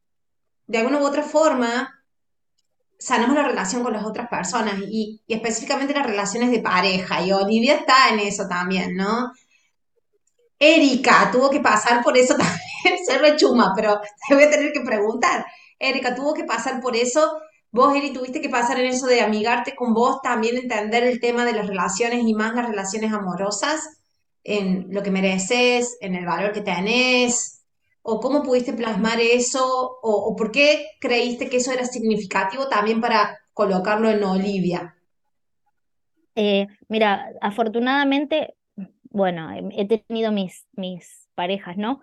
de 0.68 0.78
alguna 0.78 1.00
u 1.00 1.06
otra 1.06 1.24
forma, 1.24 1.98
sanamos 3.00 3.36
la 3.36 3.44
relación 3.44 3.84
con 3.84 3.94
las 3.94 4.06
otras 4.06 4.28
personas 4.28 4.76
y, 4.80 5.22
específicamente 5.28 5.94
las 5.94 6.06
relaciones 6.06 6.52
de 6.52 6.60
pareja. 6.60 7.22
Y 7.22 7.32
Olivia 7.32 7.76
está 7.76 8.10
en 8.10 8.20
eso 8.20 8.48
también, 8.48 8.96
¿no? 8.96 9.32
Erika 10.60 11.30
tuvo 11.32 11.50
que 11.50 11.60
pasar 11.60 12.04
por 12.04 12.18
eso 12.18 12.36
también, 12.38 13.06
se 13.06 13.18
rechuma, 13.18 13.74
pero 13.76 14.02
te 14.28 14.36
voy 14.36 14.46
a 14.46 14.50
tener 14.50 14.72
que 14.72 14.82
preguntar. 14.82 15.46
Erika 15.80 16.16
tuvo 16.16 16.34
que 16.34 16.44
pasar 16.44 16.82
por 16.82 16.96
eso. 16.96 17.40
Vos, 17.78 17.96
Eri, 17.96 18.12
tuviste 18.12 18.42
que 18.42 18.50
pasar 18.50 18.80
en 18.80 18.88
eso 18.88 19.06
de 19.06 19.22
amigarte 19.22 19.76
con 19.76 19.94
vos, 19.94 20.20
también 20.24 20.58
entender 20.58 21.04
el 21.04 21.20
tema 21.20 21.46
de 21.46 21.54
las 21.54 21.68
relaciones 21.68 22.26
y 22.26 22.34
más 22.34 22.56
las 22.56 22.68
relaciones 22.68 23.14
amorosas, 23.14 24.02
en 24.44 24.88
lo 24.90 25.04
que 25.04 25.12
mereces, 25.12 25.96
en 26.02 26.16
el 26.16 26.26
valor 26.26 26.54
que 26.54 26.62
tenés, 26.62 27.64
o 28.02 28.20
cómo 28.20 28.42
pudiste 28.42 28.74
plasmar 28.74 29.20
eso, 29.20 30.00
o, 30.02 30.36
por 30.36 30.50
qué 30.52 30.88
creíste 31.00 31.50
que 31.50 31.58
eso 31.58 31.72
era 31.72 31.86
significativo 31.86 32.68
también 32.68 33.00
para 33.00 33.38
colocarlo 33.54 34.10
en 34.10 34.24
Olivia. 34.24 34.96
Eh, 36.34 36.66
mira, 36.88 37.30
afortunadamente, 37.42 38.56
bueno, 39.12 39.52
he 39.72 39.86
tenido 39.86 40.32
mis, 40.32 40.66
mis 40.72 41.28
parejas, 41.36 41.78
¿no? 41.78 42.02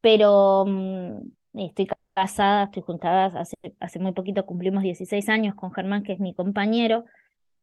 Pero 0.00 0.64
mm, 0.66 1.18
estoy 1.52 1.86
casada, 2.14 2.64
estoy 2.64 2.82
juntada, 2.82 3.26
hace, 3.40 3.56
hace 3.80 3.98
muy 3.98 4.12
poquito 4.12 4.46
cumplimos 4.46 4.82
16 4.82 5.28
años 5.28 5.54
con 5.54 5.72
Germán, 5.72 6.02
que 6.02 6.12
es 6.12 6.20
mi 6.20 6.34
compañero, 6.34 7.04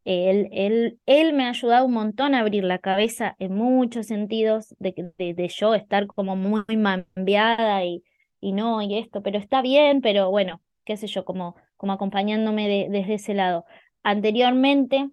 Él, 0.06 0.50
él, 0.52 1.00
él 1.06 1.34
me 1.34 1.46
ha 1.46 1.50
ayudado 1.50 1.86
un 1.86 1.94
montón 1.94 2.36
a 2.36 2.40
abrir 2.40 2.64
la 2.64 2.80
cabeza 2.80 3.36
en 3.40 3.56
muchos 3.56 4.08
sentidos, 4.08 4.76
de, 4.80 5.14
de, 5.18 5.34
de 5.34 5.48
yo 5.50 5.76
estar 5.76 6.08
como 6.08 6.36
muy 6.36 6.64
mambiada 6.78 7.84
y, 7.86 8.04
y 8.42 8.54
no, 8.54 8.82
y 8.82 8.98
esto, 8.98 9.22
pero 9.22 9.38
está 9.38 9.62
bien, 9.62 10.02
pero 10.02 10.30
bueno, 10.32 10.62
qué 10.86 10.98
sé 10.98 11.08
yo, 11.08 11.26
como, 11.26 11.56
como 11.78 11.94
acompañándome 11.94 12.90
desde 12.90 13.14
ese 13.16 13.34
lado. 13.34 13.66
Anteriormente, 14.04 15.10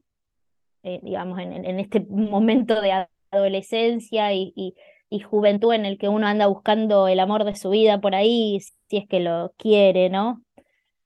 eh, 0.82 1.00
digamos, 1.02 1.38
en, 1.40 1.52
en, 1.52 1.80
este 1.80 2.00
momento 2.08 2.80
de 2.80 3.06
adolescencia 3.30 4.32
y, 4.32 4.52
y, 4.56 5.20
juventud 5.20 5.72
en 5.72 5.86
el 5.86 5.98
que 5.98 6.08
uno 6.08 6.26
anda 6.26 6.46
buscando 6.46 7.08
el 7.08 7.20
amor 7.20 7.44
de 7.44 7.56
su 7.56 7.70
vida 7.70 8.00
por 8.00 8.14
ahí, 8.14 8.58
si 8.88 8.98
es 8.98 9.08
que 9.08 9.20
lo 9.20 9.52
quiere, 9.58 10.10
¿no? 10.10 10.42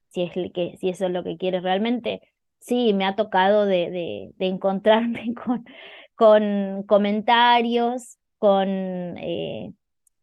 Si, 0.08 0.22
es 0.22 0.32
que, 0.32 0.76
si 0.78 0.88
eso 0.88 1.06
es 1.06 1.12
lo 1.12 1.24
que 1.24 1.36
quiere 1.36 1.60
realmente. 1.60 2.20
Sí, 2.58 2.92
me 2.94 3.04
ha 3.06 3.16
tocado 3.16 3.66
de, 3.66 3.90
de, 4.36 4.46
encontrarme 4.46 5.34
con, 5.44 5.64
con 6.14 6.82
comentarios, 6.84 8.18
con, 8.38 8.68
eh, 9.18 9.72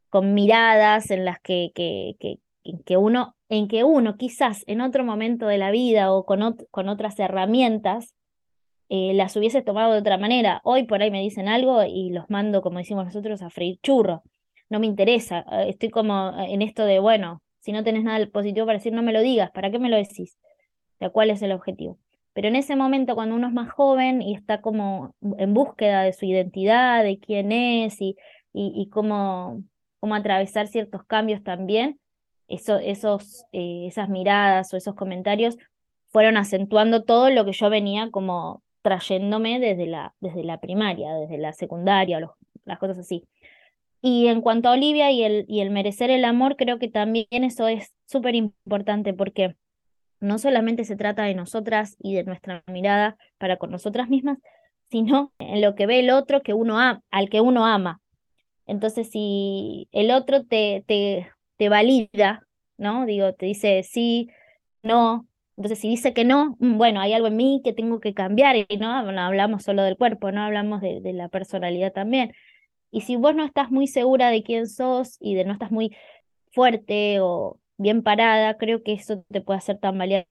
con 0.09 0.33
miradas 0.33 1.11
en 1.11 1.25
las 1.25 1.39
que, 1.39 1.71
que, 1.75 2.15
que, 2.19 2.39
que, 2.85 2.97
uno, 2.97 3.35
en 3.49 3.67
que 3.67 3.83
uno 3.83 4.17
quizás 4.17 4.63
en 4.67 4.81
otro 4.81 5.03
momento 5.03 5.47
de 5.47 5.57
la 5.57 5.71
vida 5.71 6.11
o 6.13 6.25
con, 6.25 6.57
con 6.71 6.89
otras 6.89 7.19
herramientas 7.19 8.13
eh, 8.89 9.13
las 9.13 9.35
hubiese 9.35 9.61
tomado 9.61 9.93
de 9.93 9.99
otra 9.99 10.17
manera. 10.17 10.61
Hoy 10.63 10.83
por 10.83 11.01
ahí 11.01 11.11
me 11.11 11.21
dicen 11.21 11.47
algo 11.47 11.83
y 11.83 12.09
los 12.11 12.29
mando, 12.29 12.61
como 12.61 12.79
decimos 12.79 13.05
nosotros, 13.05 13.41
a 13.41 13.49
freír 13.49 13.79
churro. 13.83 14.23
No 14.69 14.79
me 14.79 14.87
interesa. 14.87 15.45
Eh, 15.51 15.69
estoy 15.69 15.89
como 15.89 16.33
en 16.39 16.61
esto 16.61 16.85
de, 16.85 16.99
bueno, 16.99 17.41
si 17.67 17.73
no 17.73 17.83
tenés 17.83 18.05
nada 18.05 18.25
positivo 18.27 18.65
para 18.65 18.77
decir, 18.77 18.93
no 18.93 19.01
me 19.01 19.11
lo 19.11 19.19
digas. 19.19 19.51
¿Para 19.51 19.69
qué 19.69 19.77
me 19.77 19.89
lo 19.89 19.97
decís? 19.97 20.37
¿De 21.01 21.09
cuál 21.09 21.31
es 21.31 21.41
el 21.41 21.51
objetivo? 21.51 21.97
Pero 22.31 22.47
en 22.47 22.55
ese 22.55 22.77
momento, 22.77 23.13
cuando 23.13 23.35
uno 23.35 23.47
es 23.47 23.53
más 23.53 23.69
joven 23.69 24.21
y 24.21 24.35
está 24.35 24.61
como 24.61 25.13
en 25.37 25.53
búsqueda 25.53 26.03
de 26.03 26.13
su 26.13 26.23
identidad, 26.23 27.03
de 27.03 27.19
quién 27.19 27.51
es 27.51 27.99
y, 27.99 28.15
y, 28.53 28.71
y 28.73 28.87
cómo, 28.87 29.63
cómo 29.99 30.15
atravesar 30.15 30.67
ciertos 30.67 31.03
cambios 31.03 31.43
también, 31.43 31.99
eso, 32.47 32.77
esos, 32.77 33.43
eh, 33.51 33.87
esas 33.87 34.07
miradas 34.07 34.73
o 34.73 34.77
esos 34.77 34.95
comentarios 34.95 35.57
fueron 36.07 36.37
acentuando 36.37 37.03
todo 37.03 37.29
lo 37.29 37.43
que 37.43 37.51
yo 37.51 37.69
venía 37.69 38.09
como 38.11 38.63
trayéndome 38.81 39.59
desde 39.59 39.87
la, 39.87 40.15
desde 40.21 40.45
la 40.45 40.61
primaria, 40.61 41.15
desde 41.15 41.37
la 41.37 41.51
secundaria, 41.51 42.21
los, 42.21 42.31
las 42.63 42.79
cosas 42.79 42.99
así. 42.99 43.25
Y 44.01 44.27
en 44.27 44.41
cuanto 44.41 44.69
a 44.69 44.73
Olivia 44.73 45.11
y 45.11 45.23
el, 45.23 45.45
y 45.47 45.61
el 45.61 45.71
merecer 45.71 46.09
el 46.09 46.25
amor, 46.25 46.55
creo 46.55 46.79
que 46.79 46.87
también 46.87 47.27
eso 47.31 47.67
es 47.67 47.93
súper 48.05 48.35
importante 48.35 49.13
porque 49.13 49.55
no 50.19 50.37
solamente 50.39 50.85
se 50.85 50.95
trata 50.95 51.23
de 51.23 51.35
nosotras 51.35 51.95
y 51.99 52.15
de 52.15 52.23
nuestra 52.23 52.63
mirada 52.67 53.17
para 53.37 53.57
con 53.57 53.71
nosotras 53.71 54.09
mismas, 54.09 54.39
sino 54.89 55.33
en 55.39 55.61
lo 55.61 55.75
que 55.75 55.85
ve 55.85 55.99
el 55.99 56.09
otro 56.11 56.41
que 56.41 56.53
uno 56.53 56.79
ama, 56.79 57.01
al 57.11 57.29
que 57.29 57.41
uno 57.41 57.65
ama. 57.65 58.01
Entonces, 58.65 59.09
si 59.09 59.87
el 59.91 60.11
otro 60.11 60.43
te, 60.45 60.83
te, 60.87 61.29
te 61.57 61.69
valida, 61.69 62.45
¿no? 62.77 63.05
Digo, 63.05 63.33
te 63.33 63.45
dice 63.45 63.83
sí, 63.83 64.29
no. 64.83 65.27
Entonces, 65.55 65.79
si 65.79 65.89
dice 65.89 66.13
que 66.13 66.25
no, 66.25 66.55
mm, 66.59 66.77
bueno, 66.77 66.99
hay 67.01 67.13
algo 67.13 67.27
en 67.27 67.37
mí 67.37 67.61
que 67.63 67.73
tengo 67.73 67.99
que 67.99 68.13
cambiar 68.13 68.55
y 68.57 68.77
no, 68.77 69.11
no 69.11 69.21
hablamos 69.21 69.63
solo 69.63 69.83
del 69.83 69.97
cuerpo, 69.97 70.31
no 70.31 70.43
hablamos 70.43 70.81
de, 70.81 71.01
de, 71.01 71.13
la 71.13 71.29
personalidad 71.29 71.93
también. 71.93 72.33
Y 72.91 73.01
si 73.01 73.15
vos 73.15 73.35
no 73.35 73.43
estás 73.45 73.71
muy 73.71 73.87
segura 73.87 74.29
de 74.29 74.43
quién 74.43 74.67
sos 74.67 75.17
y 75.19 75.35
de 75.35 75.45
no 75.45 75.53
estás 75.53 75.71
muy 75.71 75.95
fuerte 76.51 77.19
o 77.19 77.59
bien 77.77 78.03
parada, 78.03 78.57
creo 78.57 78.83
que 78.83 78.93
eso 78.93 79.23
te 79.29 79.41
puede 79.41 79.59
hacer 79.59 79.77
tambalear 79.79 80.27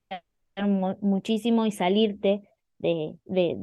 muchísimo 1.00 1.66
y 1.66 1.72
salirte 1.72 2.48
de, 2.78 3.16
de, 3.24 3.54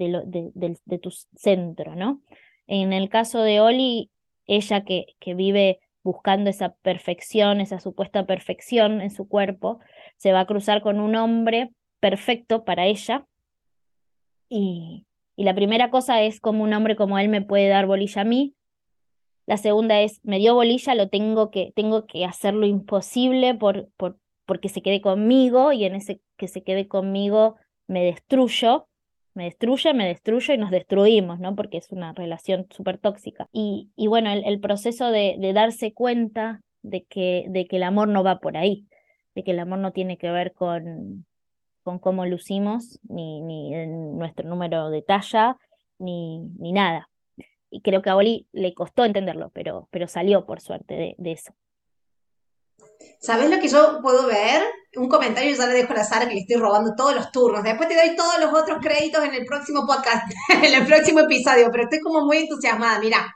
de, 0.86 0.98
tu 1.00 1.12
centro, 1.36 1.96
¿no? 1.96 2.22
En 2.68 2.94
el 2.94 3.10
caso 3.10 3.42
de 3.42 3.60
Oli, 3.60 4.10
ella 4.46 4.84
que, 4.84 5.16
que 5.20 5.34
vive 5.34 5.80
buscando 6.04 6.50
esa 6.50 6.74
perfección, 6.76 7.62
esa 7.62 7.80
supuesta 7.80 8.26
perfección 8.26 9.02
en 9.02 9.10
su 9.10 9.28
cuerpo, 9.28 9.80
se 10.18 10.34
va 10.34 10.42
a 10.42 10.46
cruzar 10.46 10.82
con 10.82 11.00
un 11.00 11.16
hombre 11.16 11.72
perfecto 12.00 12.64
para 12.64 12.86
ella. 12.86 13.26
Y, 14.50 15.06
y 15.36 15.44
la 15.46 15.56
primera 15.56 15.90
cosa 15.90 16.22
es 16.22 16.40
como 16.40 16.64
un 16.64 16.74
hombre 16.74 16.96
como 16.96 17.18
él 17.18 17.30
me 17.30 17.42
puede 17.42 17.70
dar 17.70 17.86
bolilla 17.86 18.22
a 18.22 18.26
mí. 18.26 18.54
La 19.46 19.58
segunda 19.58 20.02
es, 20.02 20.20
me 20.24 20.40
dio 20.40 20.56
bolilla, 20.56 20.96
lo 20.96 21.10
tengo 21.10 21.52
que, 21.52 21.74
tengo 21.76 22.06
que 22.06 22.26
hacer 22.26 22.54
lo 22.54 22.66
imposible 22.66 23.56
por, 23.56 23.90
por, 23.98 24.18
porque 24.46 24.70
se 24.70 24.82
quede 24.82 25.02
conmigo 25.02 25.74
y 25.74 25.86
en 25.86 25.96
ese 25.96 26.22
que 26.38 26.48
se 26.48 26.64
quede 26.64 26.88
conmigo 26.88 27.56
me 27.88 28.04
destruyo 28.04 28.88
me 29.34 29.46
destruye, 29.46 29.94
me 29.94 30.08
destruye 30.08 30.54
y 30.54 30.58
nos 30.58 30.72
destruimos, 30.72 31.40
¿no? 31.40 31.56
Porque 31.56 31.78
es 31.78 31.92
una 31.92 32.14
relación 32.14 32.68
súper 32.70 32.98
tóxica. 32.98 33.50
Y, 33.52 33.90
y 33.96 34.08
bueno, 34.08 34.32
el, 34.32 34.44
el 34.46 34.60
proceso 34.60 35.10
de, 35.10 35.36
de, 35.40 35.54
darse 35.54 35.94
cuenta 35.94 36.62
de 36.82 37.04
que, 37.04 37.46
de 37.50 37.66
que 37.66 37.78
el 37.78 37.84
amor 37.84 38.08
no 38.08 38.24
va 38.24 38.40
por 38.40 38.58
ahí, 38.58 38.86
de 39.36 39.44
que 39.44 39.52
el 39.52 39.60
amor 39.60 39.80
no 39.80 39.92
tiene 39.92 40.18
que 40.18 40.30
ver 40.30 40.54
con, 40.54 41.26
con 41.84 42.00
cómo 42.00 42.26
lucimos, 42.26 43.00
ni, 43.04 43.42
ni 43.42 43.72
nuestro 43.88 44.48
número 44.48 44.90
de 44.90 45.02
talla, 45.02 45.58
ni, 45.98 46.40
ni 46.60 46.72
nada. 46.72 47.10
Y 47.74 47.82
creo 47.82 48.04
que 48.04 48.12
a 48.12 48.16
Oli 48.16 48.48
le 48.52 48.76
costó 48.76 49.04
entenderlo, 49.04 49.50
pero, 49.52 49.88
pero 49.90 50.08
salió 50.08 50.46
por 50.46 50.62
suerte 50.62 50.94
de, 50.94 51.16
de 51.18 51.32
eso. 51.32 51.56
¿Sabes 53.20 53.50
lo 53.50 53.60
que 53.60 53.68
yo 53.68 54.00
puedo 54.04 54.28
ver? 54.28 54.62
Un 54.96 55.10
comentario 55.10 55.56
ya 55.56 55.66
le 55.66 55.74
dejo 55.74 55.92
a 55.92 55.96
la 55.96 56.04
Sara 56.04 56.28
que 56.28 56.36
le 56.36 56.42
estoy 56.42 56.58
robando 56.58 56.94
todos 56.96 57.16
los 57.16 57.32
turnos. 57.32 57.64
Después 57.64 57.90
te 57.90 57.96
doy 57.96 58.16
todos 58.16 58.40
los 58.40 58.54
otros 58.54 58.78
créditos 58.80 59.24
en 59.24 59.34
el 59.34 59.46
próximo 59.46 59.88
podcast, 59.88 60.32
en 60.50 60.72
el 60.72 60.86
próximo 60.86 61.22
episodio, 61.22 61.70
pero 61.72 61.86
estoy 61.86 62.00
como 62.00 62.24
muy 62.26 62.38
entusiasmada. 62.38 63.00
Mira, 63.00 63.36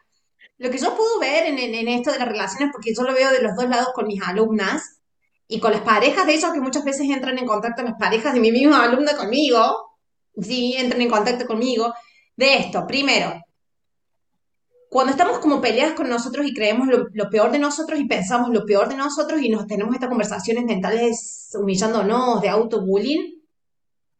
lo 0.59 0.69
que 0.69 0.77
yo 0.77 0.95
puedo 0.95 1.19
ver 1.19 1.47
en, 1.47 1.57
en, 1.57 1.73
en, 1.73 1.87
esto 1.87 2.11
de 2.11 2.19
las 2.19 2.27
relaciones, 2.27 2.69
porque 2.71 2.93
yo 2.95 3.01
lo 3.01 3.15
veo 3.15 3.31
de 3.31 3.41
los 3.41 3.55
dos 3.55 3.67
lados 3.67 3.89
con 3.95 4.05
mis 4.05 4.21
alumnas 4.21 4.99
y 5.47 5.59
con 5.59 5.71
las 5.71 5.81
parejas 5.81 6.27
de 6.27 6.35
ellos 6.35 6.53
que 6.53 6.61
muchas 6.61 6.83
veces 6.83 7.09
entran 7.09 7.39
en 7.39 7.47
contacto, 7.47 7.81
las 7.81 7.97
parejas 7.97 8.35
de 8.35 8.39
mi 8.39 8.51
misma 8.51 8.83
alumna 8.83 9.17
conmigo, 9.17 9.95
sí, 10.39 10.75
entran 10.77 11.01
en 11.01 11.09
contacto 11.09 11.47
conmigo, 11.47 11.91
de 12.35 12.57
esto. 12.57 12.85
Primero, 12.85 13.33
cuando 14.89 15.11
estamos 15.11 15.39
como 15.39 15.59
peleadas 15.59 15.95
con 15.95 16.09
nosotros 16.09 16.45
y 16.45 16.53
creemos 16.53 16.87
lo, 16.87 17.07
lo, 17.13 17.29
peor 17.29 17.51
de 17.51 17.59
nosotros 17.59 17.99
y 17.99 18.05
pensamos 18.05 18.49
lo 18.49 18.65
peor 18.65 18.87
de 18.87 18.95
nosotros 18.95 19.41
y 19.41 19.49
nos 19.49 19.67
tenemos 19.67 19.93
estas 19.93 20.09
conversaciones 20.09 20.63
mentales 20.63 21.49
humillándonos, 21.59 22.41
de 22.41 22.49
autobullying, 22.49 23.43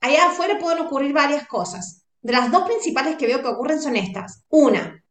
allá 0.02 0.28
afuera 0.28 0.58
pueden 0.60 0.80
ocurrir 0.80 1.14
varias 1.14 1.48
cosas. 1.48 2.04
De 2.22 2.34
las 2.34 2.52
dos 2.52 2.64
principales 2.64 3.16
que 3.16 3.28
veo 3.28 3.42
que 3.42 3.48
ocurren 3.48 3.82
son 3.82 3.96
estas. 3.96 4.44
Una, 4.50 5.04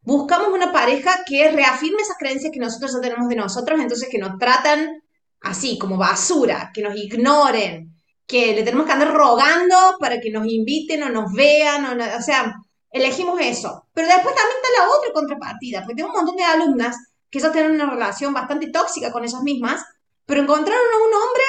buscamos 0.00 0.48
una 0.48 0.72
pareja 0.72 1.22
que 1.26 1.50
reafirme 1.50 2.00
esas 2.00 2.16
creencias 2.18 2.52
que 2.52 2.60
nosotros 2.60 2.92
ya 2.94 3.00
tenemos 3.00 3.28
de 3.28 3.36
nosotros, 3.36 3.78
entonces 3.80 4.08
que 4.10 4.18
nos 4.18 4.38
tratan 4.38 5.02
así, 5.40 5.78
como 5.78 5.96
basura, 5.96 6.70
que 6.72 6.82
nos 6.82 6.96
ignoren, 6.96 7.94
que 8.26 8.54
le 8.54 8.62
tenemos 8.62 8.86
que 8.86 8.92
andar 8.92 9.12
rogando 9.12 9.76
para 10.00 10.20
que 10.20 10.30
nos 10.30 10.46
inviten 10.46 11.02
o 11.02 11.08
nos 11.08 11.32
vean, 11.32 11.84
o, 11.86 11.94
no, 11.94 12.04
o 12.04 12.22
sea, 12.22 12.54
elegimos 12.90 13.38
eso. 13.40 13.86
Pero 13.92 14.08
después 14.08 14.34
también 14.34 14.56
está 14.56 14.82
la 14.82 14.90
otra 14.90 15.12
contrapartida, 15.12 15.80
porque 15.80 15.96
tengo 15.96 16.10
un 16.10 16.16
montón 16.16 16.36
de 16.36 16.44
alumnas 16.44 16.96
que 17.30 17.40
ya 17.40 17.52
tienen 17.52 17.72
una 17.72 17.90
relación 17.90 18.32
bastante 18.32 18.70
tóxica 18.70 19.12
con 19.12 19.24
ellas 19.24 19.42
mismas, 19.42 19.84
pero 20.26 20.42
encontraron 20.42 20.86
a 20.92 20.96
un 20.96 21.14
hombre 21.14 21.44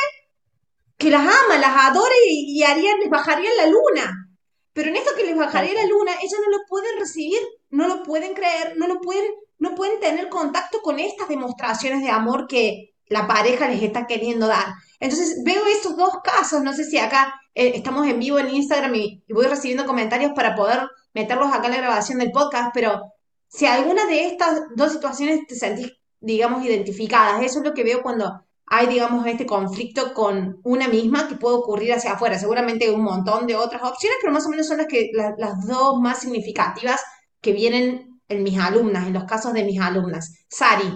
que 0.97 1.09
las 1.09 1.21
ama, 1.21 1.57
las 1.57 1.91
adora 1.91 2.13
y, 2.27 2.57
y 2.57 2.63
harían, 2.63 2.99
les 2.99 3.09
bajaría 3.09 3.49
la 3.55 3.67
luna. 3.67 4.29
Pero 4.73 4.89
en 4.89 4.97
esto 4.97 5.11
que 5.15 5.25
les 5.25 5.37
bajaría 5.37 5.73
la 5.73 5.87
luna, 5.87 6.11
ellas 6.21 6.39
no 6.45 6.57
lo 6.57 6.63
pueden 6.67 6.99
recibir, 6.99 7.39
no 7.69 7.87
lo 7.87 8.03
pueden 8.03 8.33
creer, 8.33 8.73
no 8.77 8.87
lo 8.87 8.99
pueden, 9.01 9.25
no 9.57 9.75
pueden 9.75 9.99
tener 9.99 10.29
contacto 10.29 10.81
con 10.81 10.99
estas 10.99 11.27
demostraciones 11.27 12.01
de 12.01 12.09
amor 12.09 12.47
que 12.47 12.93
la 13.07 13.27
pareja 13.27 13.67
les 13.67 13.81
está 13.81 14.07
queriendo 14.07 14.47
dar. 14.47 14.67
Entonces 14.99 15.41
veo 15.43 15.65
estos 15.67 15.95
dos 15.95 16.19
casos, 16.23 16.61
no 16.61 16.73
sé 16.73 16.83
si 16.83 16.97
acá 16.97 17.33
eh, 17.55 17.73
estamos 17.75 18.07
en 18.07 18.19
vivo 18.19 18.39
en 18.39 18.49
Instagram 18.53 18.93
y, 18.95 19.23
voy 19.29 19.45
recibiendo 19.45 19.85
comentarios 19.85 20.33
para 20.35 20.55
poder 20.55 20.89
meterlos 21.13 21.53
acá 21.53 21.67
en 21.67 21.73
la 21.73 21.81
grabación 21.81 22.19
del 22.19 22.31
podcast, 22.31 22.71
pero 22.73 23.01
si 23.47 23.65
alguna 23.65 24.05
de 24.05 24.27
estas 24.27 24.61
dos 24.75 24.91
situaciones 24.93 25.47
te 25.47 25.55
sentís, 25.55 25.91
digamos, 26.19 26.63
identificadas, 26.63 27.43
eso 27.43 27.59
es 27.59 27.65
lo 27.65 27.73
que 27.73 27.83
veo 27.83 28.01
cuando 28.01 28.45
hay, 28.65 28.87
digamos, 28.87 29.25
este 29.25 29.45
conflicto 29.45 30.13
con 30.13 30.59
una 30.63 30.87
misma 30.87 31.27
que 31.27 31.35
puede 31.35 31.55
ocurrir 31.55 31.93
hacia 31.93 32.11
afuera. 32.11 32.37
Seguramente 32.37 32.91
un 32.91 33.01
montón 33.01 33.47
de 33.47 33.55
otras 33.55 33.81
opciones, 33.81 34.19
pero 34.21 34.31
más 34.31 34.45
o 34.45 34.49
menos 34.49 34.67
son 34.67 34.77
las, 34.77 34.85
que, 34.85 35.09
la, 35.13 35.33
las 35.37 35.65
dos 35.65 35.99
más 35.99 36.19
significativas 36.19 37.01
que 37.41 37.53
vienen 37.53 38.21
en 38.27 38.43
mis 38.43 38.59
alumnas, 38.59 39.07
en 39.07 39.13
los 39.13 39.23
casos 39.23 39.53
de 39.53 39.63
mis 39.63 39.81
alumnas. 39.81 40.35
Sari, 40.47 40.93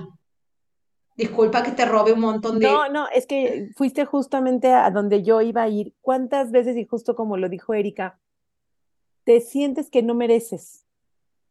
disculpa 1.16 1.64
que 1.64 1.72
te 1.72 1.86
robe 1.86 2.14
un 2.14 2.22
montón 2.22 2.60
de... 2.60 2.68
No, 2.68 2.90
no, 2.90 3.08
es 3.10 3.26
que 3.26 3.72
fuiste 3.76 4.06
justamente 4.06 4.72
a 4.72 4.90
donde 4.92 5.24
yo 5.24 5.42
iba 5.42 5.64
a 5.64 5.70
ir. 5.70 5.94
¿Cuántas 6.02 6.52
veces, 6.52 6.78
y 6.78 6.86
justo 6.86 7.16
como 7.16 7.38
lo 7.38 7.50
dijo 7.50 7.74
Erika, 7.74 8.20
te 9.24 9.42
sientes 9.42 9.90
que 9.90 10.04
no 10.04 10.16
mereces. 10.16 10.86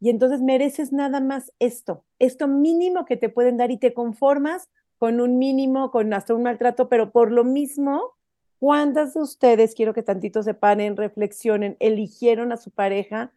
Y 0.00 0.10
entonces 0.10 0.40
mereces 0.40 0.92
nada 0.92 1.20
más 1.20 1.52
esto, 1.58 2.04
esto 2.18 2.48
mínimo 2.48 3.04
que 3.04 3.16
te 3.16 3.28
pueden 3.28 3.56
dar 3.56 3.70
y 3.70 3.78
te 3.78 3.94
conformas 3.94 4.68
con 4.98 5.20
un 5.20 5.38
mínimo, 5.38 5.90
con 5.90 6.12
hasta 6.12 6.34
un 6.34 6.42
maltrato, 6.42 6.88
pero 6.88 7.12
por 7.12 7.30
lo 7.30 7.44
mismo 7.44 8.14
¿Cuántas 8.62 9.14
de 9.14 9.20
ustedes, 9.22 9.74
quiero 9.74 9.92
que 9.92 10.04
tantito 10.04 10.40
se 10.44 10.54
paren, 10.54 10.96
reflexionen, 10.96 11.76
eligieron 11.80 12.52
a 12.52 12.56
su 12.56 12.70
pareja 12.70 13.32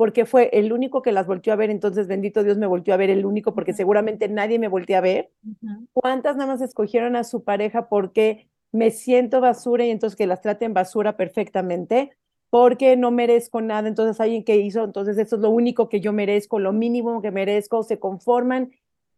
porque 0.00 0.24
fue 0.24 0.48
el 0.54 0.72
único 0.72 1.02
que 1.02 1.12
las 1.12 1.26
volteó 1.26 1.52
a 1.52 1.56
ver, 1.56 1.68
entonces 1.68 2.06
bendito 2.06 2.42
Dios 2.42 2.56
me 2.56 2.66
volteó 2.66 2.94
a 2.94 2.96
ver 2.96 3.10
el 3.10 3.26
único 3.26 3.52
porque 3.54 3.74
seguramente 3.74 4.30
nadie 4.30 4.58
me 4.58 4.68
volteó 4.68 4.96
a 4.96 5.02
ver? 5.02 5.30
¿Cuántas 5.92 6.36
nada 6.36 6.52
más 6.52 6.62
escogieron 6.62 7.16
a 7.16 7.22
su 7.22 7.44
pareja 7.44 7.90
porque 7.90 8.48
me 8.72 8.92
siento 8.92 9.42
basura 9.42 9.84
y 9.84 9.90
entonces 9.90 10.16
que 10.16 10.26
las 10.26 10.40
traten 10.40 10.72
basura 10.72 11.18
perfectamente? 11.18 12.16
Porque 12.48 12.96
no 12.96 13.10
merezco 13.10 13.60
nada, 13.60 13.88
entonces 13.88 14.18
alguien 14.22 14.42
que 14.42 14.56
hizo, 14.56 14.84
entonces 14.84 15.18
eso 15.18 15.36
es 15.36 15.42
lo 15.42 15.50
único 15.50 15.90
que 15.90 16.00
yo 16.00 16.14
merezco, 16.14 16.58
lo 16.60 16.72
mínimo 16.72 17.20
que 17.20 17.30
merezco, 17.30 17.82
se 17.82 17.98
conforman. 17.98 18.70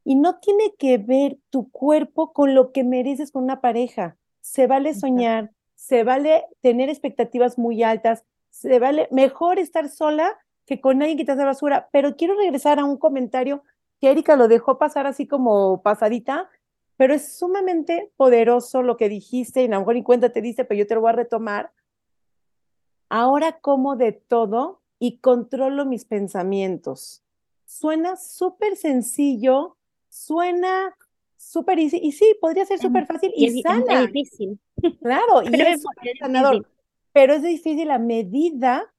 Y 0.03 0.17
no 0.17 0.41
tiene 0.41 0.75
que 0.77 0.99
ver 0.99 1.39
tu 1.51 1.71
cuerpo 1.71 2.33
con 2.33 2.57
lo 2.57 2.73
que 2.73 2.83
mereces 2.83 3.31
con 3.31 3.45
una 3.45 3.61
pareja 3.61 4.17
se 4.41 4.67
vale 4.67 4.95
soñar, 4.95 5.53
se 5.77 6.03
vale 6.03 6.43
tener 6.61 6.89
expectativas 6.89 7.57
muy 7.57 7.85
altas, 7.85 8.25
se 8.51 8.81
vale 8.81 9.07
mejor 9.13 9.61
estar 9.61 9.89
sola 9.89 10.37
que 10.77 10.81
con 10.81 11.01
que 11.01 11.25
te 11.25 11.33
hace 11.33 11.45
basura. 11.45 11.89
Pero 11.93 12.17
quiero 12.17 12.35
regresar 12.35 12.79
a 12.79 12.85
un 12.85 12.97
comentario 12.97 13.63
que 14.01 14.11
Erika 14.11 14.37
lo 14.37 14.49
dejó 14.49 14.79
pasar 14.79 15.07
así 15.07 15.27
como 15.27 15.83
pasadita, 15.83 16.49
pero 16.97 17.15
es 17.15 17.37
sumamente 17.37 18.11
poderoso 18.17 18.83
lo 18.83 18.97
que 18.97 19.09
dijiste 19.09 19.63
y 19.63 19.67
a 19.67 19.69
lo 19.69 19.81
mejor 19.81 19.95
ni 19.95 20.03
cuenta 20.03 20.33
te 20.33 20.41
dice, 20.41 20.65
pero 20.65 20.79
yo 20.79 20.87
te 20.87 20.95
lo 20.95 21.03
voy 21.03 21.11
a 21.11 21.17
retomar. 21.17 21.73
Ahora 23.09 23.59
como 23.61 23.97
de 23.97 24.13
todo 24.13 24.81
y 24.99 25.19
controlo 25.19 25.85
mis 25.85 26.05
pensamientos. 26.05 27.23
Suena 27.67 28.17
súper 28.17 28.77
sencillo, 28.77 29.77
suena 30.09 30.97
súper 31.37 31.79
easy. 31.79 31.99
Y 32.03 32.13
sí, 32.13 32.35
podría 32.41 32.65
ser 32.65 32.79
súper 32.79 33.07
fácil 33.07 33.33
y, 33.37 33.59
es, 33.59 33.63
sana. 33.63 34.05
Es 34.05 34.13
difícil. 34.13 34.59
Claro, 35.01 35.43
y 35.43 35.61
es, 35.61 35.85
sanador. 36.19 36.67
Pero 37.13 37.35
es 37.35 37.43
difícil 37.43 37.91
a 37.91 37.99
medida 37.99 38.92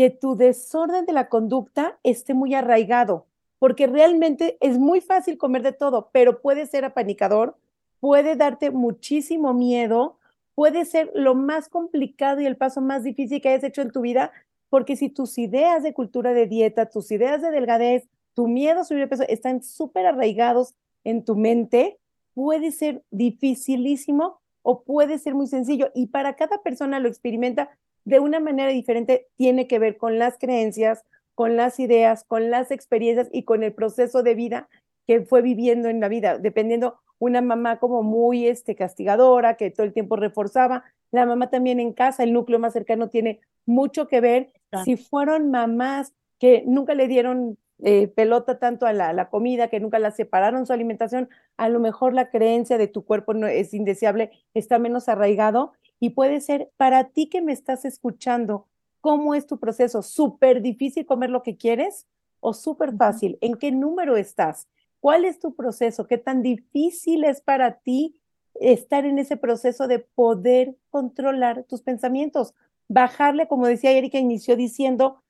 que 0.00 0.08
tu 0.08 0.34
desorden 0.34 1.04
de 1.04 1.12
la 1.12 1.28
conducta 1.28 1.98
esté 2.04 2.32
muy 2.32 2.54
arraigado, 2.54 3.26
porque 3.58 3.86
realmente 3.86 4.56
es 4.60 4.78
muy 4.78 5.02
fácil 5.02 5.36
comer 5.36 5.60
de 5.60 5.72
todo, 5.72 6.08
pero 6.10 6.40
puede 6.40 6.64
ser 6.64 6.86
apanicador, 6.86 7.58
puede 8.00 8.34
darte 8.34 8.70
muchísimo 8.70 9.52
miedo, 9.52 10.16
puede 10.54 10.86
ser 10.86 11.10
lo 11.14 11.34
más 11.34 11.68
complicado 11.68 12.40
y 12.40 12.46
el 12.46 12.56
paso 12.56 12.80
más 12.80 13.04
difícil 13.04 13.42
que 13.42 13.50
hayas 13.50 13.62
hecho 13.62 13.82
en 13.82 13.90
tu 13.90 14.00
vida, 14.00 14.32
porque 14.70 14.96
si 14.96 15.10
tus 15.10 15.36
ideas 15.36 15.82
de 15.82 15.92
cultura 15.92 16.32
de 16.32 16.46
dieta, 16.46 16.86
tus 16.86 17.10
ideas 17.10 17.42
de 17.42 17.50
delgadez, 17.50 18.08
tu 18.32 18.48
miedo 18.48 18.80
a 18.80 18.84
subir 18.84 19.02
de 19.02 19.08
peso 19.08 19.24
están 19.28 19.62
súper 19.62 20.06
arraigados 20.06 20.76
en 21.04 21.26
tu 21.26 21.36
mente 21.36 21.98
puede 22.32 22.72
ser 22.72 23.04
dificilísimo 23.10 24.40
o 24.62 24.82
puede 24.82 25.18
ser 25.18 25.34
muy 25.34 25.46
sencillo. 25.46 25.90
Y 25.94 26.06
para 26.06 26.36
cada 26.36 26.62
persona 26.62 27.00
lo 27.00 27.08
experimenta 27.08 27.68
de 28.10 28.20
una 28.20 28.40
manera 28.40 28.70
diferente, 28.70 29.28
tiene 29.36 29.66
que 29.66 29.78
ver 29.78 29.96
con 29.96 30.18
las 30.18 30.36
creencias, 30.36 31.04
con 31.34 31.56
las 31.56 31.80
ideas, 31.80 32.24
con 32.24 32.50
las 32.50 32.70
experiencias 32.70 33.28
y 33.32 33.44
con 33.44 33.62
el 33.62 33.72
proceso 33.72 34.22
de 34.22 34.34
vida 34.34 34.68
que 35.06 35.22
fue 35.22 35.42
viviendo 35.42 35.88
en 35.88 36.00
la 36.00 36.08
vida, 36.08 36.38
dependiendo 36.38 37.00
una 37.18 37.40
mamá 37.40 37.78
como 37.78 38.02
muy 38.02 38.46
este, 38.46 38.74
castigadora, 38.74 39.56
que 39.56 39.70
todo 39.70 39.86
el 39.86 39.92
tiempo 39.92 40.16
reforzaba, 40.16 40.84
la 41.12 41.26
mamá 41.26 41.50
también 41.50 41.80
en 41.80 41.92
casa, 41.92 42.22
el 42.22 42.32
núcleo 42.32 42.58
más 42.58 42.72
cercano 42.72 43.08
tiene 43.08 43.40
mucho 43.66 44.08
que 44.08 44.20
ver. 44.20 44.52
Si 44.84 44.96
fueron 44.96 45.50
mamás 45.50 46.12
que 46.38 46.64
nunca 46.66 46.94
le 46.94 47.08
dieron 47.08 47.58
eh, 47.82 48.08
pelota 48.08 48.58
tanto 48.58 48.86
a 48.86 48.92
la, 48.92 49.12
la, 49.12 49.28
comida, 49.28 49.68
que 49.68 49.80
nunca 49.80 49.98
la 49.98 50.10
separaron 50.10 50.66
su 50.66 50.72
alimentación, 50.72 51.28
a 51.56 51.68
lo 51.68 51.80
mejor 51.80 52.14
la 52.14 52.30
creencia 52.30 52.78
de 52.78 52.88
tu 52.88 53.04
cuerpo 53.04 53.34
no 53.34 53.46
es 53.46 53.74
indeseable, 53.74 54.30
está 54.54 54.78
menos 54.78 55.08
arraigado 55.08 55.72
y 56.00 56.10
puede 56.10 56.40
ser 56.40 56.72
para 56.78 57.10
ti 57.10 57.28
que 57.28 57.42
me 57.42 57.52
estás 57.52 57.84
escuchando, 57.84 58.66
¿cómo 59.02 59.34
es 59.34 59.46
tu 59.46 59.58
proceso? 59.58 60.02
¿Súper 60.02 60.62
difícil 60.62 61.04
comer 61.04 61.30
lo 61.30 61.42
que 61.42 61.58
quieres 61.58 62.06
o 62.40 62.54
súper 62.54 62.96
fácil? 62.96 63.38
¿En 63.42 63.54
qué 63.54 63.70
número 63.70 64.16
estás? 64.16 64.66
¿Cuál 64.98 65.26
es 65.26 65.38
tu 65.38 65.54
proceso? 65.54 66.06
¿Qué 66.06 66.18
tan 66.18 66.42
difícil 66.42 67.24
es 67.24 67.42
para 67.42 67.80
ti 67.80 68.16
estar 68.54 69.04
en 69.04 69.18
ese 69.18 69.36
proceso 69.36 69.86
de 69.86 69.98
poder 69.98 70.76
controlar 70.88 71.64
tus 71.64 71.82
pensamientos? 71.82 72.54
Bajarle, 72.88 73.46
como 73.46 73.66
decía 73.66 73.92
Erika, 73.92 74.18
inició 74.18 74.56
diciendo, 74.56 75.22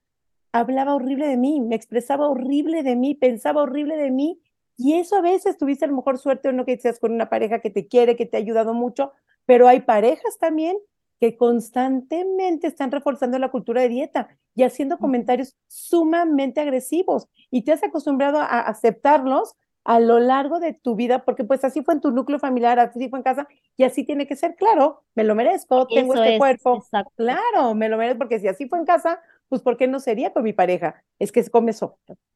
hablaba 0.52 0.94
horrible 0.94 1.26
de 1.26 1.36
mí, 1.36 1.60
me 1.60 1.74
expresaba 1.74 2.28
horrible 2.28 2.82
de 2.84 2.96
mí, 2.96 3.14
pensaba 3.14 3.62
horrible 3.62 3.96
de 3.96 4.10
mí. 4.10 4.40
Y 4.76 4.94
eso 4.94 5.16
a 5.16 5.20
veces 5.20 5.58
tuviste 5.58 5.84
a 5.84 5.88
lo 5.88 5.96
mejor 5.96 6.18
suerte 6.18 6.48
o 6.48 6.52
no 6.52 6.64
que 6.64 6.78
seas 6.78 6.98
con 6.98 7.12
una 7.12 7.28
pareja 7.28 7.58
que 7.58 7.70
te 7.70 7.86
quiere, 7.86 8.16
que 8.16 8.24
te 8.24 8.36
ha 8.36 8.40
ayudado 8.40 8.72
mucho, 8.72 9.12
pero 9.50 9.66
hay 9.66 9.80
parejas 9.80 10.38
también 10.38 10.78
que 11.18 11.36
constantemente 11.36 12.68
están 12.68 12.92
reforzando 12.92 13.36
la 13.36 13.50
cultura 13.50 13.82
de 13.82 13.88
dieta 13.88 14.28
y 14.54 14.62
haciendo 14.62 14.96
comentarios 14.96 15.56
sumamente 15.66 16.60
agresivos. 16.60 17.26
Y 17.50 17.62
te 17.62 17.72
has 17.72 17.82
acostumbrado 17.82 18.38
a 18.38 18.60
aceptarlos 18.60 19.56
a 19.82 19.98
lo 19.98 20.20
largo 20.20 20.60
de 20.60 20.74
tu 20.74 20.94
vida, 20.94 21.24
porque 21.24 21.42
pues 21.42 21.64
así 21.64 21.82
fue 21.82 21.94
en 21.94 22.00
tu 22.00 22.12
núcleo 22.12 22.38
familiar, 22.38 22.78
así 22.78 23.08
fue 23.08 23.18
en 23.18 23.24
casa, 23.24 23.48
y 23.76 23.82
así 23.82 24.04
tiene 24.04 24.28
que 24.28 24.36
ser, 24.36 24.54
claro, 24.54 25.02
me 25.16 25.24
lo 25.24 25.34
merezco, 25.34 25.88
tengo 25.88 26.14
este 26.14 26.38
cuerpo, 26.38 26.84
claro, 27.16 27.74
me 27.74 27.88
lo 27.88 27.96
merezco, 27.96 28.18
porque 28.18 28.38
si 28.38 28.46
así 28.46 28.68
fue 28.68 28.78
en 28.78 28.84
casa, 28.84 29.20
pues 29.48 29.62
¿por 29.62 29.76
qué 29.76 29.88
no 29.88 29.98
sería 29.98 30.32
con 30.32 30.44
mi 30.44 30.52
pareja? 30.52 31.02
Es 31.18 31.32
que 31.32 31.42
comes 31.50 31.80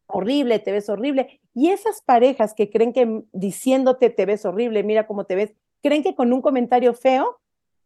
horrible, 0.09 0.59
te 0.59 0.72
ves 0.72 0.88
horrible. 0.88 1.40
Y 1.55 1.70
esas 1.70 2.03
parejas 2.03 2.55
que 2.55 2.70
creen 2.70 2.92
que 2.92 3.22
diciéndote 3.33 4.11
te 4.11 4.27
ves 4.27 4.44
horrible, 4.44 4.83
mira 4.83 5.07
cómo 5.07 5.27
te 5.27 5.37
ves, 5.37 5.55
creen 5.84 6.02
que 6.02 6.14
con 6.14 6.32
un 6.32 6.40
comentario 6.40 6.94
feo 6.94 7.38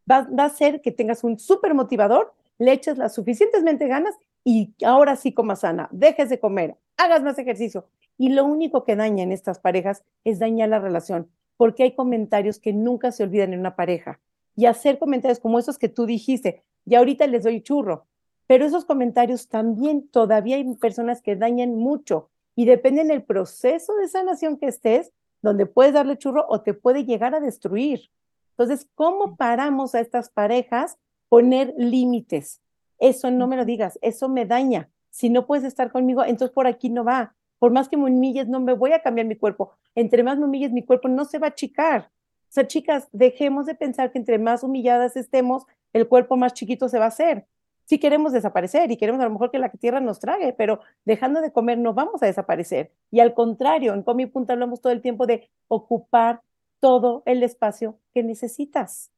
va, 0.09 0.21
va 0.21 0.43
a 0.43 0.47
hacer 0.47 0.81
que 0.81 0.93
tengas 0.93 1.25
un 1.25 1.37
súper 1.37 1.73
motivador, 1.73 2.33
le 2.57 2.71
eches 2.71 2.97
las 2.97 3.13
suficientemente 3.13 3.87
ganas 3.87 4.15
y 4.45 4.73
ahora 4.85 5.17
sí 5.17 5.33
comas 5.33 5.59
sana, 5.59 5.89
dejes 5.91 6.29
de 6.29 6.39
comer, 6.39 6.77
hagas 6.95 7.21
más 7.21 7.37
ejercicio. 7.37 7.85
Y 8.17 8.29
lo 8.29 8.45
único 8.45 8.85
que 8.85 8.95
daña 8.95 9.23
en 9.23 9.33
estas 9.33 9.59
parejas 9.59 10.03
es 10.23 10.39
dañar 10.39 10.69
la 10.69 10.79
relación, 10.79 11.29
porque 11.57 11.83
hay 11.83 11.91
comentarios 11.91 12.57
que 12.59 12.71
nunca 12.71 13.11
se 13.11 13.23
olvidan 13.23 13.53
en 13.53 13.59
una 13.59 13.75
pareja. 13.75 14.19
Y 14.55 14.65
hacer 14.65 14.97
comentarios 14.97 15.39
como 15.39 15.59
esos 15.59 15.77
que 15.77 15.89
tú 15.89 16.05
dijiste, 16.05 16.63
y 16.85 16.95
ahorita 16.95 17.27
les 17.27 17.43
doy 17.43 17.61
churro, 17.61 18.05
pero 18.47 18.65
esos 18.65 18.85
comentarios 18.85 19.47
también 19.47 20.07
todavía 20.07 20.55
hay 20.55 20.75
personas 20.75 21.21
que 21.21 21.35
dañan 21.35 21.75
mucho 21.75 22.29
y 22.55 22.65
depende 22.65 23.03
del 23.03 23.23
proceso 23.23 23.95
de 23.95 24.07
sanación 24.07 24.57
que 24.57 24.65
estés, 24.65 25.13
donde 25.41 25.65
puedes 25.65 25.93
darle 25.93 26.17
churro 26.17 26.45
o 26.49 26.61
te 26.61 26.73
puede 26.73 27.05
llegar 27.05 27.35
a 27.35 27.39
destruir. 27.39 28.09
Entonces, 28.51 28.87
¿cómo 28.95 29.35
paramos 29.35 29.95
a 29.95 29.99
estas 29.99 30.29
parejas 30.29 30.97
poner 31.29 31.73
límites? 31.77 32.61
Eso 32.99 33.31
no 33.31 33.47
me 33.47 33.55
lo 33.55 33.65
digas, 33.65 33.97
eso 34.01 34.27
me 34.27 34.45
daña. 34.45 34.89
Si 35.09 35.29
no 35.29 35.45
puedes 35.45 35.63
estar 35.63 35.91
conmigo, 35.91 36.23
entonces 36.23 36.53
por 36.53 36.67
aquí 36.67 36.89
no 36.89 37.03
va. 37.03 37.35
Por 37.57 37.71
más 37.71 37.89
que 37.89 37.97
me 37.97 38.05
humilles, 38.05 38.47
no 38.47 38.59
me 38.59 38.73
voy 38.73 38.93
a 38.93 39.01
cambiar 39.01 39.27
mi 39.27 39.35
cuerpo. 39.35 39.71
Entre 39.95 40.23
más 40.23 40.37
me 40.37 40.45
humilles, 40.45 40.71
mi 40.71 40.83
cuerpo 40.83 41.07
no 41.07 41.25
se 41.25 41.39
va 41.39 41.47
a 41.47 41.49
achicar. 41.51 42.09
O 42.49 42.51
sea, 42.51 42.67
chicas, 42.67 43.07
dejemos 43.11 43.65
de 43.65 43.75
pensar 43.75 44.11
que 44.11 44.17
entre 44.17 44.39
más 44.39 44.63
humilladas 44.63 45.15
estemos, 45.15 45.65
el 45.93 46.07
cuerpo 46.07 46.35
más 46.35 46.53
chiquito 46.53 46.89
se 46.89 46.99
va 46.99 47.05
a 47.05 47.09
hacer 47.09 47.47
sí 47.89 47.97
queremos 47.97 48.31
desaparecer 48.33 48.91
y 48.91 48.97
queremos 48.97 49.19
a 49.19 49.23
lo 49.23 49.31
mejor 49.31 49.49
que 49.49 49.57
la 49.57 49.69
tierra 49.71 49.99
nos 49.99 50.19
trague, 50.19 50.53
pero 50.53 50.79
dejando 51.05 51.41
de 51.41 51.51
comer 51.51 51.79
no 51.79 51.95
vamos 51.95 52.21
a 52.21 52.27
desaparecer. 52.27 52.91
Y 53.09 53.19
al 53.19 53.33
contrario, 53.33 53.95
en 53.95 54.03
Comi 54.03 54.27
Punta 54.27 54.53
hablamos 54.53 54.79
todo 54.79 54.93
el 54.93 55.01
tiempo 55.01 55.25
de 55.25 55.49
ocupar 55.67 56.43
todo 56.79 57.23
el 57.25 57.41
espacio 57.41 57.97
que 58.13 58.21
necesitas. 58.21 59.11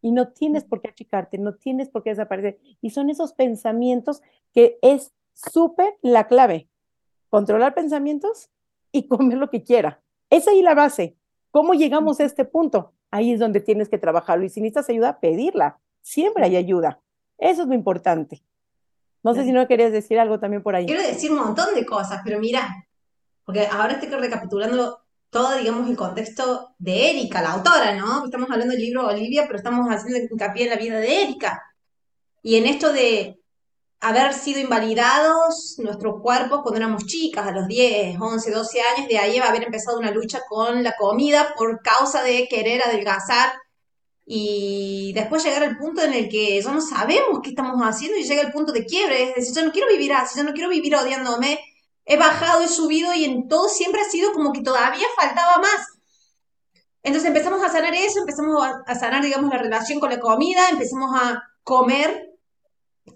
Y 0.00 0.12
no 0.12 0.28
tienes 0.28 0.62
por 0.62 0.80
qué 0.80 0.90
achicarte, 0.90 1.36
no 1.36 1.56
tienes 1.56 1.88
por 1.88 2.04
qué 2.04 2.10
desaparecer. 2.10 2.60
Y 2.80 2.90
son 2.90 3.10
esos 3.10 3.32
pensamientos 3.32 4.22
que 4.52 4.78
es 4.82 5.12
súper 5.32 5.96
la 6.00 6.28
clave. 6.28 6.68
Controlar 7.28 7.74
pensamientos 7.74 8.50
y 8.92 9.02
comer 9.08 9.38
lo 9.38 9.50
que 9.50 9.64
quiera. 9.64 10.00
Es 10.30 10.46
ahí 10.46 10.62
la 10.62 10.76
base. 10.76 11.16
¿Cómo 11.50 11.74
llegamos 11.74 12.20
a 12.20 12.24
este 12.24 12.44
punto? 12.44 12.92
Ahí 13.10 13.32
es 13.32 13.40
donde 13.40 13.58
tienes 13.58 13.88
que 13.88 13.98
trabajarlo. 13.98 14.44
Y 14.44 14.48
si 14.48 14.60
necesitas 14.60 14.88
ayuda, 14.90 15.18
pedirla. 15.18 15.80
Siempre 16.02 16.44
hay 16.44 16.54
ayuda. 16.54 17.01
Eso 17.42 17.62
es 17.62 17.68
lo 17.68 17.74
importante. 17.74 18.44
No 19.24 19.34
sé 19.34 19.42
si 19.44 19.50
no 19.50 19.66
querías 19.66 19.90
decir 19.90 20.18
algo 20.20 20.38
también 20.38 20.62
por 20.62 20.76
ahí. 20.76 20.86
Quiero 20.86 21.02
decir 21.02 21.32
un 21.32 21.38
montón 21.38 21.74
de 21.74 21.84
cosas, 21.84 22.20
pero 22.24 22.38
mira, 22.38 22.86
porque 23.44 23.66
ahora 23.66 23.94
estoy 23.94 24.08
recapitulando 24.10 25.00
todo, 25.28 25.56
digamos, 25.56 25.90
el 25.90 25.96
contexto 25.96 26.74
de 26.78 27.10
Erika, 27.10 27.42
la 27.42 27.54
autora, 27.54 27.96
¿no? 27.96 28.24
Estamos 28.24 28.48
hablando 28.48 28.72
del 28.72 28.82
libro 28.82 29.08
Olivia, 29.08 29.44
pero 29.46 29.56
estamos 29.56 29.88
haciendo 29.88 30.18
hincapié 30.18 30.64
en 30.64 30.70
la 30.70 30.76
vida 30.76 30.98
de 31.00 31.22
Erika. 31.22 31.62
Y 32.42 32.56
en 32.56 32.66
esto 32.66 32.92
de 32.92 33.40
haber 33.98 34.34
sido 34.34 34.60
invalidados 34.60 35.76
nuestros 35.78 36.20
cuerpos 36.22 36.60
cuando 36.62 36.78
éramos 36.78 37.06
chicas, 37.06 37.44
a 37.44 37.50
los 37.50 37.66
10, 37.66 38.20
11, 38.20 38.50
12 38.52 38.80
años, 38.82 39.08
de 39.08 39.18
ahí 39.18 39.38
haber 39.38 39.64
empezado 39.64 39.98
una 39.98 40.12
lucha 40.12 40.42
con 40.48 40.84
la 40.84 40.94
comida 40.96 41.54
por 41.56 41.82
causa 41.82 42.22
de 42.22 42.46
querer 42.48 42.82
adelgazar 42.82 43.52
y 44.24 45.12
después 45.14 45.44
llegar 45.44 45.64
al 45.64 45.76
punto 45.76 46.02
en 46.02 46.14
el 46.14 46.28
que 46.28 46.60
ya 46.60 46.72
no 46.72 46.80
sabemos 46.80 47.40
qué 47.42 47.50
estamos 47.50 47.80
haciendo 47.82 48.16
y 48.16 48.22
llega 48.22 48.42
el 48.42 48.52
punto 48.52 48.72
de 48.72 48.86
quiebre, 48.86 49.30
es 49.30 49.34
decir, 49.34 49.56
yo 49.56 49.66
no 49.66 49.72
quiero 49.72 49.88
vivir 49.88 50.12
así, 50.12 50.38
yo 50.38 50.44
no 50.44 50.52
quiero 50.52 50.70
vivir 50.70 50.94
odiándome, 50.94 51.58
he 52.04 52.16
bajado, 52.16 52.62
he 52.62 52.68
subido 52.68 53.12
y 53.14 53.24
en 53.24 53.48
todo 53.48 53.68
siempre 53.68 54.00
ha 54.00 54.08
sido 54.08 54.32
como 54.32 54.52
que 54.52 54.62
todavía 54.62 55.06
faltaba 55.16 55.58
más. 55.58 55.88
Entonces 57.02 57.28
empezamos 57.28 57.62
a 57.64 57.68
sanar 57.68 57.94
eso, 57.94 58.20
empezamos 58.20 58.64
a, 58.86 58.94
sanar, 58.94 59.22
digamos, 59.24 59.50
la 59.50 59.58
relación 59.58 59.98
con 59.98 60.10
la 60.10 60.20
comida, 60.20 60.68
empezamos 60.70 61.10
a 61.20 61.42
comer 61.64 62.30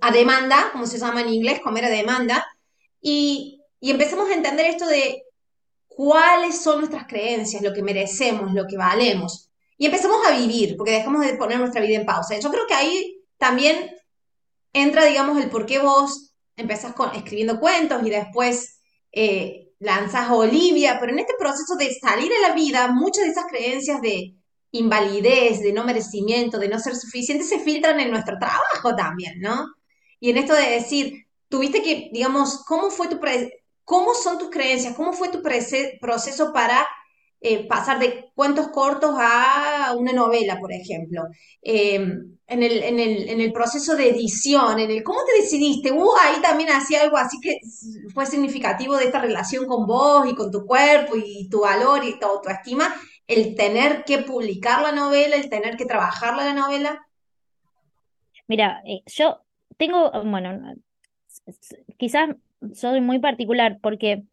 a 0.01 0.11
demanda, 0.11 0.71
como 0.73 0.87
se 0.87 0.99
llama 0.99 1.21
en 1.21 1.29
inglés, 1.29 1.61
comer 1.61 1.85
a 1.85 1.91
demanda, 1.91 2.45
y, 3.01 3.63
y 3.79 3.93
empezamos 3.93 4.29
a 4.29 4.35
entender 4.35 4.67
esto 4.67 4.87
de 4.87 5.23
cuáles 5.87 6.61
son 6.61 6.81
nuestras 6.81 7.07
creencias, 7.07 7.63
lo 7.63 7.73
que 7.73 7.83
merecemos, 7.83 8.53
lo 8.53 8.67
que 8.67 8.77
valemos. 8.77 9.46
Y 9.79 9.87
empezamos 9.87 10.27
a 10.27 10.37
vivir, 10.37 10.77
porque 10.77 10.93
dejamos 10.93 11.25
de 11.25 11.35
poner 11.35 11.59
nuestra 11.59 11.83
vida 11.83 11.97
en 11.97 12.07
pausa. 12.07 12.39
Yo 12.39 12.51
creo 12.51 12.67
que 12.67 12.75
ahí 12.75 13.23
también 13.39 13.91
entra, 14.73 15.05
digamos, 15.05 15.43
el 15.43 15.51
por 15.51 15.67
qué 15.67 15.79
vos 15.79 16.33
empezás 16.57 16.95
con, 16.95 17.15
escribiendo 17.15 17.61
cuentos 17.61 18.03
y 18.05 18.11
después 18.11 18.81
eh, 19.13 19.69
lanzas 19.79 20.29
a 20.29 20.35
Olivia, 20.35 20.99
pero 20.99 21.13
en 21.13 21.19
este 21.19 21.35
proceso 21.39 21.77
de 21.77 21.95
salir 21.95 22.31
a 22.33 22.49
la 22.49 22.55
vida, 22.55 22.89
muchas 22.89 23.25
de 23.25 23.31
esas 23.31 23.47
creencias 23.47 24.01
de 24.01 24.35
invalidez, 24.71 25.61
de 25.61 25.73
no 25.73 25.85
merecimiento, 25.85 26.59
de 26.59 26.69
no 26.69 26.79
ser 26.79 26.97
suficiente, 26.97 27.45
se 27.45 27.61
filtran 27.61 28.01
en 28.01 28.11
nuestro 28.11 28.39
trabajo 28.39 28.95
también, 28.97 29.41
¿no? 29.41 29.67
Y 30.21 30.31
en 30.31 30.39
esto 30.39 30.55
de 30.55 30.71
decir, 30.71 31.27
tuviste 31.49 31.83
que, 31.83 32.11
digamos, 32.13 32.65
¿cómo 32.67 32.91
fue 32.91 33.09
tu 33.09 33.21
cómo 33.85 34.15
son 34.15 34.39
tus 34.39 34.51
creencias? 34.51 34.95
¿Cómo 34.95 35.13
fue 35.13 35.29
tu 35.29 35.43
proceso 35.43 36.53
para 36.53 36.87
eh, 37.41 37.67
pasar 37.67 37.99
de 37.99 38.31
cuentos 38.35 38.69
cortos 38.69 39.15
a 39.19 39.95
una 39.97 40.13
novela, 40.13 40.59
por 40.59 40.73
ejemplo? 40.73 41.23
Em, 41.63 42.37
en, 42.47 42.63
el, 42.63 42.83
en, 42.83 42.99
el, 42.99 43.29
en, 43.29 43.41
el, 43.41 43.53
proceso 43.53 43.95
de 43.97 44.11
edición, 44.11 44.79
en 44.79 44.91
el 44.91 45.03
cómo 45.03 45.21
te 45.25 45.43
decidiste, 45.43 45.93
¿hubo 45.93 46.15
ahí 46.21 46.41
también 46.41 46.71
hacía 46.71 47.03
algo 47.03 47.17
así 47.17 47.39
que 47.41 47.59
fue 48.15 48.27
significativo 48.27 48.97
de 48.97 49.05
esta 49.07 49.21
relación 49.21 49.67
con 49.67 49.87
vos 49.87 50.27
y 50.31 50.35
con 50.35 50.51
tu 50.51 50.65
cuerpo 50.65 51.15
y 51.17 51.49
tu 51.49 51.61
valor 51.61 52.05
y 52.05 52.19
tu 52.19 52.27
estima 52.49 52.95
el 53.27 53.55
tener 53.55 54.05
que 54.05 54.19
publicar 54.19 54.83
la 54.83 54.93
novela, 54.93 55.37
el 55.37 55.51
tener 55.51 55.77
que 55.77 55.87
trabajar 55.87 56.37
la 56.37 56.53
novela? 56.53 57.07
Mira, 58.47 58.83
eh, 58.87 59.03
yo 59.07 59.41
tengo, 59.77 60.11
bueno, 60.25 60.75
quizás 61.97 62.31
soy 62.75 63.01
muy 63.01 63.19
particular 63.19 63.79
porque 63.83 64.25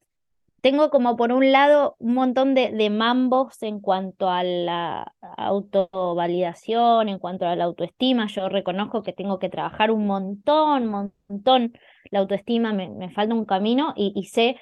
tengo 0.63 0.89
como 0.89 1.17
por 1.17 1.33
un 1.33 1.51
lado 1.51 1.97
un 1.99 2.13
montón 2.13 2.55
de, 2.55 2.71
de 2.71 2.89
mambos 2.89 3.61
en 3.63 3.81
cuanto 3.81 4.29
a 4.29 4.43
la 4.43 5.13
autovalidación, 5.35 7.09
en 7.09 7.19
cuanto 7.19 7.45
a 7.45 7.57
la 7.57 7.65
autoestima. 7.65 8.27
Yo 8.27 8.47
reconozco 8.47 9.03
que 9.03 9.11
tengo 9.11 9.39
que 9.39 9.49
trabajar 9.49 9.91
un 9.91 10.07
montón, 10.07 10.87
montón 10.87 11.73
la 12.11 12.19
autoestima, 12.19 12.71
me, 12.71 13.09
falta 13.11 13.35
un 13.35 13.43
camino 13.43 13.93
y, 13.97 14.23
sé, 14.31 14.55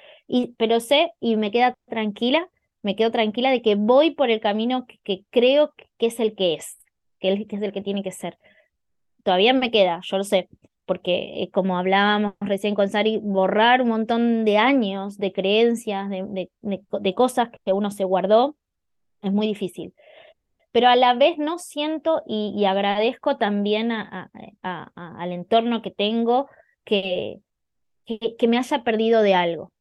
pero 0.58 0.80
sé 0.80 1.12
y 1.20 1.36
me 1.36 1.52
queda 1.52 1.76
tranquila, 1.86 2.48
me 2.82 2.96
quedo 2.96 3.12
tranquila 3.12 3.52
de 3.52 3.62
que 3.62 3.76
voy 3.76 4.10
por 4.10 4.28
el 4.28 4.40
camino 4.40 4.86
que, 5.04 5.22
creo 5.30 5.72
que 5.98 6.06
es 6.06 6.18
el 6.18 6.34
que 6.34 6.54
es, 6.54 6.80
que 7.20 7.46
es 7.48 7.62
el 7.62 7.72
que 7.72 7.80
tiene 7.80 8.02
que 8.02 8.10
ser. 8.10 8.38
Todavía 9.22 9.52
me 9.52 9.70
queda, 9.70 10.00
yo 10.02 10.18
lo 10.18 10.24
sé, 10.24 10.48
porque 10.92 11.42
eh, 11.42 11.50
como 11.50 11.78
hablábamos 11.78 12.34
recién 12.40 12.74
con 12.74 12.90
Sari, 12.90 13.16
borrar 13.16 13.80
un 13.80 13.88
montón 13.88 14.44
de 14.44 14.58
años 14.58 15.16
de 15.16 15.32
creencias, 15.32 16.10
de, 16.10 16.50
de, 16.60 17.14
cosas 17.14 17.48
que 17.64 17.72
uno 17.72 17.90
se 17.90 18.04
guardó, 18.04 18.56
es 19.22 19.32
muy 19.32 19.46
difícil. 19.46 19.94
Pero 20.70 20.88
a 20.88 20.96
la 20.96 21.14
vez 21.14 21.38
no 21.38 21.58
siento 21.58 22.22
y, 22.26 22.62
agradezco 22.66 23.38
también 23.38 23.90
a, 23.90 24.30
al 24.60 25.32
entorno 25.32 25.80
que 25.80 25.90
tengo 25.90 26.50
que, 26.84 27.38
que, 28.04 28.36
que 28.36 28.48
me 28.48 28.58
haya 28.58 28.84
perdido 28.84 29.22
de 29.22 29.32
algo, 29.32 29.72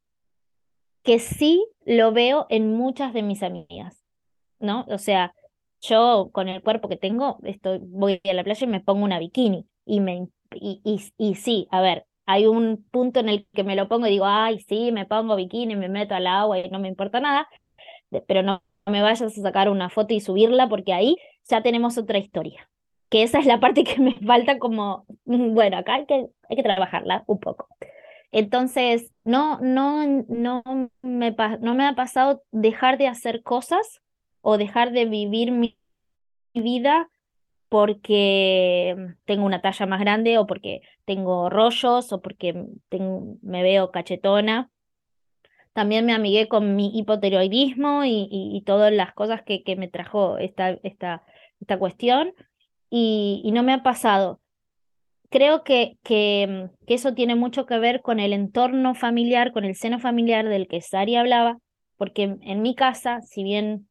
que 1.03 1.19
sí 1.19 1.67
lo 1.83 2.13
veo 2.13 2.45
en 2.47 2.73
muchas 2.73 3.13
de 3.13 3.21
mis 3.21 3.43
amigas, 3.43 4.01
¿no? 4.59 4.85
O 4.87 4.97
sea, 4.97 5.33
yo 5.81 6.29
con 6.31 6.47
el 6.47 6.63
cuerpo 6.63 6.87
que 6.87 6.95
tengo, 6.95 7.37
estoy, 7.43 7.79
voy 7.83 8.21
a 8.23 8.33
la 8.33 8.45
playa 8.45 8.65
y 8.65 8.69
me 8.69 8.79
pongo 8.79 9.03
una 9.03 9.19
bikini 9.19 9.67
y 9.85 9.99
me 9.99 10.29
y, 10.53 10.81
y, 11.17 11.35
sí, 11.35 11.67
a 11.71 11.81
ver, 11.81 12.05
hay 12.25 12.47
un 12.47 12.85
punto 12.91 13.19
en 13.19 13.29
el 13.29 13.47
que 13.53 13.63
me 13.63 13.75
lo 13.75 13.87
pongo 13.87 14.07
y 14.07 14.11
digo, 14.11 14.25
ay, 14.25 14.59
sí, 14.67 14.91
me 14.91 15.05
pongo 15.05 15.35
bikini, 15.35 15.75
me 15.75 15.89
meto 15.89 16.15
al 16.15 16.27
agua 16.27 16.59
y 16.59 16.69
no 16.69 16.79
me 16.79 16.87
importa 16.87 17.19
nada, 17.19 17.47
pero 18.27 18.43
no, 18.43 18.63
me 18.85 19.01
vayas 19.01 19.21
a 19.21 19.29
sacar 19.29 19.69
una 19.69 19.89
foto 19.89 20.13
y 20.13 20.21
subirla 20.21 20.69
porque 20.69 20.93
ahí 20.93 21.17
ya 21.49 21.61
tenemos 21.61 21.97
otra 21.97 22.17
historia. 22.17 22.69
Que 23.09 23.23
esa 23.23 23.39
es 23.39 23.45
la 23.45 23.59
parte 23.59 23.83
que 23.83 23.99
me 23.99 24.13
falta 24.25 24.57
como, 24.57 25.05
bueno, 25.25 25.77
acá 25.77 25.95
hay 25.95 26.05
que, 26.05 26.27
hay 26.49 26.55
que 26.55 26.63
trabajarla 26.63 27.23
un 27.27 27.39
poco. 27.39 27.67
Entonces, 28.31 29.11
no, 29.25 29.59
no, 29.59 30.05
no, 30.29 30.63
me, 31.01 31.35
no 31.59 31.75
me 31.75 31.85
ha 31.85 31.95
pasado 31.95 32.43
dejar 32.51 32.97
de 32.97 33.07
hacer 33.07 33.43
cosas 33.43 34.01
o 34.41 34.57
dejar 34.57 34.91
de 34.91 35.05
vivir 35.05 35.51
mi 35.51 35.77
vida 36.53 37.09
porque 37.71 38.97
tengo 39.23 39.45
una 39.45 39.61
talla 39.61 39.85
más 39.85 40.01
grande 40.01 40.37
o 40.37 40.45
porque 40.45 40.81
tengo 41.05 41.49
rollos 41.49 42.11
o 42.11 42.21
porque 42.21 42.65
me 43.41 43.63
veo 43.63 43.91
cachetona. 43.91 44.69
También 45.71 46.05
me 46.05 46.11
amigué 46.11 46.49
con 46.49 46.75
mi 46.75 46.91
hipotiroidismo 46.93 48.03
y, 48.03 48.61
todas 48.65 48.91
las 48.91 49.13
cosas 49.13 49.41
que, 49.43 49.63
que 49.63 49.77
me 49.77 49.87
trajo 49.87 50.37
esta, 50.37 50.71
esta, 50.83 51.23
esta 51.61 51.79
cuestión 51.79 52.33
y, 52.89 53.49
no 53.53 53.63
me 53.63 53.71
ha 53.71 53.83
pasado. 53.83 54.41
Creo 55.29 55.63
que, 55.63 55.97
que, 56.03 56.67
que, 56.85 56.93
eso 56.95 57.13
tiene 57.13 57.35
mucho 57.35 57.65
que 57.65 57.79
ver 57.79 58.01
con 58.01 58.19
el 58.19 58.33
entorno 58.33 58.95
familiar, 58.95 59.53
con 59.53 59.63
el 59.63 59.75
seno 59.75 59.97
familiar 59.97 60.49
del 60.49 60.67
que 60.67 60.81
Sari 60.81 61.15
hablaba, 61.15 61.59
porque 61.95 62.35
en 62.41 62.61
mi 62.61 62.75
casa, 62.75 63.21
si 63.21 63.45
bien, 63.45 63.87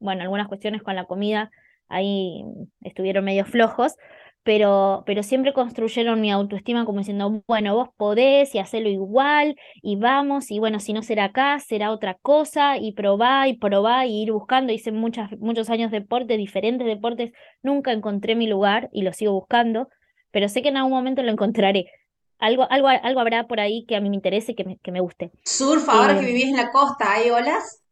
bueno, 0.00 0.20
algunas 0.20 0.48
cuestiones 0.48 0.82
con 0.82 0.96
la 0.96 1.06
comida 1.06 1.50
ahí 1.90 2.44
estuvieron 2.80 3.24
medio 3.24 3.44
flojos, 3.44 3.96
pero, 4.42 5.02
pero 5.06 5.22
siempre 5.22 5.52
construyeron 5.52 6.20
mi 6.20 6.30
autoestima 6.30 6.86
como 6.86 6.98
diciendo, 7.00 7.42
bueno, 7.46 7.74
vos 7.74 7.88
podés 7.96 8.54
y 8.54 8.58
hacerlo 8.58 8.88
igual 8.88 9.56
y 9.82 9.96
vamos, 9.96 10.50
y 10.50 10.58
bueno, 10.58 10.80
si 10.80 10.94
no 10.94 11.02
será 11.02 11.24
acá, 11.24 11.58
será 11.58 11.90
otra 11.90 12.16
cosa, 12.22 12.78
y 12.78 12.92
probá 12.92 13.48
y 13.48 13.58
probá 13.58 14.06
y 14.06 14.22
ir 14.22 14.32
buscando. 14.32 14.72
Hice 14.72 14.92
muchas, 14.92 15.30
muchos 15.38 15.68
años 15.68 15.90
de 15.90 16.00
deporte, 16.00 16.38
diferentes 16.38 16.86
deportes, 16.86 17.32
nunca 17.62 17.92
encontré 17.92 18.34
mi 18.34 18.46
lugar 18.46 18.88
y 18.92 19.02
lo 19.02 19.12
sigo 19.12 19.32
buscando, 19.32 19.88
pero 20.30 20.48
sé 20.48 20.62
que 20.62 20.68
en 20.68 20.78
algún 20.78 20.92
momento 20.92 21.22
lo 21.22 21.30
encontraré. 21.30 21.86
Algo, 22.38 22.66
algo, 22.70 22.88
algo 22.88 23.20
habrá 23.20 23.46
por 23.46 23.60
ahí 23.60 23.84
que 23.86 23.96
a 23.96 24.00
mí 24.00 24.08
me 24.08 24.16
interese 24.16 24.52
y 24.52 24.54
que 24.54 24.64
me, 24.64 24.78
que 24.78 24.90
me 24.90 25.00
guste. 25.00 25.30
Surf, 25.44 25.86
ahora 25.90 26.18
que 26.18 26.24
eh, 26.24 26.32
vivís 26.32 26.46
en 26.46 26.56
la 26.56 26.70
costa, 26.70 27.12
¿hay 27.12 27.28
olas? 27.28 27.82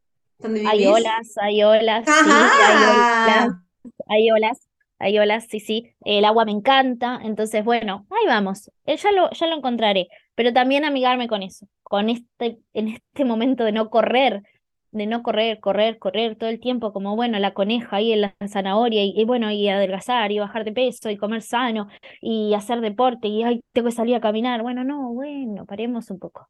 Hay 0.66 0.86
olas, 0.86 1.34
hay 1.36 1.62
olas. 1.62 2.06
hay 2.08 3.44
olas 3.44 3.67
hay 4.08 4.30
olas, 4.30 4.68
hay 4.98 5.18
olas, 5.18 5.46
sí, 5.48 5.60
sí, 5.60 5.94
el 6.04 6.24
agua 6.24 6.44
me 6.44 6.52
encanta, 6.52 7.20
entonces 7.22 7.64
bueno, 7.64 8.06
ahí 8.10 8.26
vamos, 8.26 8.70
eh, 8.86 8.96
ya 8.96 9.12
lo, 9.12 9.30
ya 9.30 9.46
lo 9.46 9.56
encontraré, 9.56 10.08
pero 10.34 10.52
también 10.52 10.84
amigarme 10.84 11.28
con 11.28 11.42
eso, 11.42 11.66
con 11.82 12.08
este, 12.08 12.58
en 12.74 12.88
este 12.88 13.24
momento 13.24 13.64
de 13.64 13.72
no 13.72 13.90
correr, 13.90 14.42
de 14.90 15.06
no 15.06 15.22
correr, 15.22 15.60
correr, 15.60 15.98
correr 15.98 16.36
todo 16.36 16.50
el 16.50 16.60
tiempo, 16.60 16.92
como 16.92 17.14
bueno, 17.14 17.38
la 17.38 17.54
coneja 17.54 18.00
en 18.00 18.22
la 18.22 18.34
zanahoria, 18.48 19.04
y, 19.04 19.24
bueno, 19.24 19.50
y 19.50 19.68
adelgazar, 19.68 20.32
y 20.32 20.38
bajar 20.38 20.64
de 20.64 20.72
peso, 20.72 21.10
y 21.10 21.16
comer 21.16 21.42
sano, 21.42 21.88
y 22.20 22.54
hacer 22.54 22.80
deporte, 22.80 23.28
y 23.28 23.42
ay, 23.42 23.60
tengo 23.72 23.88
que 23.88 23.94
salir 23.94 24.16
a 24.16 24.20
caminar, 24.20 24.62
bueno, 24.62 24.84
no, 24.84 25.12
bueno, 25.12 25.66
paremos 25.66 26.10
un 26.10 26.18
poco. 26.18 26.48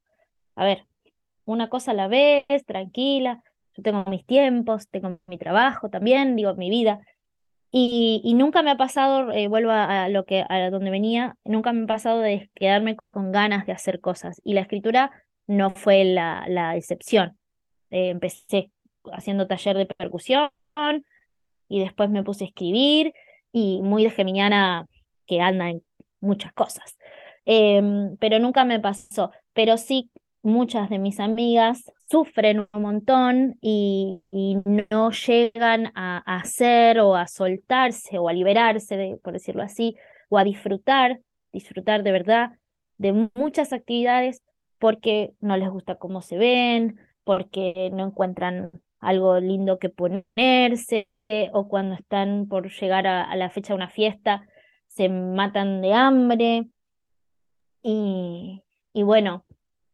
A 0.54 0.64
ver, 0.64 0.86
una 1.44 1.68
cosa 1.68 1.90
a 1.92 1.94
la 1.94 2.08
vez, 2.08 2.44
tranquila, 2.66 3.42
yo 3.76 3.82
tengo 3.82 4.04
mis 4.04 4.24
tiempos, 4.26 4.88
tengo 4.88 5.18
mi 5.26 5.38
trabajo 5.38 5.88
también, 5.88 6.36
digo, 6.36 6.54
mi 6.54 6.70
vida, 6.70 7.00
y, 7.70 8.35
nunca 8.35 8.62
me 8.62 8.70
ha 8.70 8.76
pasado, 8.76 9.31
eh, 9.33 9.48
vuelvo 9.48 9.70
a, 9.72 10.09
lo 10.09 10.24
que 10.24 10.44
a 10.48 10.70
donde 10.70 10.90
venía, 10.90 11.37
nunca 11.44 11.72
me 11.72 11.85
ha 11.85 11.87
pasado 11.87 12.20
de 12.20 12.50
quedarme 12.54 12.96
con 13.11 13.33
ganas 13.33 13.66
de 13.66 13.72
hacer 13.72 14.00
cosas. 14.00 14.40
Y 14.44 14.54
la 14.54 14.62
escritura 14.62 15.11
no 15.46 15.70
fue 15.70 16.04
la, 16.04 16.44
la 16.48 16.76
excepción. 16.76 17.38
Eh, 17.90 18.11
empecé 18.11 18.70
haciendo 19.12 19.46
taller 19.46 19.76
de 19.76 19.87
percusión 19.87 20.50
y 21.68 21.81
después 21.81 22.11
me 22.11 22.22
puse 22.22 22.44
a 22.44 22.46
escribir 22.48 23.12
y 23.52 23.81
muy 23.83 24.04
de 24.04 24.11
geminiana 24.11 24.87
que 25.26 25.40
anda 25.40 25.70
en 25.70 25.83
muchas 26.20 26.52
cosas. 26.52 26.96
Em, 27.44 28.16
pero 28.19 28.38
nunca 28.38 28.64
me 28.64 28.81
pasó. 28.81 29.33
Pero 29.52 29.77
sí, 29.79 30.10
muchas 30.42 30.88
de 30.90 30.98
mis 30.98 31.20
amigas 31.20 31.92
sufren 32.10 32.66
un 32.72 32.82
montón 32.82 33.58
y, 33.60 34.22
no 34.90 35.10
llegan 35.10 35.92
a, 35.94 36.18
hacer 36.18 37.00
o 37.00 37.16
a 37.16 37.26
soltarse 37.26 38.18
o 38.18 38.28
a 38.28 38.32
liberarse, 38.32 39.18
por 39.22 39.32
decirlo 39.32 39.62
así, 39.62 39.96
o 40.28 40.38
a 40.38 40.44
disfrutar, 40.44 41.20
disfrutar 41.52 42.02
de 42.02 42.12
verdad 42.12 42.50
de 42.98 43.28
muchas 43.34 43.72
actividades 43.72 44.42
porque 44.78 45.32
no 45.40 45.56
les 45.56 45.70
gusta 45.70 45.96
cómo 45.96 46.22
se 46.22 46.36
ven, 46.36 46.98
porque 47.24 47.90
no 47.92 48.06
encuentran 48.06 48.70
algo 49.00 49.38
lindo 49.40 49.78
que 49.78 49.88
ponerse, 49.88 51.08
o 51.52 51.68
cuando 51.68 51.94
están 51.94 52.46
por 52.48 52.70
llegar 52.70 53.06
a, 53.06 53.34
la 53.36 53.50
fecha 53.50 53.72
de 53.72 53.76
una 53.76 53.90
fiesta 53.90 54.46
se 54.88 55.08
matan 55.08 55.82
de 55.82 55.92
hambre. 55.92 56.68
Y, 57.82 58.62
bueno, 58.94 59.44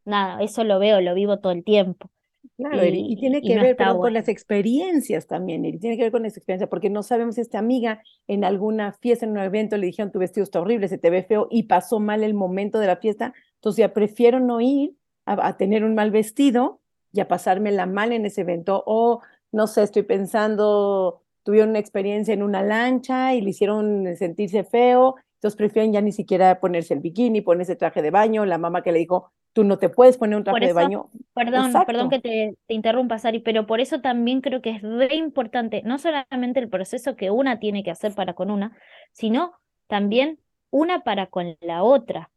nada, 0.05 0.43
eso 0.43 0.65
lo 0.65 0.79
veo, 0.79 1.01
lo 1.01 1.15
vivo 1.15 1.39
todo 1.39 1.53
el 1.53 1.65
tiempo. 1.65 2.11
Claro, 2.57 2.85
y, 2.85 3.17
tiene 3.17 3.43
que 3.43 3.59
ver 3.59 3.77
con 3.77 4.13
las 4.13 4.29
experiencias 4.29 5.27
también, 5.27 5.65
y 5.65 5.79
tiene 5.79 5.97
que 5.97 6.05
ver 6.05 6.13
con 6.13 6.25
esa 6.25 6.39
experiencia, 6.39 6.69
porque 6.69 6.91
no 6.91 7.03
sabemos 7.03 7.35
si 7.35 7.41
esta 7.41 7.59
amiga 7.59 8.03
en 8.29 8.45
alguna 8.45 8.93
fiesta, 8.93 9.25
en 9.25 9.33
un 9.33 9.39
evento, 9.39 9.77
le 9.77 9.87
dijeron 9.87 10.13
tu 10.13 10.21
vestido 10.21 10.45
está 10.45 10.61
horrible, 10.61 10.89
se 10.89 10.99
te 10.99 11.11
ve 11.11 11.25
feo 11.25 11.49
y 11.51 11.65
pasó 11.65 11.99
mal 11.99 12.23
el 12.23 12.35
momento 12.35 12.79
de 12.79 12.87
la 12.87 12.97
fiesta, 12.97 13.35
entonces 13.57 13.79
ya 13.79 13.93
prefiero 13.93 14.39
no 14.41 14.61
ir 14.61 14.95
a, 15.27 15.57
tener 15.57 15.85
un 15.85 15.95
mal 15.95 16.11
vestido 16.11 16.81
y 17.13 17.21
a 17.21 17.29
pasármela 17.29 17.87
mal 17.87 18.13
en 18.13 18.27
ese 18.27 18.43
evento, 18.43 18.85
o 18.87 19.21
no 19.51 19.67
sé, 19.67 19.83
estoy 19.83 20.03
pensando, 20.03 21.23
tuvieron 21.43 21.71
una 21.71 21.79
experiencia 21.79 22.35
en 22.35 22.43
una 22.43 22.63
lancha 22.63 23.35
y 23.35 23.41
le 23.41 23.51
hicieron 23.51 24.15
sentirse 24.17 24.65
feo, 24.65 25.17
entonces 25.45 25.59
prefieren 25.59 25.93
ya 25.93 26.01
ni 26.01 26.11
siquiera 26.11 26.59
ponerse 26.59 26.95
el 26.95 27.01
bikini, 27.01 27.43
ponerse 27.43 27.77
traje 27.77 28.01
de 28.01 28.11
baño, 28.11 28.47
la 28.47 28.57
mamá 28.57 28.83
que 28.83 28.93
le 28.93 29.01
dijo, 29.01 29.31
tú 29.53 29.63
no 29.63 29.79
te 29.79 29.91
puedes 29.91 30.17
poner 30.17 30.39
un 30.39 30.45
traje 30.45 30.69
de 30.69 30.73
baño. 30.73 31.11
Perdón, 31.35 31.71
perdón 31.87 32.09
que 32.09 32.19
te, 32.19 32.57
te, 32.67 32.73
interrumpa, 32.73 33.19
Sari, 33.19 33.41
pero 33.41 33.67
por 33.67 33.79
eso 33.79 34.01
también 34.01 34.41
creo 34.41 34.63
que 34.63 34.71
es 34.71 34.81
re 34.81 35.15
importante, 35.15 35.83
no 35.85 35.99
solamente 35.99 36.61
el 36.61 36.71
proceso 36.71 37.15
que 37.15 37.31
una 37.31 37.59
tiene 37.59 37.85
que 37.85 37.91
hacer 37.91 38.15
para 38.15 38.33
con 38.33 38.51
una, 38.51 38.75
sino 39.13 39.53
también 39.87 40.39
una 40.71 41.01
para 41.01 41.27
con 41.27 41.59
la 41.61 41.83
otra. 41.83 42.31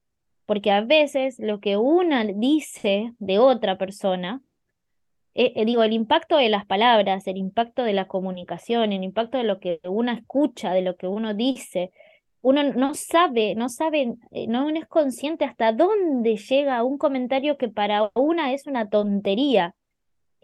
Porque 0.45 0.71
a 0.71 0.81
veces 0.81 1.39
lo 1.39 1.61
que 1.61 1.77
una 1.77 2.25
dice 2.25 3.13
de 3.19 3.39
otra 3.39 3.77
persona, 3.77 4.41
eh, 5.33 5.53
eh, 5.55 5.63
digo, 5.63 5.81
el 5.83 5.93
impacto 5.93 6.35
de 6.35 6.49
las 6.49 6.65
palabras, 6.65 7.25
el 7.27 7.37
impacto 7.37 7.83
de 7.83 7.93
la 7.93 8.09
comunicación, 8.09 8.91
el 8.91 9.05
impacto 9.05 9.37
de 9.37 9.45
lo 9.45 9.61
que 9.61 9.79
una 9.85 10.13
escucha, 10.13 10.73
de 10.73 10.81
lo 10.81 10.97
que 10.97 11.07
uno 11.07 11.33
dice, 11.33 11.93
uno 12.47 12.63
no 12.63 12.93
sabe, 12.93 13.55
no 13.55 13.67
sabe, 13.67 14.15
eh, 14.31 14.47
no 14.47 14.69
es 14.69 14.87
consciente 14.87 15.43
hasta 15.43 15.73
dónde 15.73 16.37
llega 16.37 16.81
un 16.81 16.97
comentario 16.97 17.57
que 17.57 17.67
para 17.67 18.09
una 18.15 18.53
es 18.53 18.67
una 18.67 18.89
tontería. 18.89 19.75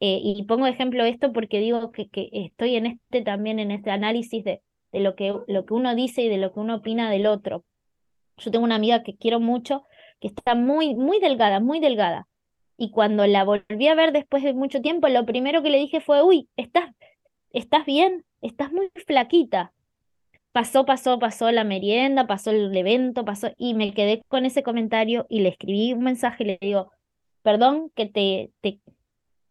Eh, 0.01 0.19
y 0.21 0.43
pongo 0.43 0.67
ejemplo 0.67 1.05
esto 1.05 1.31
porque 1.31 1.59
digo 1.59 1.93
que, 1.93 2.09
que, 2.09 2.27
estoy 2.33 2.75
en 2.75 2.87
este 2.87 3.21
también, 3.21 3.57
en 3.59 3.71
este 3.71 3.89
análisis 3.89 4.43
de, 4.43 4.61
de 4.91 4.99
lo, 4.99 5.15
que, 5.15 5.33
lo 5.47 5.65
que 5.65 5.73
uno 5.73 5.95
dice 5.95 6.23
y 6.23 6.27
de 6.27 6.37
lo 6.39 6.51
que 6.51 6.59
uno 6.59 6.75
opina 6.75 7.09
del 7.09 7.25
otro. 7.25 7.63
Yo 8.35 8.51
tengo 8.51 8.65
una 8.65 8.75
amiga 8.75 9.01
que 9.03 9.15
quiero 9.15 9.39
mucho, 9.39 9.85
que 10.19 10.27
está 10.27 10.55
muy, 10.55 10.95
muy 10.95 11.21
delgada, 11.21 11.61
muy 11.61 11.79
delgada. 11.79 12.27
Y 12.75 12.91
cuando 12.91 13.25
la 13.27 13.45
volví 13.45 13.87
a 13.87 13.95
ver 13.95 14.11
después 14.11 14.43
de 14.43 14.53
mucho 14.53 14.81
tiempo, 14.81 15.07
lo 15.07 15.25
primero 15.25 15.63
que 15.63 15.69
le 15.69 15.79
dije 15.79 16.01
fue, 16.01 16.21
uy, 16.21 16.49
¿estás, 16.57 16.93
estás 17.51 17.85
bien? 17.85 18.25
Estás 18.41 18.73
muy 18.73 18.91
flaquita 19.07 19.71
pasó, 20.53 20.85
pasó, 20.85 21.19
pasó 21.19 21.51
la 21.51 21.65
merienda, 21.65 22.27
pasó 22.27 22.51
el 22.51 22.75
evento, 22.77 23.25
pasó, 23.25 23.51
y 23.57 23.73
me 23.73 23.93
quedé 23.93 24.23
con 24.29 24.45
ese 24.45 24.63
comentario 24.63 25.25
y 25.29 25.41
le 25.41 25.49
escribí 25.49 25.93
un 25.93 26.03
mensaje 26.03 26.43
y 26.43 26.47
le 26.47 26.59
digo, 26.61 26.91
perdón 27.41 27.91
que 27.95 28.05
te, 28.05 28.51
te, 28.61 28.79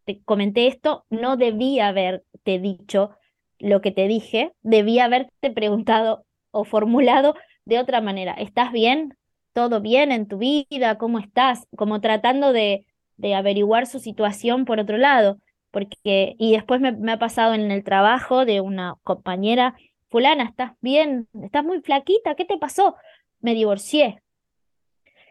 te 0.05 0.23
comenté 0.23 0.69
esto, 0.69 1.05
no 1.11 1.37
debía 1.37 1.89
haberte 1.89 2.59
dicho 2.61 3.11
lo 3.59 3.81
que 3.81 3.91
te 3.91 4.09
dije, 4.09 4.53
debía 4.63 5.05
haberte 5.05 5.51
preguntado 5.51 6.25
o 6.53 6.65
formulado 6.65 7.35
de 7.65 7.79
otra 7.79 8.01
manera, 8.01 8.33
¿estás 8.35 8.73
bien? 8.73 9.17
¿Todo 9.53 9.81
bien 9.81 10.13
en 10.13 10.27
tu 10.29 10.39
vida? 10.39 10.99
¿Cómo 10.99 11.19
estás? 11.19 11.67
Como 11.77 12.01
tratando 12.01 12.53
de, 12.53 12.87
de 13.17 13.35
averiguar 13.35 13.87
su 13.87 13.99
situación 13.99 14.65
por 14.65 14.81
otro 14.81 14.99
lado, 14.99 15.39
porque, 15.71 16.35
y 16.39 16.53
después 16.53 16.81
me, 16.81 16.93
me 16.93 17.13
ha 17.13 17.19
pasado 17.19 17.55
en 17.55 17.71
el 17.71 17.83
trabajo 17.83 18.45
de 18.45 18.61
una 18.61 18.95
compañera 19.03 19.75
fulana, 20.13 20.45
¿estás 20.45 20.73
bien? 20.81 21.27
¿Estás 21.43 21.65
muy 21.65 21.81
flaquita? 21.81 22.37
¿Qué 22.37 22.45
te 22.45 22.59
pasó? 22.59 22.95
Me 23.41 23.55
divorcié. 23.55 24.23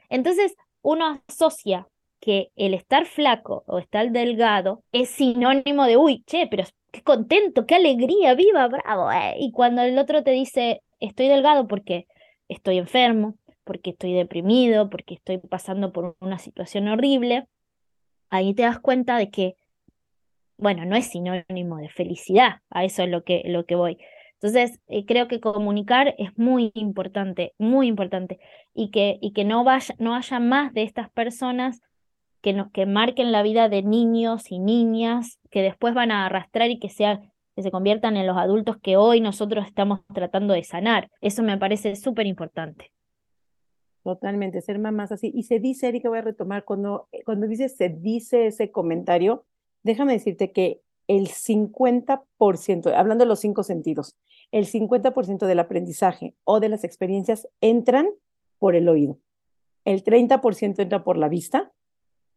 Entonces, 0.09 0.55
uno 0.82 1.21
asocia 1.27 1.88
que 2.19 2.51
el 2.55 2.73
estar 2.73 3.05
flaco 3.05 3.63
o 3.67 3.79
estar 3.79 4.11
delgado 4.11 4.84
es 4.91 5.09
sinónimo 5.09 5.86
de, 5.86 5.97
uy, 5.97 6.23
che, 6.25 6.47
pero 6.47 6.63
qué 6.91 7.01
contento, 7.03 7.65
qué 7.65 7.75
alegría, 7.75 8.34
viva, 8.34 8.67
bravo. 8.67 9.11
Eh". 9.11 9.36
Y 9.39 9.51
cuando 9.51 9.84
el 9.84 9.97
otro 9.97 10.23
te 10.23 10.32
dice, 10.32 10.82
estoy 10.99 11.27
delgado 11.27 11.67
porque 11.67 12.07
estoy 12.49 12.77
enfermo, 12.77 13.36
porque 13.63 13.91
estoy 13.91 14.13
deprimido, 14.13 14.89
porque 14.89 15.13
estoy 15.13 15.38
pasando 15.38 15.93
por 15.93 16.15
una 16.19 16.39
situación 16.39 16.88
horrible, 16.88 17.47
ahí 18.29 18.53
te 18.53 18.63
das 18.63 18.79
cuenta 18.79 19.17
de 19.17 19.29
que, 19.29 19.55
bueno, 20.57 20.86
no 20.86 20.95
es 20.95 21.07
sinónimo 21.07 21.77
de 21.77 21.89
felicidad, 21.89 22.61
a 22.69 22.84
eso 22.84 23.03
es 23.03 23.09
lo 23.09 23.23
que, 23.23 23.43
lo 23.45 23.65
que 23.65 23.75
voy. 23.75 23.97
Entonces, 24.42 24.80
eh, 24.88 25.06
creo 25.06 25.28
que 25.28 25.39
comunicar 25.39 26.16
es 26.18 26.36
muy 26.36 26.72
importante, 26.74 27.54
muy 27.60 27.86
importante, 27.88 28.39
y 28.74 28.89
que, 28.89 29.20
y 29.22 29.34
que 29.34 29.46
no, 29.46 29.64
vaya, 29.64 29.94
no 30.00 30.16
haya 30.16 30.39
más 30.39 30.74
de 30.74 30.82
estas 30.82 31.12
personas 31.12 31.82
que, 32.42 32.54
no, 32.54 32.72
que 32.72 32.88
marquen 32.88 33.32
la 33.32 33.44
vida 33.44 33.70
de 33.70 33.84
niños 33.84 34.52
y 34.52 34.58
niñas, 34.58 35.39
que 35.52 35.62
después 35.62 35.94
van 35.94 36.10
a 36.10 36.26
arrastrar 36.26 36.72
y 36.72 36.80
que, 36.80 36.89
sea, 36.89 37.22
que 37.56 37.62
se 37.62 37.70
conviertan 37.70 38.18
en 38.18 38.26
los 38.26 38.36
adultos 38.36 38.78
que 38.82 38.98
hoy 38.98 39.22
nosotros 39.22 39.68
estamos 39.68 40.00
tratando 40.12 40.56
de 40.56 40.64
sanar. 40.64 41.12
Eso 41.22 41.44
me 41.44 41.60
parece 41.60 41.96
súper 41.96 42.26
importante. 42.26 42.92
Totalmente, 44.04 44.62
ser 44.62 44.80
mamás 44.80 45.12
así. 45.12 45.32
Y 45.36 45.44
se 45.44 45.60
dice, 45.60 45.89
Erika, 45.89 46.10
voy 46.10 46.18
a 46.18 46.24
retomar, 46.24 46.64
cuando, 46.64 47.08
cuando 47.26 47.46
dice 47.46 47.70
se 47.70 47.89
dice 47.89 48.48
ese 48.48 48.72
comentario, 48.72 49.46
déjame 49.84 50.14
decirte 50.14 50.52
que 50.52 50.82
el 51.08 51.28
50%, 51.28 52.94
hablando 52.96 53.26
de 53.26 53.28
los 53.28 53.39
cinco 53.39 53.64
sentidos, 53.64 54.16
el 54.52 54.66
50% 54.66 55.45
del 55.45 55.60
aprendizaje 55.60 56.36
o 56.43 56.60
de 56.60 56.70
las 56.70 56.84
experiencias 56.84 57.47
entran 57.62 58.10
por 58.60 58.76
el 58.76 58.89
oído. 58.89 59.18
El 59.86 60.04
30% 60.04 60.80
entra 60.80 61.04
por 61.04 61.18
la 61.18 61.30
vista 61.30 61.72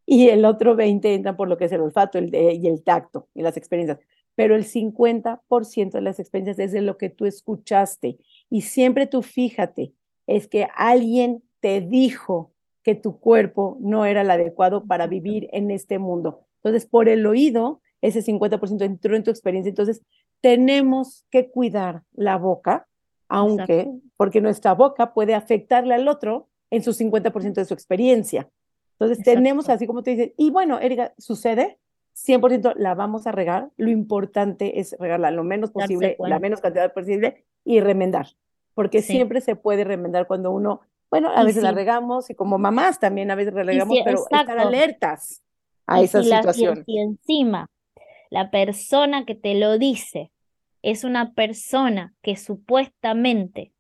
y 0.07 0.29
el 0.29 0.45
otro 0.45 0.77
20% 0.77 1.05
entra 1.07 1.37
por 1.37 1.49
lo 1.49 1.57
que 1.57 1.67
es 1.67 1.73
el 1.73 1.81
olfato 1.81 2.19
y 2.19 2.67
el 2.67 2.83
tacto 2.83 3.29
y 3.35 3.43
las 3.43 3.57
experiencias. 3.57 3.99
Pero 4.35 4.57
el 4.57 4.65
50% 4.65 5.93
de 5.93 6.01
las 6.01 6.19
experiencias 6.19 6.59
es 6.59 6.73
de 6.73 6.83
lo 6.83 6.97
que 6.99 7.11
tú 7.11 7.27
escuchaste. 7.27 8.19
Y 8.51 8.63
siempre 8.63 9.07
tú 9.07 9.23
fíjate, 9.23 9.93
es 10.27 10.49
que 10.49 10.69
alguien 10.75 11.43
te 11.61 11.81
dijo 11.81 12.53
que 12.83 12.95
tu 12.95 13.19
cuerpo 13.19 13.79
no 13.81 14.05
era 14.05 14.23
el 14.23 14.31
adecuado 14.31 14.85
para 14.85 15.07
vivir 15.07 15.49
en 15.53 15.71
este 15.71 15.99
mundo. 15.99 16.47
Entonces, 16.57 16.87
por 16.87 17.09
el 17.09 17.27
oído, 17.27 17.81
ese 18.03 18.23
50% 18.23 18.83
entró 18.85 19.17
en 19.17 19.23
tu 19.23 19.31
experiencia. 19.31 19.71
Entonces, 19.71 20.03
tenemos 20.45 21.25
que 21.31 21.49
cuidar 21.49 22.03
la 22.13 22.37
boca, 22.37 22.87
aunque, 23.29 23.91
porque 24.19 24.43
nuestra 24.43 24.75
boca 24.75 25.15
puede 25.15 25.35
afectarle 25.35 25.95
al 25.95 26.07
otro 26.07 26.49
en 26.69 26.83
su 26.83 26.93
50% 26.93 27.55
de 27.55 27.65
su 27.65 27.73
experiencia. 27.73 28.51
Entonces 28.93 29.25
tenemos, 29.25 29.71
así 29.71 29.87
como 29.87 30.03
te 30.03 30.11
dices, 30.11 30.33
y 30.37 30.51
bueno, 30.51 30.79
Erika, 30.81 31.15
sucede, 31.17 31.79
100% 32.15 32.75
la 32.77 32.95
vamos 32.95 33.27
a 33.27 33.33
regar, 33.33 33.71
lo 33.79 33.89
importante 33.89 34.81
es 34.81 34.95
regarla 35.01 35.31
lo 35.31 35.45
menos 35.45 35.71
posible, 35.71 36.15
la 36.19 36.39
menos 36.39 36.61
cantidad 36.61 36.93
posible 36.93 37.47
y 37.65 37.81
remendar, 37.81 38.27
porque 38.75 39.01
siempre 39.01 39.41
se 39.41 39.57
puede 39.57 39.83
remendar 39.83 40.27
cuando 40.27 40.51
uno, 40.51 40.83
bueno, 41.11 41.31
a 41.35 41.43
veces 41.43 41.63
la 41.63 41.73
regamos 41.73 42.29
y 42.29 42.35
como 42.35 42.59
mamás 42.59 43.01
también 43.01 43.31
a 43.31 43.35
veces 43.35 43.55
regamos, 43.55 43.97
pero 44.05 44.19
estar 44.19 44.59
alertas 44.59 45.43
a 45.87 46.03
esa 46.03 46.23
situación. 46.23 46.85
y 46.87 46.99
encima 46.99 47.71
la 48.29 48.51
persona 48.51 49.25
que 49.25 49.35
te 49.35 49.55
lo 49.55 49.79
dice 49.79 50.33
es 50.85 51.03
una 51.03 51.33
persona 51.33 52.15
que 52.23 52.37
supuestamente 52.37 53.73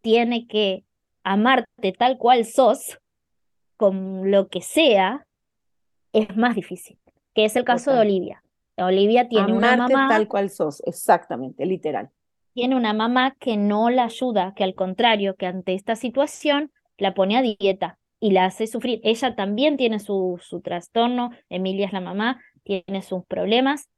tiene 0.00 0.46
que 0.46 0.84
amarte 1.22 1.92
tal 1.92 2.16
cual 2.16 2.44
sos, 2.46 2.98
con 3.76 4.30
lo 4.30 4.48
que 4.48 4.62
sea, 4.62 5.26
es 6.12 6.34
más 6.34 6.54
difícil, 6.54 6.98
que 7.34 7.44
es 7.44 7.56
el 7.56 7.64
caso 7.64 7.92
de 7.92 8.00
Olivia. 8.00 8.42
Olivia 8.78 9.28
tiene 9.28 9.52
una 9.52 9.76
mamá 9.76 10.08
tal 10.08 10.28
cual 10.28 10.48
sos, 10.48 10.82
exactamente, 10.86 11.66
literal. 11.66 12.10
Tiene 12.54 12.74
una 12.74 12.94
mamá 12.94 13.36
que 13.38 13.58
no 13.58 13.90
la 13.90 14.04
ayuda, 14.04 14.54
que 14.56 14.64
al 14.64 14.74
contrario, 14.74 15.36
que 15.36 15.46
ante 15.46 15.74
esta 15.74 15.94
situación 15.94 16.72
la 16.96 17.12
pone 17.12 17.36
a 17.36 17.42
dieta 17.42 17.98
y 18.18 18.30
la 18.30 18.46
hace 18.46 18.66
sufrir. 18.66 19.00
Ella 19.02 19.34
también 19.34 19.76
tiene 19.76 19.98
su, 19.98 20.40
su 20.42 20.62
trastorno, 20.62 21.32
Emilia 21.50 21.84
es 21.84 21.92
la 21.92 22.00
mamá, 22.00 22.40
tiene 22.62 23.02
sus 23.02 23.26
problemas, 23.26 23.90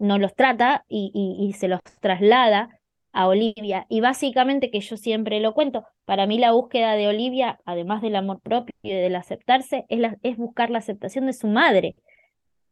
no 0.00 0.18
los 0.18 0.34
trata 0.34 0.84
y, 0.88 1.54
se 1.56 1.68
los 1.68 1.80
traslada 2.00 2.68
a 3.12 3.28
Olivia. 3.28 3.86
Y 3.88 4.00
básicamente, 4.00 4.70
que 4.70 4.80
yo 4.80 4.96
siempre 4.96 5.40
lo 5.40 5.54
cuento, 5.54 5.84
para 6.04 6.26
mí 6.26 6.38
la 6.38 6.52
búsqueda 6.52 6.94
de 6.94 7.08
Olivia, 7.08 7.60
además 7.64 8.02
del 8.02 8.16
amor 8.16 8.40
propio 8.40 8.74
y 8.82 8.90
del 8.92 9.14
aceptarse, 9.14 9.84
es, 9.88 10.00
es 10.22 10.36
buscar 10.36 10.70
la 10.70 10.78
aceptación 10.78 11.26
de 11.26 11.32
su 11.32 11.46
madre, 11.46 11.96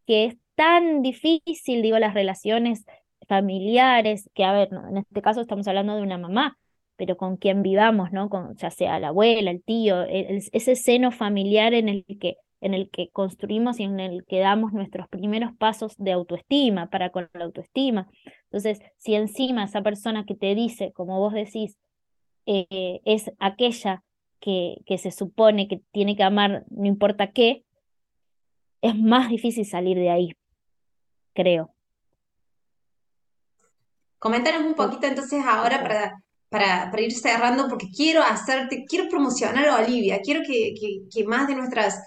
que 0.06 0.24
es 0.26 0.36
tan 0.54 1.02
difícil, 1.02 1.82
digo, 1.82 1.98
las 1.98 2.14
relaciones 2.14 2.84
familiares, 3.28 4.28
que 4.34 4.44
a 4.44 4.52
ver, 4.52 4.70
en 4.72 4.96
este 4.96 5.22
caso 5.22 5.42
estamos 5.42 5.68
hablando 5.68 5.94
de 5.94 6.02
una 6.02 6.18
mamá, 6.18 6.58
pero 6.96 7.16
con 7.16 7.36
quien 7.36 7.62
vivamos, 7.62 8.10
¿no? 8.10 8.28
Con, 8.28 8.56
ya 8.56 8.70
sea 8.70 8.98
la 8.98 9.08
abuela, 9.08 9.50
el 9.50 9.62
tío, 9.62 10.02
ese 10.04 10.76
seno 10.76 11.12
familiar 11.12 11.74
en 11.74 11.88
el 11.88 12.04
que 12.18 12.38
en 12.61 12.74
el 12.74 12.90
que 12.90 13.11
construimos 13.11 13.80
y 13.80 13.84
en 13.84 14.00
el 14.00 14.24
que 14.24 14.40
damos 14.40 14.72
nuestros 14.72 15.09
primeros 15.09 15.52
pasos 15.56 15.94
de 15.98 16.12
autoestima 16.12 16.90
para 16.90 17.11
con 17.11 17.28
la 17.34 17.44
autoestima. 17.44 18.09
Entonces, 18.44 18.80
si 18.96 19.14
encima 19.14 19.64
esa 19.64 19.82
persona 19.82 20.24
que 20.24 20.34
te 20.34 20.54
dice, 20.54 20.92
como 20.92 21.18
vos 21.18 21.32
decís, 21.32 21.76
eh, 22.46 23.00
es 23.04 23.30
aquella 23.38 24.02
que, 24.40 24.78
que 24.86 24.98
se 24.98 25.11
supone 25.11 25.68
que 25.68 25.82
tiene 25.92 26.16
que 26.16 26.22
amar 26.22 26.64
no 26.70 26.86
importa 26.86 27.32
qué, 27.32 27.64
es 28.80 28.96
más 28.96 29.28
difícil 29.28 29.66
salir 29.66 29.96
de 29.96 30.11
ahí. 30.11 30.32
creo. 31.34 31.72
Coméntanos 34.18 34.62
un 34.62 34.74
poquito 34.74 35.06
entonces 35.06 35.40
ahora 35.46 35.80
para, 35.80 36.22
para, 36.48 36.90
para 36.90 37.02
ir 37.02 37.12
cerrando, 37.12 37.68
porque 37.68 37.88
quiero 37.94 38.22
hacerte, 38.22 38.84
quiero 38.84 39.09
promocionar 39.09 39.68
a 39.68 39.76
Olivia, 39.76 40.20
quiero 40.22 40.40
que, 40.44 40.74
que, 41.12 41.24
más 41.24 41.46
de 41.46 41.54
nuestras, 41.54 42.02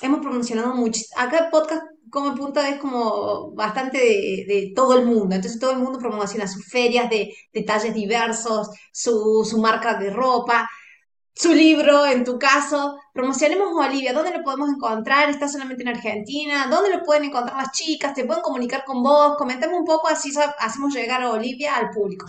hemos 0.00 0.20
promocionado 0.20 0.74
mucho, 0.74 1.00
acá 1.16 1.44
el 1.44 1.50
podcast 1.50 1.82
como 2.10 2.34
punta 2.34 2.68
es 2.68 2.78
como 2.78 3.52
bastante 3.52 3.98
de, 3.98 4.72
todo 4.74 4.98
el 4.98 5.06
mundo, 5.06 5.34
entonces 5.34 5.58
todo 5.58 5.72
el 5.72 5.78
mundo 5.78 5.98
promociona 5.98 6.46
sus 6.46 6.64
ferias 6.66 7.10
de 7.10 7.34
detalles 7.52 7.92
diversos, 7.92 8.68
su, 8.92 9.44
su 9.44 9.58
marca 9.60 9.98
de 9.98 10.10
ropa, 10.10 10.68
su 11.34 11.52
libro, 11.52 12.06
en 12.06 12.24
tu 12.24 12.38
caso. 12.38 12.96
Promocionemos 13.12 13.68
Olivia, 13.74 14.12
¿dónde 14.12 14.30
lo 14.30 14.44
podemos 14.44 14.70
encontrar? 14.70 15.28
¿Está 15.28 15.48
solamente 15.48 15.82
en 15.82 15.88
Argentina? 15.88 16.68
¿Dónde 16.70 16.96
lo 16.96 17.02
pueden 17.02 17.24
encontrar 17.24 17.56
las 17.56 17.72
chicas? 17.72 18.14
¿Te 18.14 18.24
pueden 18.24 18.42
comunicar 18.42 18.84
con 18.84 19.02
vos? 19.02 19.34
Comentemos 19.36 19.78
un 19.78 19.84
poco, 19.84 20.08
así 20.08 20.32
hacemos 20.60 20.94
llegar 20.94 21.22
a 21.22 21.32
Olivia 21.32 21.76
al 21.76 21.90
público. 21.90 22.26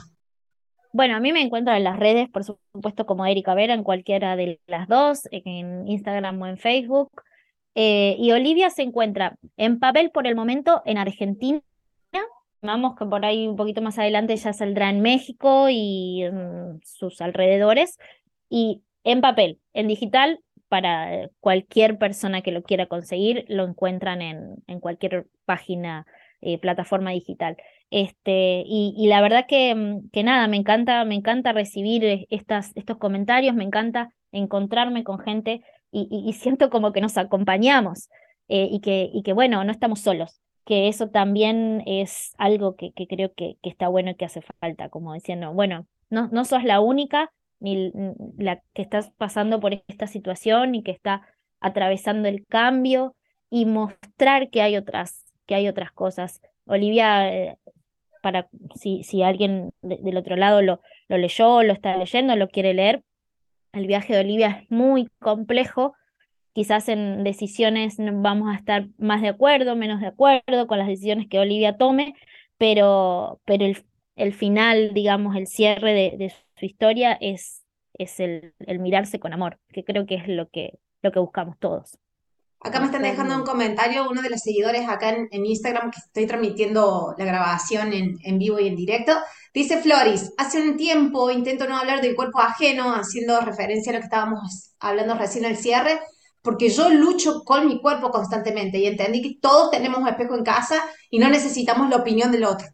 Bueno, 0.91 1.15
a 1.15 1.19
mí 1.19 1.33
me 1.33 1.41
encuentran 1.41 1.77
en 1.77 1.83
las 1.83 1.99
redes, 1.99 2.29
por 2.29 2.43
supuesto, 2.43 3.05
como 3.05 3.25
Erika 3.25 3.53
Vera, 3.53 3.73
en 3.73 3.83
cualquiera 3.83 4.35
de 4.35 4.61
las 4.65 4.87
dos, 4.87 5.27
en 5.29 5.87
Instagram 5.87 6.41
o 6.41 6.47
en 6.47 6.57
Facebook. 6.57 7.11
Eh, 7.75 8.15
y 8.19 8.31
Olivia 8.31 8.69
se 8.69 8.83
encuentra 8.83 9.37
en 9.57 9.79
papel 9.79 10.11
por 10.11 10.27
el 10.27 10.35
momento 10.35 10.81
en 10.85 10.97
Argentina. 10.97 11.61
Vamos 12.61 12.95
que 12.97 13.05
por 13.05 13.23
ahí 13.25 13.47
un 13.47 13.55
poquito 13.55 13.83
más 13.83 13.99
adelante 13.99 14.35
ya 14.35 14.51
saldrá 14.51 14.89
en 14.89 15.01
México 15.01 15.67
y 15.69 16.23
sus 16.83 17.21
alrededores. 17.21 17.99
Y 18.49 18.81
en 19.03 19.21
papel, 19.21 19.59
en 19.73 19.87
digital, 19.87 20.39
para 20.67 21.29
cualquier 21.41 21.99
persona 21.99 22.41
que 22.41 22.51
lo 22.51 22.63
quiera 22.63 22.87
conseguir, 22.87 23.45
lo 23.49 23.65
encuentran 23.65 24.23
en, 24.23 24.63
en 24.65 24.79
cualquier 24.79 25.27
página, 25.45 26.07
eh, 26.41 26.59
plataforma 26.59 27.11
digital. 27.11 27.57
Este, 27.89 28.63
y, 28.67 29.07
la 29.07 29.21
verdad 29.21 29.45
que, 29.47 29.73
mm, 29.73 30.09
que, 30.11 30.23
nada, 30.23 30.47
me 30.47 30.57
encanta, 30.57 31.05
me 31.05 31.15
encanta 31.15 31.53
recibir 31.53 32.03
eh, 32.03 32.27
estas, 32.29 32.71
estos 32.75 32.97
comentarios, 32.97 33.55
me 33.55 33.63
encanta 33.63 34.11
encontrarme 34.31 35.03
con 35.03 35.17
gente 35.17 35.61
y, 35.91 36.33
siento 36.33 36.69
como 36.69 36.91
que 36.91 37.01
nos 37.01 37.17
acompañamos 37.17 38.09
eh, 38.49 38.67
y, 38.69 38.81
que, 38.81 39.09
y 39.13 39.23
que, 39.23 39.33
bueno, 39.33 39.63
no 39.63 39.71
estamos 39.71 40.01
solos, 40.01 40.41
que 40.65 40.87
eso 40.87 41.09
también 41.09 41.83
es 41.85 42.33
algo 42.37 42.75
que, 42.75 42.91
creo 42.93 43.33
que, 43.33 43.57
que, 43.61 43.69
está 43.69 43.87
bueno 43.87 44.11
y 44.11 44.15
que 44.15 44.25
hace 44.25 44.41
falta, 44.59 44.89
como 44.89 45.13
diciendo, 45.13 45.53
bueno, 45.53 45.87
no, 46.09 46.27
no 46.31 46.43
sos 46.45 46.63
la 46.63 46.81
única, 46.81 47.31
ni 47.59 47.91
la 48.37 48.61
que 48.73 48.81
estás 48.81 49.11
pasando 49.17 49.59
por 49.59 49.73
esta 49.87 50.07
situación 50.07 50.75
y 50.75 50.83
que 50.83 50.91
está 50.91 51.21
atravesando 51.59 52.27
el 52.27 52.45
cambio 52.45 53.15
y 53.49 53.65
mostrar 53.65 54.49
que 54.49 54.61
hay 54.61 54.75
otras, 54.75 55.23
que 55.45 55.55
hay 55.55 55.67
otras 55.67 55.91
cosas. 55.91 56.41
Olivia, 56.65 57.33
eh, 57.33 57.57
para 58.21 58.49
si, 58.75 59.03
si 59.03 59.23
alguien 59.23 59.71
del 59.81 60.17
otro 60.17 60.35
lado 60.35 60.61
lo, 60.61 60.81
lo 61.07 61.17
leyó, 61.17 61.63
lo 61.63 61.73
está 61.73 61.95
leyendo, 61.95 62.35
lo 62.35 62.49
quiere 62.49 62.73
leer, 62.73 63.03
el 63.75 63.87
viaje 63.87 64.13
de 64.13 64.19
Olivia 64.21 64.61
es 64.61 64.71
muy 64.71 65.09
complejo. 65.19 65.93
Quizás 66.53 66.87
en 66.89 67.23
decisiones 67.23 67.95
vamos 67.97 68.53
a 68.53 68.57
estar 68.57 68.87
más 68.97 69.21
de 69.21 69.29
acuerdo, 69.29 69.75
menos 69.75 69.99
de 69.99 70.07
acuerdo 70.07 70.67
con 70.67 70.77
las 70.77 70.87
decisiones 70.87 71.27
que 71.27 71.39
Olivia 71.39 71.77
tome, 71.77 72.15
pero, 72.57 73.41
pero 73.45 73.65
el, 73.65 73.83
el 74.15 74.33
final, 74.33 74.93
digamos, 74.93 75.35
el 75.35 75.47
cierre 75.47 75.93
de, 75.93 76.17
de 76.17 76.33
su 76.57 76.65
historia 76.65 77.17
es, 77.19 77.63
es 77.93 78.19
el, 78.19 78.53
el, 78.59 78.79
mirarse 78.79 79.19
con 79.19 79.33
amor, 79.33 79.59
que 79.69 79.83
creo 79.83 80.05
que 80.05 80.15
es 80.15 80.27
lo 80.27 80.49
que, 80.49 80.79
lo 81.01 81.11
que 81.11 81.19
buscamos 81.19 81.57
todos. 81.59 81.97
Acá 82.61 82.79
me 82.79 82.87
están 82.87 83.03
dejando 83.03 83.35
un 83.35 83.43
comentario 83.43 84.09
uno 84.09 84.21
de 84.21 84.29
los 84.29 84.41
seguidores 84.41 84.87
acá 84.87 85.09
en, 85.09 85.27
en 85.31 85.45
Instagram 85.45 85.91
que 85.91 85.99
estoy 85.99 86.25
transmitiendo 86.25 87.13
la 87.17 87.25
grabación 87.25 87.93
en, 87.93 88.17
en, 88.23 88.39
vivo 88.39 88.59
y 88.59 88.67
en 88.67 88.75
directo. 88.75 89.11
Dice 89.55 89.77
Floris, 89.77 90.33
hace 90.37 90.61
un 90.61 90.75
tiempo 90.75 91.31
intento 91.31 91.65
no 91.65 91.77
hablar 91.77 92.01
del 92.01 92.13
cuerpo 92.13 92.41
ajeno, 92.41 92.93
haciendo 92.93 93.39
referencia 93.39 93.91
a 93.91 93.95
lo 93.95 93.99
que 94.01 94.05
estábamos 94.05 94.75
hablando 94.81 95.15
recién 95.15 95.45
al 95.45 95.55
cierre, 95.55 96.01
porque 96.41 96.67
yo 96.67 96.89
lucho 96.89 97.41
con 97.45 97.65
mi 97.65 97.81
cuerpo 97.81 98.11
constantemente 98.11 98.79
y 98.79 98.85
entendí 98.85 99.21
que 99.21 99.39
todos 99.39 99.71
tenemos 99.71 99.99
un 99.99 100.09
espejo 100.09 100.35
en 100.35 100.43
casa 100.43 100.75
y 101.09 101.19
no 101.19 101.29
necesitamos 101.29 101.89
la 101.89 101.95
opinión 101.95 102.33
del 102.33 102.43
otro. 102.43 102.67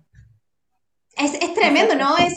Es, 1.16 1.36
es 1.36 1.54
tremendo, 1.54 1.94
¿no? 1.94 2.18
Es, 2.18 2.34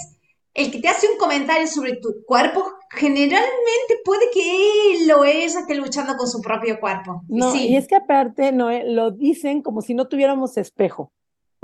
el 0.53 0.71
que 0.71 0.79
te 0.79 0.89
hace 0.89 1.09
un 1.11 1.17
comentario 1.17 1.67
sobre 1.67 1.97
tu 1.97 2.23
cuerpo, 2.27 2.65
generalmente 2.91 3.99
puede 4.05 4.27
que 4.31 4.93
él 4.93 5.11
o 5.13 5.25
ella 5.25 5.61
esté 5.61 5.75
luchando 5.75 6.17
con 6.19 6.29
su 6.29 6.43
propio 6.43 6.79
cuerpo. 6.79 7.23
No, 7.29 7.57
y, 7.57 7.77
es 7.77 7.89
que 7.89 7.97
aparte 7.97 8.53
no, 8.53 8.71
lo 8.71 9.11
dicen 9.11 9.63
como 9.63 9.81
si 9.81 9.95
no 9.95 10.07
tuviéramos 10.07 10.59
espejo. 10.59 11.13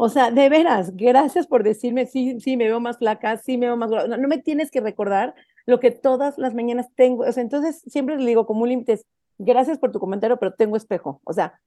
O 0.03 0.09
sea, 0.09 0.31
de 0.31 0.49
veras, 0.49 0.97
gracias 0.97 1.47
por 1.47 1.63
decirme, 1.63 2.07
sí, 2.07 2.41
sí, 2.41 2.57
me 2.57 2.65
veo 2.65 2.81
más 2.81 2.97
flaca, 2.97 3.37
sí, 3.37 3.59
me 3.59 3.67
veo 3.67 3.77
más... 3.77 3.91
No, 3.91 4.17
no 4.17 4.29
me 4.29 4.39
tienes 4.39 4.71
que 4.71 4.81
recordar 4.81 5.35
lo 5.67 5.79
que 5.79 5.91
todas 5.91 6.39
las 6.39 6.55
mañanas 6.55 6.89
tengo. 6.95 7.25
O 7.25 7.33
sea, 7.33 7.43
entonces 7.43 7.83
siempre 7.87 8.17
le 8.17 8.25
digo 8.25 8.47
como 8.47 8.63
un 8.63 8.71
límite, 8.71 8.99
gracias 9.37 9.77
por 9.79 9.93
tu 9.93 10.01
comentario, 10.01 10.39
pero 10.39 10.55
tengo 10.55 10.79
espejo. 10.79 11.21
O 11.25 11.35
sea, 11.35 11.61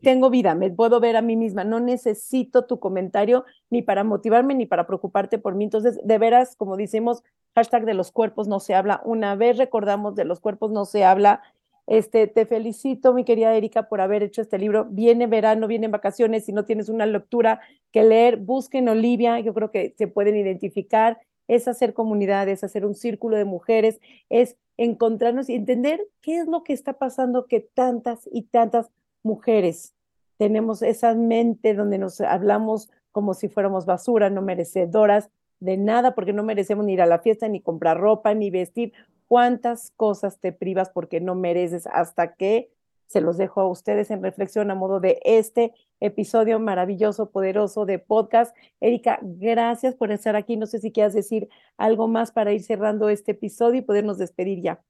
tengo 0.00 0.30
vida, 0.30 0.54
me 0.54 0.70
puedo 0.70 1.00
ver 1.00 1.16
a 1.16 1.20
mí 1.20 1.36
misma, 1.36 1.64
no 1.64 1.78
necesito 1.78 2.64
tu 2.64 2.80
comentario 2.80 3.44
ni 3.68 3.82
para 3.82 4.04
motivarme 4.04 4.54
ni 4.54 4.64
para 4.64 4.86
preocuparte 4.86 5.38
por 5.38 5.54
mí. 5.54 5.64
Entonces, 5.64 6.00
de 6.02 6.16
veras, 6.16 6.56
como 6.56 6.78
decimos, 6.78 7.24
hashtag 7.54 7.84
de 7.84 7.92
los 7.92 8.10
cuerpos 8.10 8.48
no 8.48 8.58
se 8.58 8.74
habla, 8.74 9.02
una 9.04 9.34
vez 9.34 9.58
recordamos 9.58 10.14
de 10.14 10.24
los 10.24 10.40
cuerpos 10.40 10.70
no 10.70 10.86
se 10.86 11.04
habla. 11.04 11.42
Este, 11.86 12.26
te 12.26 12.46
felicito, 12.46 13.14
mi 13.14 13.24
querida 13.24 13.54
Erika, 13.54 13.88
por 13.88 14.00
haber 14.00 14.22
hecho 14.22 14.42
este 14.42 14.58
libro. 14.58 14.86
Viene 14.90 15.26
verano, 15.26 15.66
vienen 15.66 15.90
vacaciones, 15.90 16.44
si 16.44 16.52
no 16.52 16.64
tienes 16.64 16.88
una 16.88 17.06
lectura 17.06 17.60
que 17.92 18.02
leer, 18.02 18.38
busquen 18.38 18.88
Olivia, 18.88 19.38
yo 19.40 19.54
creo 19.54 19.70
que 19.70 19.94
se 19.96 20.08
pueden 20.08 20.36
identificar, 20.36 21.20
es 21.48 21.68
hacer 21.68 21.94
comunidad, 21.94 22.48
es 22.48 22.64
hacer 22.64 22.84
un 22.84 22.94
círculo 22.94 23.36
de 23.36 23.44
mujeres, 23.44 24.00
es 24.28 24.56
encontrarnos 24.76 25.48
y 25.48 25.54
entender 25.54 26.00
qué 26.20 26.38
es 26.38 26.48
lo 26.48 26.64
que 26.64 26.72
está 26.72 26.94
pasando 26.94 27.46
que 27.46 27.60
tantas 27.60 28.28
y 28.32 28.42
tantas 28.42 28.90
mujeres 29.22 29.96
tenemos 30.36 30.82
esa 30.82 31.14
mente 31.14 31.74
donde 31.74 31.98
nos 31.98 32.20
hablamos 32.20 32.90
como 33.12 33.34
si 33.34 33.48
fuéramos 33.48 33.86
basura, 33.86 34.30
no 34.30 34.42
merecedoras 34.42 35.30
de 35.60 35.76
nada, 35.76 36.14
porque 36.14 36.34
no 36.34 36.42
merecemos 36.42 36.84
ni 36.84 36.92
ir 36.92 37.02
a 37.02 37.06
la 37.06 37.20
fiesta, 37.20 37.48
ni 37.48 37.60
comprar 37.60 37.98
ropa, 37.98 38.34
ni 38.34 38.50
vestir. 38.50 38.92
¿Cuántas 39.28 39.92
cosas 39.96 40.38
te 40.38 40.52
privas 40.52 40.90
porque 40.90 41.20
no 41.20 41.34
mereces 41.34 41.86
hasta 41.86 42.34
que 42.34 42.70
se 43.06 43.20
los 43.20 43.36
dejo 43.36 43.60
a 43.60 43.68
ustedes 43.68 44.10
en 44.10 44.22
reflexión 44.22 44.70
a 44.70 44.74
modo 44.74 45.00
de 45.00 45.20
este 45.24 45.72
episodio 46.00 46.58
maravilloso, 46.58 47.30
poderoso 47.30 47.86
de 47.86 47.98
podcast. 47.98 48.54
Erika, 48.80 49.18
gracias 49.22 49.94
por 49.94 50.12
estar 50.12 50.36
aquí. 50.36 50.56
No 50.56 50.66
sé 50.66 50.78
si 50.78 50.92
quieras 50.92 51.14
decir 51.14 51.48
algo 51.76 52.08
más 52.08 52.32
para 52.32 52.52
ir 52.52 52.62
cerrando 52.62 53.08
este 53.08 53.32
episodio 53.32 53.78
y 53.78 53.82
podernos 53.82 54.18
despedir 54.18 54.60
ya. 54.60 54.80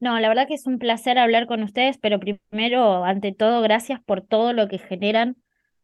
No, 0.00 0.18
la 0.20 0.28
verdad 0.28 0.46
que 0.46 0.54
es 0.54 0.66
un 0.66 0.78
placer 0.78 1.18
hablar 1.18 1.46
con 1.46 1.62
ustedes, 1.62 1.98
pero 1.98 2.20
primero, 2.20 3.04
ante 3.04 3.32
todo, 3.32 3.60
gracias 3.62 4.00
por 4.00 4.20
todo 4.20 4.52
lo 4.52 4.68
que 4.68 4.78
generan, 4.78 5.36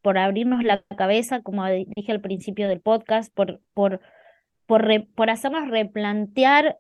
por 0.03 0.19
abrirnos 0.19 0.63
la 0.63 0.85
cabeza, 0.97 1.43
como 1.43 1.67
dije 1.67 2.13
al 2.13 2.21
principio 2.21 2.69
del 2.69 2.81
podcast, 2.81 3.35
por, 3.35 3.61
por, 3.73 4.01
por, 4.67 4.85
por 5.17 5.31
hacernos 5.31 5.69
replantear 5.69 6.79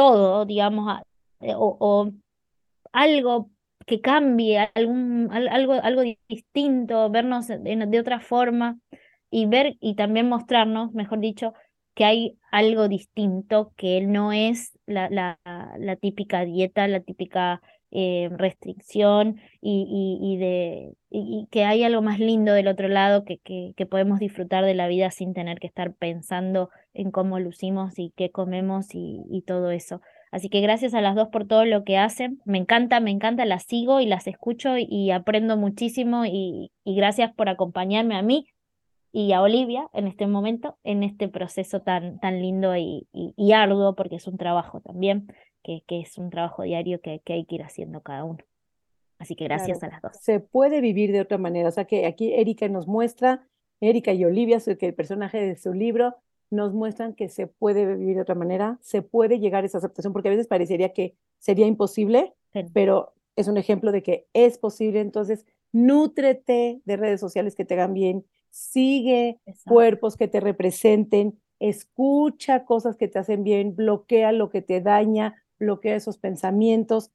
todo, 0.00 0.46
digamos, 0.46 0.98
eh, 1.40 1.52
o, 1.54 2.10
algo 2.92 3.50
que 3.86 4.00
cambie, 4.00 4.70
algún, 4.74 5.28
algo, 5.30 5.74
algo 5.74 6.02
distinto, 6.26 7.10
vernos 7.10 7.48
de, 7.48 8.00
otra 8.00 8.20
forma 8.20 8.78
y 9.30 9.44
ver 9.44 9.76
y 9.78 9.96
también 9.96 10.26
mostrarnos, 10.26 10.94
mejor 10.94 11.20
dicho, 11.20 11.52
que 11.94 12.06
hay 12.06 12.38
algo 12.50 12.88
distinto, 12.88 13.74
que 13.76 14.00
no 14.00 14.32
es 14.32 14.72
la, 14.86 15.10
la, 15.10 15.38
la 15.78 15.96
típica 15.96 16.46
dieta, 16.46 16.88
la 16.88 17.00
típica 17.00 17.60
eh, 17.92 18.28
restricción 18.32 19.40
y, 19.60 20.18
y, 20.22 20.36
de, 20.36 20.94
y, 21.10 21.48
que 21.50 21.64
hay 21.64 21.82
algo 21.82 22.02
más 22.02 22.18
lindo 22.20 22.52
del 22.52 22.68
otro 22.68 22.88
lado, 22.88 23.24
que, 23.24 23.38
que, 23.38 23.72
que, 23.76 23.86
podemos 23.86 24.20
disfrutar 24.20 24.64
de 24.64 24.74
la 24.74 24.88
vida 24.88 25.10
sin 25.10 25.34
tener 25.34 25.58
que 25.58 25.66
estar 25.66 25.94
pensando 25.94 26.70
en 26.94 27.10
cómo 27.10 27.40
lucimos 27.40 27.98
y 27.98 28.12
qué 28.16 28.30
comemos 28.30 28.88
y, 28.92 29.42
todo 29.46 29.70
eso. 29.70 30.00
Así 30.30 30.48
que 30.48 30.60
gracias 30.60 30.94
a 30.94 31.00
las 31.00 31.16
dos 31.16 31.28
por 31.28 31.46
todo 31.46 31.64
lo 31.64 31.82
que 31.82 31.98
hacen. 31.98 32.40
Me 32.44 32.58
encanta, 32.58 33.00
me 33.00 33.10
encanta, 33.10 33.44
las 33.44 33.64
sigo 33.64 34.00
y 34.00 34.06
las 34.06 34.26
escucho 34.26 34.74
y 34.78 35.10
aprendo 35.10 35.56
muchísimo 35.56 36.24
y, 36.24 36.70
y 36.84 36.94
gracias 36.94 37.32
por 37.34 37.48
acompañarme 37.48 38.16
a 38.16 38.22
mí 38.22 38.46
y 39.12 39.32
a 39.32 39.42
Olivia 39.42 39.88
en 39.92 40.06
este 40.06 40.26
momento, 40.26 40.78
en 40.84 41.02
este 41.02 41.28
proceso 41.28 41.80
tan, 41.80 42.18
tan 42.20 42.40
lindo 42.40 42.76
y, 42.76 43.08
y, 43.12 43.52
arduo, 43.52 43.94
porque 43.94 44.16
es 44.16 44.26
un 44.26 44.36
trabajo 44.36 44.80
también, 44.80 45.26
que, 45.62 45.82
que 45.86 46.00
es 46.00 46.18
un 46.18 46.30
trabajo 46.30 46.62
diario 46.62 47.00
que, 47.00 47.20
que, 47.20 47.34
hay 47.34 47.44
que 47.44 47.56
ir 47.56 47.62
haciendo 47.62 48.00
cada 48.02 48.24
uno. 48.24 48.38
Así 49.18 49.36
que 49.36 49.44
gracias 49.44 49.82
a 49.82 49.88
las 49.88 50.00
dos. 50.00 50.16
Se 50.20 50.40
puede 50.40 50.80
vivir 50.80 51.12
de 51.12 51.20
otra 51.20 51.38
manera, 51.38 51.68
o 51.68 51.72
sea 51.72 51.84
que 51.84 52.06
aquí 52.06 52.32
Erika 52.32 52.68
nos 52.68 52.86
muestra, 52.86 53.46
Erika 53.80 54.12
y 54.12 54.24
Olivia, 54.24 54.58
que 54.60 54.86
el 54.86 54.94
personaje 54.94 55.38
de 55.38 55.56
su 55.56 55.72
libro, 55.72 56.16
nos 56.50 56.72
muestran 56.74 57.14
que 57.14 57.28
se 57.28 57.46
puede 57.46 57.86
vivir 57.86 58.16
de 58.16 58.22
otra 58.22 58.34
manera, 58.34 58.78
se 58.82 59.02
puede 59.02 59.38
llegar 59.38 59.62
a 59.62 59.66
esa 59.66 59.78
aceptación, 59.78 60.12
porque 60.12 60.28
a 60.28 60.32
veces 60.32 60.48
parecería 60.48 60.92
que 60.92 61.14
sería 61.38 61.66
imposible, 61.66 62.34
pero 62.72 63.12
es 63.36 63.46
un 63.46 63.56
ejemplo 63.56 63.92
de 63.92 64.02
que 64.02 64.26
es 64.32 64.58
posible, 64.58 65.00
entonces 65.00 65.46
nútrete 65.72 66.80
de 66.84 66.96
redes 66.96 67.20
sociales 67.20 67.54
que 67.54 67.64
te 67.64 67.74
hagan 67.74 67.94
bien, 67.94 68.24
sigue 68.50 69.38
cuerpos 69.64 70.16
que 70.16 70.26
te 70.26 70.40
representen, 70.40 71.38
escucha 71.60 72.64
cosas 72.64 72.96
que 72.96 73.06
te 73.06 73.20
hacen 73.20 73.44
bien, 73.44 73.76
bloquea 73.76 74.32
lo 74.32 74.50
que 74.50 74.62
te 74.62 74.80
daña, 74.80 75.42
bloquea 75.60 75.94
esos 75.94 76.18
pensamientos, 76.18 77.12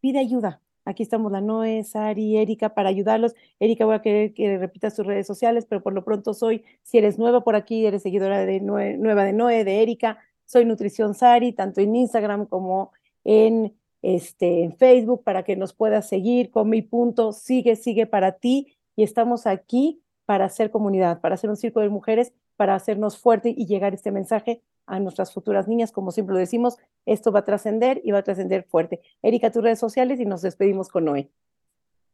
pide 0.00 0.20
ayuda. 0.20 0.60
Aquí 0.84 1.02
estamos 1.02 1.32
la 1.32 1.40
Noé, 1.40 1.82
Sari, 1.82 2.36
Erika 2.36 2.72
para 2.72 2.90
ayudarlos. 2.90 3.34
Erika, 3.58 3.84
voy 3.84 3.96
a 3.96 4.02
querer 4.02 4.34
que 4.34 4.56
repitas 4.56 4.94
tus 4.94 5.04
redes 5.04 5.26
sociales, 5.26 5.66
pero 5.68 5.82
por 5.82 5.92
lo 5.92 6.04
pronto 6.04 6.32
soy, 6.32 6.62
si 6.84 6.98
eres 6.98 7.18
nueva 7.18 7.42
por 7.42 7.56
aquí, 7.56 7.84
eres 7.84 8.02
seguidora 8.02 8.46
de 8.46 8.60
nueva 8.60 9.24
de 9.24 9.32
Noé, 9.32 9.64
de 9.64 9.82
Erika, 9.82 10.18
soy 10.44 10.64
Nutrición 10.64 11.14
Sari, 11.14 11.52
tanto 11.52 11.80
en 11.80 11.96
Instagram 11.96 12.46
como 12.46 12.92
en, 13.24 13.74
este, 14.02 14.62
en 14.62 14.76
Facebook, 14.76 15.24
para 15.24 15.42
que 15.42 15.56
nos 15.56 15.72
puedas 15.72 16.08
seguir 16.08 16.52
con 16.52 16.70
mi 16.70 16.82
punto, 16.82 17.32
sigue, 17.32 17.74
sigue 17.74 18.06
para 18.06 18.32
ti. 18.38 18.76
Y 18.94 19.02
estamos 19.02 19.48
aquí 19.48 20.00
para 20.24 20.44
hacer 20.44 20.70
comunidad, 20.70 21.20
para 21.20 21.34
hacer 21.34 21.50
un 21.50 21.56
circo 21.56 21.80
de 21.80 21.88
mujeres, 21.88 22.32
para 22.56 22.74
hacernos 22.74 23.18
fuerte 23.18 23.54
y 23.56 23.66
llegar 23.66 23.94
este 23.94 24.10
mensaje 24.10 24.62
a 24.86 25.00
nuestras 25.00 25.32
futuras 25.32 25.68
niñas. 25.68 25.92
Como 25.92 26.10
siempre 26.10 26.34
lo 26.34 26.40
decimos, 26.40 26.76
esto 27.04 27.32
va 27.32 27.40
a 27.40 27.44
trascender 27.44 28.00
y 28.04 28.12
va 28.12 28.18
a 28.18 28.22
trascender 28.22 28.64
fuerte. 28.64 29.00
Erika, 29.22 29.50
tus 29.50 29.62
redes 29.62 29.78
sociales 29.78 30.20
y 30.20 30.24
nos 30.24 30.42
despedimos 30.42 30.88
con 30.88 31.04
Noé. 31.04 31.30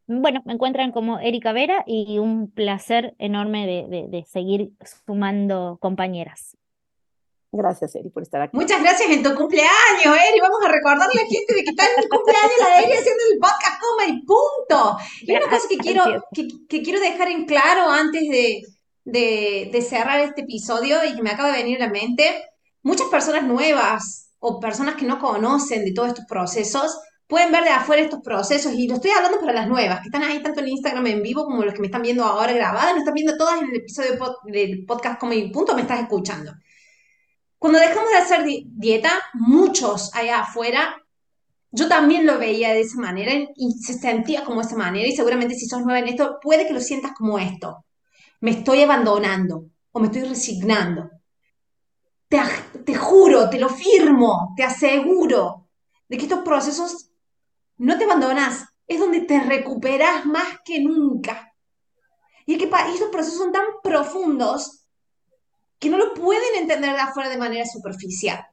Bueno, 0.06 0.42
me 0.44 0.54
encuentran 0.54 0.90
como 0.90 1.20
Erika 1.20 1.52
Vera 1.52 1.84
y 1.86 2.18
un 2.18 2.50
placer 2.50 3.14
enorme 3.18 3.66
de, 3.66 4.08
de 4.08 4.24
seguir 4.24 4.72
sumando 5.06 5.78
compañeras. 5.80 6.56
Gracias, 7.54 7.94
Eri, 7.94 8.08
por 8.08 8.22
estar 8.22 8.40
aquí. 8.40 8.56
Muchas 8.56 8.80
gracias 8.82 9.10
en 9.10 9.22
tu 9.22 9.34
cumpleaños, 9.34 10.06
Eri. 10.06 10.40
Vamos 10.40 10.64
a 10.64 10.72
recordarle 10.72 11.20
a 11.20 11.22
la 11.22 11.28
gente 11.28 11.54
de 11.54 11.62
que 11.62 11.70
está 11.70 11.84
en 11.84 12.02
el 12.02 12.08
cumpleaños 12.08 12.52
la 12.58 12.80
Eri 12.80 12.92
haciendo 12.92 13.22
el 13.30 13.38
podcast, 13.38 13.80
coma 13.80 14.06
y 14.08 14.22
punto. 14.24 14.96
Y 15.20 15.36
una 15.36 15.50
cosa 15.50 15.68
que 15.68 15.76
quiero, 15.76 16.02
que, 16.32 16.82
quiero 16.82 16.98
dejar 16.98 17.28
en 17.28 17.44
claro 17.44 17.90
antes 17.90 18.22
de, 18.22 18.62
de, 19.04 19.86
cerrar 19.88 20.20
este 20.20 20.42
episodio 20.42 21.04
y 21.04 21.14
que 21.14 21.22
me 21.22 21.30
acaba 21.30 21.50
de 21.50 21.62
venir 21.62 21.82
a 21.82 21.86
la 21.86 21.92
mente, 21.92 22.44
muchas 22.82 23.08
personas 23.08 23.44
nuevas 23.44 24.32
o 24.38 24.60
personas 24.60 24.96
que 24.96 25.06
no 25.06 25.18
conocen 25.18 25.84
de 25.84 25.92
todos 25.92 26.08
estos 26.08 26.26
procesos 26.26 26.98
pueden 27.26 27.50
ver 27.50 27.64
de 27.64 27.70
afuera 27.70 28.02
estos 28.02 28.20
procesos 28.20 28.74
y 28.74 28.86
lo 28.86 28.96
estoy 28.96 29.10
hablando 29.12 29.40
para 29.40 29.54
las 29.54 29.66
nuevas, 29.66 30.00
que 30.00 30.08
están 30.08 30.22
ahí 30.22 30.42
tanto 30.42 30.60
en 30.60 30.68
Instagram 30.68 31.06
en 31.06 31.22
vivo 31.22 31.44
como 31.44 31.64
los 31.64 31.72
que 31.72 31.80
me 31.80 31.86
están 31.86 32.02
viendo 32.02 32.24
ahora 32.24 32.52
grabadas, 32.52 32.92
me 32.92 32.98
están 32.98 33.14
viendo 33.14 33.36
todas 33.38 33.62
en 33.62 33.70
el 33.70 33.76
episodio 33.76 34.10
del 34.44 34.84
podcast 34.84 35.18
Come 35.18 35.36
y 35.36 35.50
Punto, 35.50 35.74
me 35.74 35.80
estás 35.82 36.00
escuchando. 36.00 36.52
Cuando 37.58 37.78
dejamos 37.78 38.10
de 38.10 38.16
hacer 38.16 38.44
dieta, 38.66 39.12
muchos 39.32 40.14
allá 40.14 40.40
afuera, 40.40 40.96
yo 41.70 41.88
también 41.88 42.26
lo 42.26 42.38
veía 42.38 42.74
de 42.74 42.80
esa 42.80 43.00
manera 43.00 43.32
y 43.32 43.72
se 43.80 43.94
sentía 43.94 44.44
como 44.44 44.60
esa 44.60 44.76
manera 44.76 45.08
y 45.08 45.16
seguramente 45.16 45.54
si 45.54 45.66
sos 45.66 45.80
nueva 45.82 46.00
en 46.00 46.08
esto, 46.08 46.38
puede 46.42 46.66
que 46.66 46.74
lo 46.74 46.80
sientas 46.80 47.12
como 47.16 47.38
esto. 47.38 47.82
Me 48.42 48.52
estoy 48.52 48.82
abandonando 48.82 49.70
o 49.90 49.98
me 49.98 50.06
estoy 50.06 50.22
resignando. 50.22 51.10
Te, 52.28 52.38
te 52.84 52.94
juro, 52.94 53.50
te 53.50 53.58
lo 53.58 53.68
firmo, 53.68 54.52
te 54.56 54.62
aseguro 54.62 55.68
de 56.08 56.16
que 56.16 56.24
estos 56.24 56.42
procesos 56.44 57.10
no 57.78 57.98
te 57.98 58.04
abandonas, 58.04 58.66
es 58.86 59.00
donde 59.00 59.22
te 59.22 59.40
recuperas 59.40 60.26
más 60.26 60.58
que 60.64 60.80
nunca. 60.80 61.52
Y 62.46 62.54
es 62.54 62.58
que 62.58 62.70
estos 62.92 63.10
procesos 63.10 63.38
son 63.38 63.52
tan 63.52 63.64
profundos 63.82 64.86
que 65.78 65.88
no 65.88 65.98
lo 65.98 66.14
pueden 66.14 66.54
entender 66.56 66.92
de 66.92 67.00
afuera 67.00 67.28
de 67.28 67.38
manera 67.38 67.66
superficial. 67.66 68.44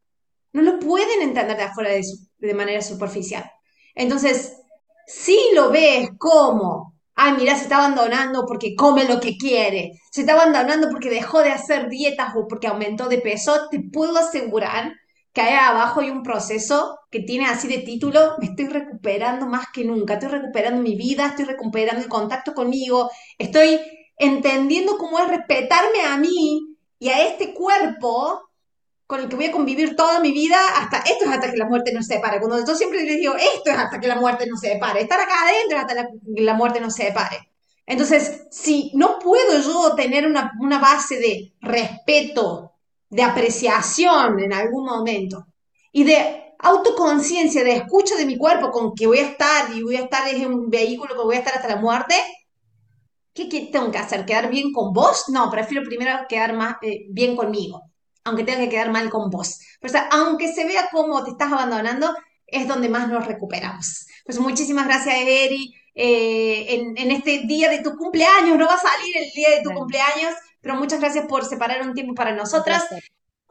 No 0.54 0.62
lo 0.62 0.80
pueden 0.80 1.22
entender 1.22 1.58
de 1.58 1.64
afuera 1.64 1.92
de, 1.92 2.54
manera 2.54 2.82
superficial. 2.82 3.50
Entonces, 3.94 4.58
si 5.06 5.38
lo 5.54 5.70
ves 5.70 6.10
como, 6.18 6.99
ay, 7.22 7.34
mira, 7.38 7.56
se 7.56 7.64
está 7.64 7.78
abandonando 7.78 8.46
porque 8.48 8.76
come 8.76 9.04
lo 9.04 9.20
que 9.20 9.36
quiere, 9.38 9.92
se 10.10 10.22
está 10.22 10.34
abandonando 10.34 10.90
porque 10.90 11.10
dejó 11.10 11.42
de 11.42 11.52
hacer 11.52 11.90
dietas 11.90 12.34
o 12.36 12.48
porque 12.48 12.68
aumentó 12.68 13.10
de 13.10 13.20
peso, 13.20 13.68
te 13.70 13.82
puedo 13.82 14.18
asegurar 14.18 14.94
que 15.34 15.42
ahí 15.42 15.54
abajo 15.54 16.00
hay 16.00 16.12
un 16.12 16.24
proceso 16.24 16.98
que 17.12 17.20
tiene 17.20 17.46
así 17.46 17.68
de 17.68 17.80
título, 17.80 18.36
me 18.40 18.48
estoy 18.48 18.68
recuperando 18.68 19.48
más 19.48 19.66
que 19.74 19.84
nunca, 19.84 20.14
estoy 20.14 20.30
recuperando 20.30 20.82
mi 20.82 20.96
vida, 20.96 21.28
estoy 21.28 21.44
recuperando 21.46 22.02
el 22.02 22.10
contacto 22.10 22.54
conmigo, 22.54 23.10
estoy 23.38 23.80
entendiendo 24.18 24.98
cómo 24.98 25.20
es 25.20 25.28
respetarme 25.28 26.02
a 26.08 26.16
mí 26.18 26.78
y 27.00 27.10
a 27.10 27.28
este 27.28 27.54
cuerpo 27.54 28.49
con 29.10 29.22
el 29.22 29.28
que 29.28 29.38
voy 29.38 29.46
a 29.46 29.52
convivir 29.52 29.96
toda 29.96 30.20
mi 30.20 30.32
vida, 30.32 30.60
hasta 30.78 31.00
esto 31.00 31.26
es 31.26 31.32
hasta 31.32 31.50
que 31.50 31.58
la 31.58 31.66
muerte 31.66 31.92
nos 31.92 32.06
separe. 32.06 32.38
Cuando 32.38 32.64
yo 32.64 32.76
siempre 32.76 33.04
les 33.04 33.18
digo, 33.18 33.34
esto 33.36 33.72
es 33.72 33.76
hasta 33.76 34.00
que 34.00 34.08
la 34.08 34.18
muerte 34.18 34.46
nos 34.46 34.60
separe, 34.60 35.02
estar 35.02 35.20
acá 35.20 35.34
adentro 35.46 35.78
es 35.78 35.84
hasta 35.84 36.10
que 36.36 36.44
la 36.44 36.54
muerte 36.54 36.80
nos 36.80 36.94
separe. 36.94 37.50
Entonces, 37.88 38.44
si 38.52 38.92
no 38.94 39.18
puedo 39.18 39.60
yo 39.64 39.96
tener 39.96 40.28
una, 40.28 40.54
una 40.62 40.78
base 40.78 41.18
de 41.18 41.54
respeto, 41.60 42.74
de 43.10 43.24
apreciación 43.24 44.42
en 44.42 44.54
algún 44.54 44.86
momento 44.86 45.48
y 45.92 46.04
de 46.04 46.54
autoconciencia, 46.60 47.64
de 47.64 47.78
escucha 47.78 48.16
de 48.16 48.28
mi 48.28 48.38
cuerpo 48.38 48.70
con 48.70 48.94
que 48.94 49.08
voy 49.08 49.18
a 49.18 49.30
estar 49.30 49.76
y 49.76 49.82
voy 49.82 49.96
a 49.96 50.02
estar 50.02 50.28
en 50.28 50.54
un 50.54 50.70
vehículo 50.70 51.16
que 51.16 51.24
voy 51.24 51.36
a 51.36 51.40
estar 51.40 51.56
hasta 51.56 51.68
la 51.68 51.78
muerte, 51.78 52.14
¿Qué, 53.34 53.70
tengo 53.72 53.90
que 53.90 53.98
hacer? 53.98 54.26
¿Quedar 54.26 54.52
bien 54.52 54.72
con 54.72 54.94
vos? 54.94 55.26
No, 55.30 55.50
prefiero 55.50 55.84
primero 55.84 56.12
quedar 56.28 56.54
más, 56.54 56.76
eh, 56.84 57.06
bien 57.10 57.36
conmigo, 57.36 57.89
aunque 58.30 58.44
tenga 58.44 58.60
que 58.60 58.70
quedar 58.70 58.92
mal 58.92 59.10
con 59.10 59.30
vos. 59.30 59.60
Pero, 59.82 60.00
aunque 60.12 60.54
se 60.54 60.66
vea 60.66 60.90
cómo 60.92 61.24
te 61.24 61.32
estás 61.32 61.52
abandonando, 61.52 62.16
es 62.48 62.68
donde 62.68 62.90
más 62.90 63.08
nos 63.08 63.28
recuperamos. 63.28 64.08
Pues 64.26 64.40
muchísimas 64.40 64.86
gracias, 64.88 65.16
Eri. 65.16 65.76
Eh, 65.96 66.94
en, 66.96 67.12
este 67.12 67.40
día 67.46 67.70
de 67.70 67.82
tu 67.82 67.96
cumpleaños, 67.98 68.58
no 68.58 68.66
va 68.66 68.76
a 68.76 68.80
salir 68.80 69.18
el 69.18 69.32
día 69.32 69.50
de 69.50 69.62
tu 69.64 69.72
cumpleaños, 69.72 70.34
pero 70.62 70.76
muchas 70.76 71.00
gracias 71.00 71.26
por 71.26 71.46
separar 71.46 71.82
un 71.82 71.94
tiempo 71.94 72.14
para 72.14 72.34
nosotras. 72.34 72.86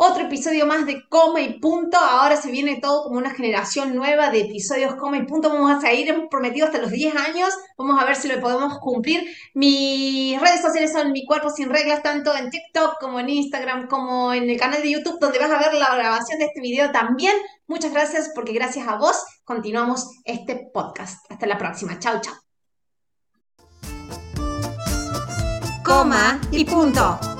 Otro 0.01 0.27
episodio 0.27 0.65
más 0.65 0.87
de 0.87 1.09
Coma 1.09 1.41
y 1.41 1.59
Punto. 1.59 1.99
Ahora 1.99 2.37
se 2.37 2.53
viene 2.53 2.79
todo 2.81 3.03
como 3.03 3.19
una 3.19 3.31
generación 3.31 3.97
nueva 3.97 4.31
de 4.31 4.43
episodios 4.43 4.95
Coma 4.95 5.17
y 5.17 5.25
Punto. 5.25 5.49
Vamos 5.49 5.73
a 5.73 5.81
seguir, 5.81 6.09
hemos 6.09 6.29
prometido 6.31 6.67
hasta 6.67 6.79
los 6.79 6.93
10 6.93 7.17
años. 7.17 7.53
Vamos 7.77 8.01
a 8.01 8.05
ver 8.05 8.15
si 8.15 8.29
lo 8.29 8.41
podemos 8.41 8.79
cumplir. 8.79 9.29
Mis 9.55 10.41
redes 10.41 10.63
sociales 10.63 10.93
son 10.93 11.11
Mi 11.11 11.27
Cuerpo 11.27 11.51
Sin 11.51 11.69
Reglas, 11.69 12.05
tanto 12.05 12.33
en 12.37 12.49
TikTok 12.49 13.01
como 13.01 13.19
en 13.19 13.29
Instagram, 13.29 13.89
como 13.89 14.33
en 14.33 14.49
el 14.49 14.57
canal 14.57 14.83
de 14.83 14.93
YouTube, 14.93 15.19
donde 15.19 15.41
vas 15.41 15.51
a 15.51 15.59
ver 15.59 15.75
la 15.75 15.93
grabación 15.93 16.39
de 16.39 16.45
este 16.45 16.61
video 16.61 16.93
también. 16.93 17.35
Muchas 17.67 17.91
gracias, 17.91 18.31
porque 18.37 18.53
gracias 18.53 18.87
a 18.87 18.99
vos 18.99 19.21
continuamos 19.43 20.13
este 20.25 20.71
podcast. 20.73 21.29
Hasta 21.29 21.49
la 21.49 21.59
próxima. 21.59 21.99
Chao, 21.99 22.21
chao. 22.21 22.37
Coma 25.85 26.41
y 26.53 26.65
Punto. 26.65 27.38